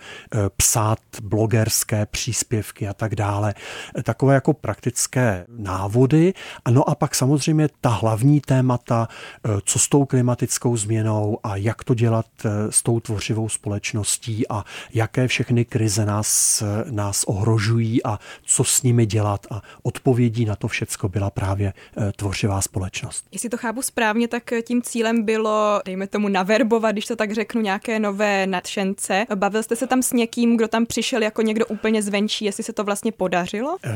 psát 0.57 0.99
blogerské 1.23 2.05
příspěvky 2.05 2.88
a 2.88 2.93
tak 2.93 3.15
dále. 3.15 3.53
Takové 4.03 4.34
jako 4.34 4.53
praktické 4.53 5.45
návody. 5.49 6.34
No 6.69 6.89
a 6.89 6.95
pak 6.95 7.15
samozřejmě 7.15 7.69
ta 7.82 7.89
hlavní 7.89 8.41
témata, 8.41 9.07
eh, 9.45 9.49
co 9.65 9.80
s 9.80 9.88
tou 9.88 10.05
klimatickou 10.05 10.78
změnou 10.78 11.39
a 11.43 11.55
jak 11.55 11.84
to 11.84 11.93
dělat 11.93 12.26
eh, 12.45 12.49
s 12.71 12.84
tou 12.84 12.99
tvořivou 12.99 13.49
společností 13.49 14.47
a 14.47 14.63
jaké 14.93 15.28
všechny 15.28 15.65
krize 15.65 16.05
nás, 16.05 16.63
nás 16.91 17.23
ohrožují 17.23 18.03
a 18.03 18.19
co 18.45 18.63
s 18.63 18.84
nimi 18.84 19.05
dělat 19.05 19.47
a 19.49 19.61
odpovědí 19.84 20.45
na 20.45 20.55
to 20.55 20.67
všecko 20.67 21.09
byla 21.09 21.30
právě 21.30 21.73
tvořivá 22.15 22.61
společnost. 22.61 23.26
Jestli 23.32 23.49
to 23.49 23.57
chápu 23.57 23.82
správně, 23.82 24.28
tak 24.28 24.43
tím 24.63 24.82
cílem 24.82 25.23
bylo, 25.23 25.82
dejme 25.86 26.07
tomu, 26.07 26.28
naverbovat, 26.28 26.91
když 26.91 27.05
to 27.05 27.15
tak 27.15 27.32
řeknu, 27.32 27.61
nějaké 27.61 27.99
nové 27.99 28.47
nadšence. 28.47 29.26
Bavil 29.36 29.63
jste 29.66 29.76
se 29.76 29.88
tam 29.88 30.03
s 30.03 30.13
někým, 30.13 30.57
kdo 30.57 30.68
tam 30.68 30.86
přišel 30.86 31.24
jako 31.24 31.41
někdo 31.41 31.66
úplně 31.66 32.01
zvenčí, 32.01 32.45
jestli 32.45 32.63
se 32.63 32.74
to 32.74 32.84
vlastně 32.84 33.11
podařilo? 33.11 33.78
E, 33.84 33.91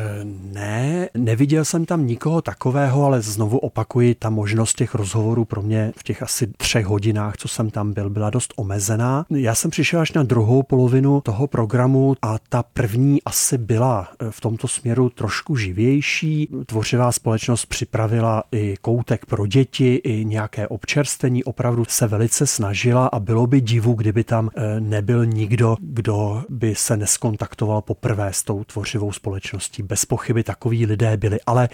ne, 0.54 1.10
neviděl 1.18 1.66
jsem 1.66 1.86
tam 1.86 2.08
nikoho 2.08 2.42
takového, 2.42 3.06
ale 3.06 3.22
znovu 3.22 3.58
opakuji, 3.58 4.16
ta 4.16 4.30
možnost 4.30 4.74
těch 4.74 4.96
rozhovorů 4.96 5.46
pro 5.46 5.62
mě 5.62 5.94
v 5.98 6.04
těch 6.04 6.24
asi 6.24 6.48
třech 6.58 6.86
hodinách, 6.86 7.38
co 7.38 7.48
jsem 7.48 7.70
tam 7.70 7.94
byl, 7.94 8.10
byla 8.10 8.30
dost 8.30 8.54
omezená. 8.56 9.26
Já 9.30 9.56
jsem 9.56 9.72
přišel 9.72 10.00
až 10.00 10.12
na 10.12 10.24
druhou 10.24 10.64
polovinu 10.64 11.22
toho 11.22 11.48
programu 11.48 12.16
a 12.22 12.38
ta 12.50 12.64
první 12.64 13.24
asi 13.24 13.58
byla 13.58 14.10
eh, 14.12 14.26
v 14.30 14.42
tomto 14.42 14.68
směru 14.68 15.10
trošku 15.10 15.56
živější. 15.56 16.50
Tvořivá 16.66 17.12
společnost 17.12 17.66
připravila 17.66 18.44
i 18.52 18.76
koutek 18.82 19.26
pro 19.26 19.48
děti, 19.48 19.96
i 19.96 20.26
nějaké 20.26 20.68
občerstvení, 20.68 21.44
opravdu 21.44 21.86
se 21.88 22.08
velice 22.08 22.48
snažila 22.48 23.08
a 23.08 23.20
bylo 23.20 23.48
by 23.48 23.62
divu, 23.62 23.94
kdyby 23.94 24.24
tam 24.24 24.50
eh, 24.56 24.80
nebyl 24.80 25.26
nikdo, 25.26 25.59
nikdo, 25.60 25.78
kdo 25.80 26.44
by 26.50 26.76
se 26.76 26.98
neskontaktoval 26.98 27.82
poprvé 27.82 28.34
s 28.34 28.44
tou 28.44 28.64
tvořivou 28.64 29.12
společností. 29.12 29.84
Bez 29.84 30.06
pochyby 30.06 30.44
takoví 30.44 30.86
lidé 30.86 31.18
byli, 31.18 31.40
ale 31.46 31.66
e, 31.66 31.70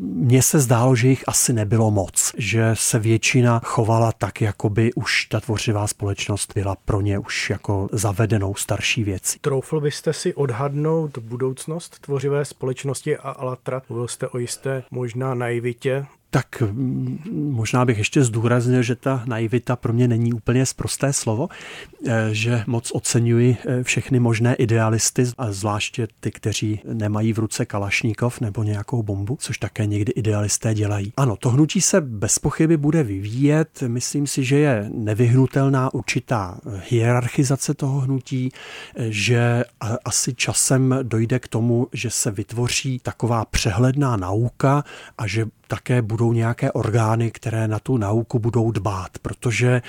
mně 0.00 0.42
se 0.42 0.60
zdálo, 0.60 0.96
že 0.96 1.08
jich 1.08 1.24
asi 1.26 1.52
nebylo 1.52 1.90
moc, 1.90 2.32
že 2.38 2.70
se 2.74 2.98
většina 2.98 3.60
chovala 3.64 4.12
tak, 4.12 4.40
jako 4.40 4.70
by 4.70 4.92
už 4.92 5.26
ta 5.26 5.40
tvořivá 5.40 5.86
společnost 5.86 6.52
byla 6.54 6.76
pro 6.84 7.00
ně 7.00 7.18
už 7.18 7.50
jako 7.50 7.88
zavedenou 7.92 8.54
starší 8.54 9.04
věcí. 9.04 9.38
Troufl 9.40 9.80
byste 9.80 10.12
si 10.12 10.34
odhadnout 10.34 11.18
budoucnost 11.18 11.98
tvořivé 11.98 12.44
společnosti 12.44 13.16
a 13.16 13.30
Alatra? 13.30 13.82
Mluvil 13.88 14.08
jste 14.08 14.28
o 14.28 14.38
jisté 14.38 14.82
možná 14.90 15.34
naivitě 15.34 16.06
tak 16.30 16.60
mm, 16.60 17.18
možná 17.52 17.84
bych 17.84 17.98
ještě 17.98 18.24
zdůraznil, 18.24 18.82
že 18.82 18.96
ta 18.96 19.22
naivita 19.26 19.76
pro 19.76 19.92
mě 19.92 20.08
není 20.08 20.32
úplně 20.32 20.66
zprosté 20.66 21.12
slovo, 21.12 21.48
eh, 22.06 22.28
že 22.32 22.64
moc 22.66 22.90
oceňuji 22.94 23.56
eh, 23.66 23.82
všechny 23.82 24.20
možné 24.20 24.54
idealisty, 24.54 25.24
a 25.38 25.52
zvláště 25.52 26.08
ty, 26.20 26.30
kteří 26.30 26.80
nemají 26.92 27.32
v 27.32 27.38
ruce 27.38 27.66
kalašníkov 27.66 28.40
nebo 28.40 28.62
nějakou 28.62 29.02
bombu, 29.02 29.36
což 29.40 29.58
také 29.58 29.86
někdy 29.86 30.12
idealisté 30.12 30.74
dělají. 30.74 31.12
Ano, 31.16 31.36
to 31.36 31.50
hnutí 31.50 31.80
se 31.80 32.00
bez 32.00 32.38
pochyby 32.38 32.76
bude 32.76 33.02
vyvíjet. 33.02 33.82
Myslím 33.86 34.26
si, 34.26 34.44
že 34.44 34.58
je 34.58 34.90
nevyhnutelná 34.94 35.94
určitá 35.94 36.60
hierarchizace 36.90 37.74
toho 37.74 38.00
hnutí, 38.00 38.52
eh, 38.96 39.06
že 39.08 39.64
asi 40.04 40.34
časem 40.34 40.98
dojde 41.02 41.38
k 41.38 41.48
tomu, 41.48 41.86
že 41.92 42.10
se 42.10 42.30
vytvoří 42.30 42.98
taková 42.98 43.44
přehledná 43.44 44.16
nauka 44.16 44.84
a 45.18 45.26
že 45.26 45.46
také 45.70 46.02
budou 46.02 46.32
nějaké 46.32 46.72
orgány, 46.72 47.30
které 47.30 47.68
na 47.68 47.78
tu 47.78 47.96
nauku 47.96 48.38
budou 48.38 48.70
dbát, 48.70 49.18
protože 49.22 49.68
e, 49.68 49.82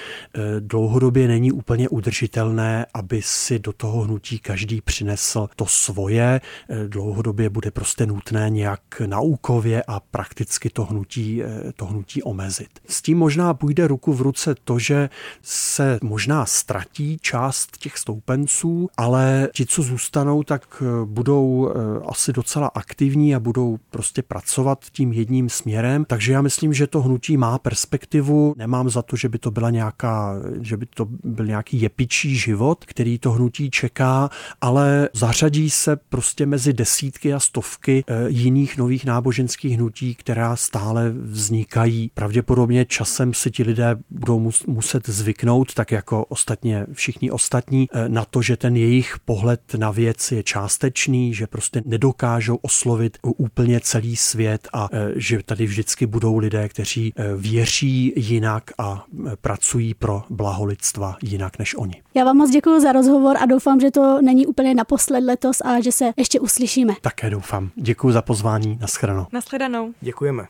dlouhodobě 0.60 1.28
není 1.28 1.52
úplně 1.52 1.90
udržitelné, 1.90 2.86
aby 2.94 3.22
si 3.22 3.60
do 3.60 3.74
toho 3.74 4.02
hnutí 4.02 4.40
každý 4.40 4.82
přinesl 4.82 5.48
to 5.56 5.66
svoje. 5.66 6.42
E, 6.70 6.88
dlouhodobě 6.88 7.50
bude 7.50 7.72
prostě 7.72 8.06
nutné 8.06 8.50
nějak 8.50 8.82
naukově 9.06 9.84
a 9.88 10.00
prakticky 10.00 10.70
to 10.70 10.86
hnutí, 10.86 11.44
e, 11.44 11.48
to 11.76 11.86
hnutí 11.86 12.24
omezit. 12.24 12.70
S 12.88 13.02
tím 13.02 13.18
možná 13.18 13.54
půjde 13.54 13.88
ruku 13.88 14.14
v 14.14 14.22
ruce 14.22 14.56
to, 14.64 14.80
že 14.80 15.10
se 15.42 16.00
možná 16.04 16.46
ztratí 16.46 17.18
část 17.22 17.78
těch 17.78 17.98
stoupenců, 17.98 18.90
ale 18.98 19.50
ti, 19.54 19.66
co 19.66 19.82
zůstanou, 19.82 20.44
tak 20.44 20.84
budou 21.06 21.74
asi 22.08 22.34
docela 22.34 22.68
aktivní 22.68 23.36
a 23.36 23.40
budou 23.40 23.78
prostě 23.90 24.22
pracovat 24.22 24.86
tím 24.92 25.14
jedním 25.14 25.50
směrem 25.50 25.71
směrem, 25.72 26.06
takže 26.06 26.34
já 26.34 26.42
myslím, 26.42 26.74
že 26.74 26.88
to 26.88 27.02
hnutí 27.02 27.38
má 27.38 27.58
perspektivu. 27.58 28.54
Nemám 28.58 28.90
za 28.90 29.02
to, 29.02 29.16
že 29.16 29.30
by 29.30 29.38
to 29.38 29.52
byla 29.52 29.70
nějaká, 29.70 30.36
že 30.62 30.78
by 30.78 30.86
to 30.86 31.08
byl 31.24 31.46
nějaký 31.46 31.82
jepičí 31.82 32.36
život, 32.36 32.86
který 32.86 33.20
to 33.20 33.32
hnutí 33.32 33.70
čeká, 33.72 34.30
ale 34.62 35.10
zařadí 35.14 35.70
se 35.70 35.96
prostě 35.96 36.46
mezi 36.46 36.74
desítky 36.74 37.34
a 37.34 37.40
stovky 37.40 38.04
eh, 38.08 38.14
jiných 38.28 38.78
nových 38.78 39.06
náboženských 39.06 39.78
hnutí, 39.78 40.16
která 40.16 40.56
stále 40.56 41.10
vznikají. 41.10 42.12
Pravděpodobně 42.14 42.86
časem 42.86 43.34
si 43.34 43.52
ti 43.52 43.64
lidé 43.64 43.96
budou 44.10 44.52
muset 44.68 45.08
zvyknout, 45.08 45.74
tak 45.74 45.92
jako 45.92 46.26
ostatně 46.26 46.86
všichni 46.94 47.32
ostatní, 47.32 47.88
eh, 47.94 48.10
na 48.10 48.26
to, 48.26 48.42
že 48.42 48.58
ten 48.58 48.76
jejich 48.76 49.16
pohled 49.26 49.62
na 49.78 49.92
věc 49.92 50.32
je 50.32 50.44
částečný, 50.44 51.34
že 51.34 51.48
prostě 51.48 51.82
nedokážou 51.86 52.56
oslovit 52.56 53.18
úplně 53.24 53.80
celý 53.80 54.16
svět 54.16 54.68
a 54.74 54.90
eh, 54.92 55.12
že 55.16 55.40
tady 55.44 55.61
tady 55.62 55.68
vždycky 55.68 56.06
budou 56.06 56.38
lidé, 56.38 56.70
kteří 56.70 57.14
eh, 57.16 57.36
věří 57.36 58.14
jinak 58.16 58.72
a 58.78 59.06
eh, 59.28 59.36
pracují 59.42 59.94
pro 59.94 60.24
blaho 60.30 60.66
lidstva 60.66 61.18
jinak 61.22 61.60
než 61.60 61.76
oni. 61.76 62.02
Já 62.14 62.24
vám 62.24 62.38
moc 62.38 62.52
děkuji 62.52 62.80
za 62.82 62.92
rozhovor 62.92 63.38
a 63.40 63.46
doufám, 63.46 63.80
že 63.80 63.92
to 63.92 64.22
není 64.22 64.46
úplně 64.46 64.76
naposled 64.76 65.20
letos 65.20 65.62
a 65.66 65.82
že 65.82 65.92
se 65.92 66.14
ještě 66.18 66.40
uslyšíme. 66.40 66.94
Také 67.02 67.30
doufám. 67.30 67.70
Děkuji 67.76 68.12
za 68.12 68.22
pozvání. 68.22 68.78
Naschledanou. 68.82 69.26
Naschledanou. 69.32 69.94
Děkujeme. 70.02 70.48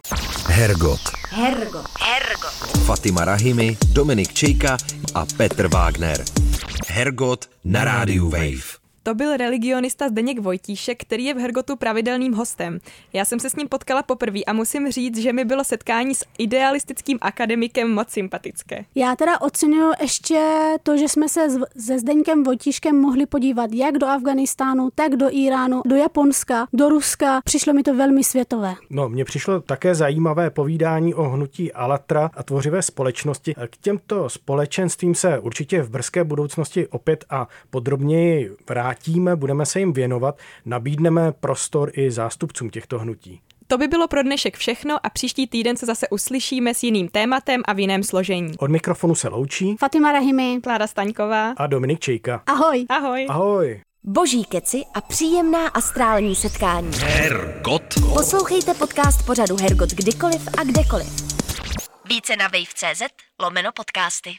Hergot. 0.48 1.00
Hergot. 1.30 1.86
Hergot. 2.00 2.86
Fatima 2.86 3.26
Rahimi, 3.26 3.78
Dominik 3.94 4.34
Čejka 4.34 4.78
a 5.16 5.26
Petr 5.38 5.68
Wagner. 5.68 6.24
Hergot 6.88 7.50
na 7.64 7.84
rádiu 7.84 8.30
Wave. 8.30 8.81
To 9.04 9.16
byl 9.16 9.38
religionista 9.38 10.10
Zdeněk 10.10 10.40
Vojtíšek, 10.40 11.02
který 11.02 11.26
je 11.26 11.34
v 11.34 11.38
Hergotu 11.38 11.76
pravidelným 11.76 12.34
hostem. 12.34 12.80
Já 13.14 13.26
jsem 13.26 13.40
se 13.40 13.50
s 13.50 13.56
ním 13.56 13.68
potkala 13.68 14.04
poprvé 14.04 14.40
a 14.48 14.54
musím 14.54 14.92
říct, 14.92 15.18
že 15.18 15.34
mi 15.34 15.46
bylo 15.46 15.64
setkání 15.64 16.16
s 16.16 16.26
idealistickým 16.38 17.18
akademikem 17.22 17.94
moc 17.94 18.10
sympatické. 18.10 18.86
Já 18.96 19.16
teda 19.16 19.42
oceňuji 19.42 19.94
ještě 20.02 20.62
to, 20.84 20.98
že 20.98 21.10
jsme 21.10 21.30
se 21.30 21.48
se 21.78 22.00
Zdeňkem 22.00 22.44
Vojtíškem 22.44 22.96
mohli 22.96 23.26
podívat 23.26 23.72
jak 23.74 23.98
do 23.98 24.08
Afganistánu, 24.08 24.90
tak 24.96 25.16
do 25.16 25.28
Iránu, 25.32 25.82
do 25.86 25.96
Japonska, 25.96 26.68
do 26.74 26.90
Ruska. 26.90 27.42
Přišlo 27.44 27.74
mi 27.74 27.84
to 27.84 27.94
velmi 27.94 28.24
světové. 28.24 28.76
No, 28.90 29.10
mně 29.10 29.26
přišlo 29.26 29.62
také 29.62 29.96
zajímavé 29.96 30.50
povídání 30.50 31.14
o 31.14 31.24
hnutí 31.24 31.74
Alatra 31.74 32.30
a 32.34 32.44
tvořivé 32.44 32.82
společnosti. 32.82 33.54
K 33.70 33.78
těmto 33.78 34.30
společenstvím 34.30 35.16
se 35.16 35.40
určitě 35.40 35.82
v 35.82 35.90
brzké 35.90 36.24
budoucnosti 36.24 36.88
opět 36.88 37.26
a 37.30 37.48
podrobněji 37.70 38.52
vrátíme, 38.92 39.36
budeme 39.36 39.66
se 39.66 39.80
jim 39.80 39.94
věnovat, 39.94 40.38
nabídneme 40.66 41.32
prostor 41.32 41.92
i 41.94 42.12
zástupcům 42.12 42.70
těchto 42.70 43.00
hnutí. 43.00 43.42
To 43.68 43.78
by 43.78 43.88
bylo 43.88 44.08
pro 44.08 44.24
dnešek 44.24 44.58
všechno 44.58 45.06
a 45.06 45.10
příští 45.10 45.48
týden 45.48 45.78
se 45.78 45.86
zase 45.86 46.08
uslyšíme 46.10 46.74
s 46.74 46.84
jiným 46.84 47.08
tématem 47.08 47.62
a 47.66 47.74
v 47.74 47.80
jiném 47.80 48.04
složení. 48.04 48.58
Od 48.58 48.72
mikrofonu 48.72 49.16
se 49.16 49.28
loučí 49.28 49.76
Fatima 49.80 50.12
Rahimi, 50.12 50.60
Klára 50.64 50.88
Staňková 50.88 51.52
a 51.58 51.68
Dominik 51.68 52.00
Čejka. 52.00 52.44
Ahoj. 52.48 52.86
Ahoj. 52.90 53.26
Ahoj. 53.30 53.82
Boží 54.04 54.44
keci 54.44 54.82
a 54.94 55.02
příjemná 55.02 55.68
astrální 55.68 56.36
setkání. 56.36 56.92
Hergot. 57.00 57.84
Poslouchejte 58.14 58.74
podcast 58.74 59.26
pořadu 59.26 59.56
Hergot 59.62 59.90
kdykoliv 59.90 60.48
a 60.58 60.64
kdekoliv. 60.64 61.08
Více 62.10 62.36
na 62.36 62.48
wave.cz 62.48 63.02
lomeno 63.40 63.70
podcasty. 63.76 64.32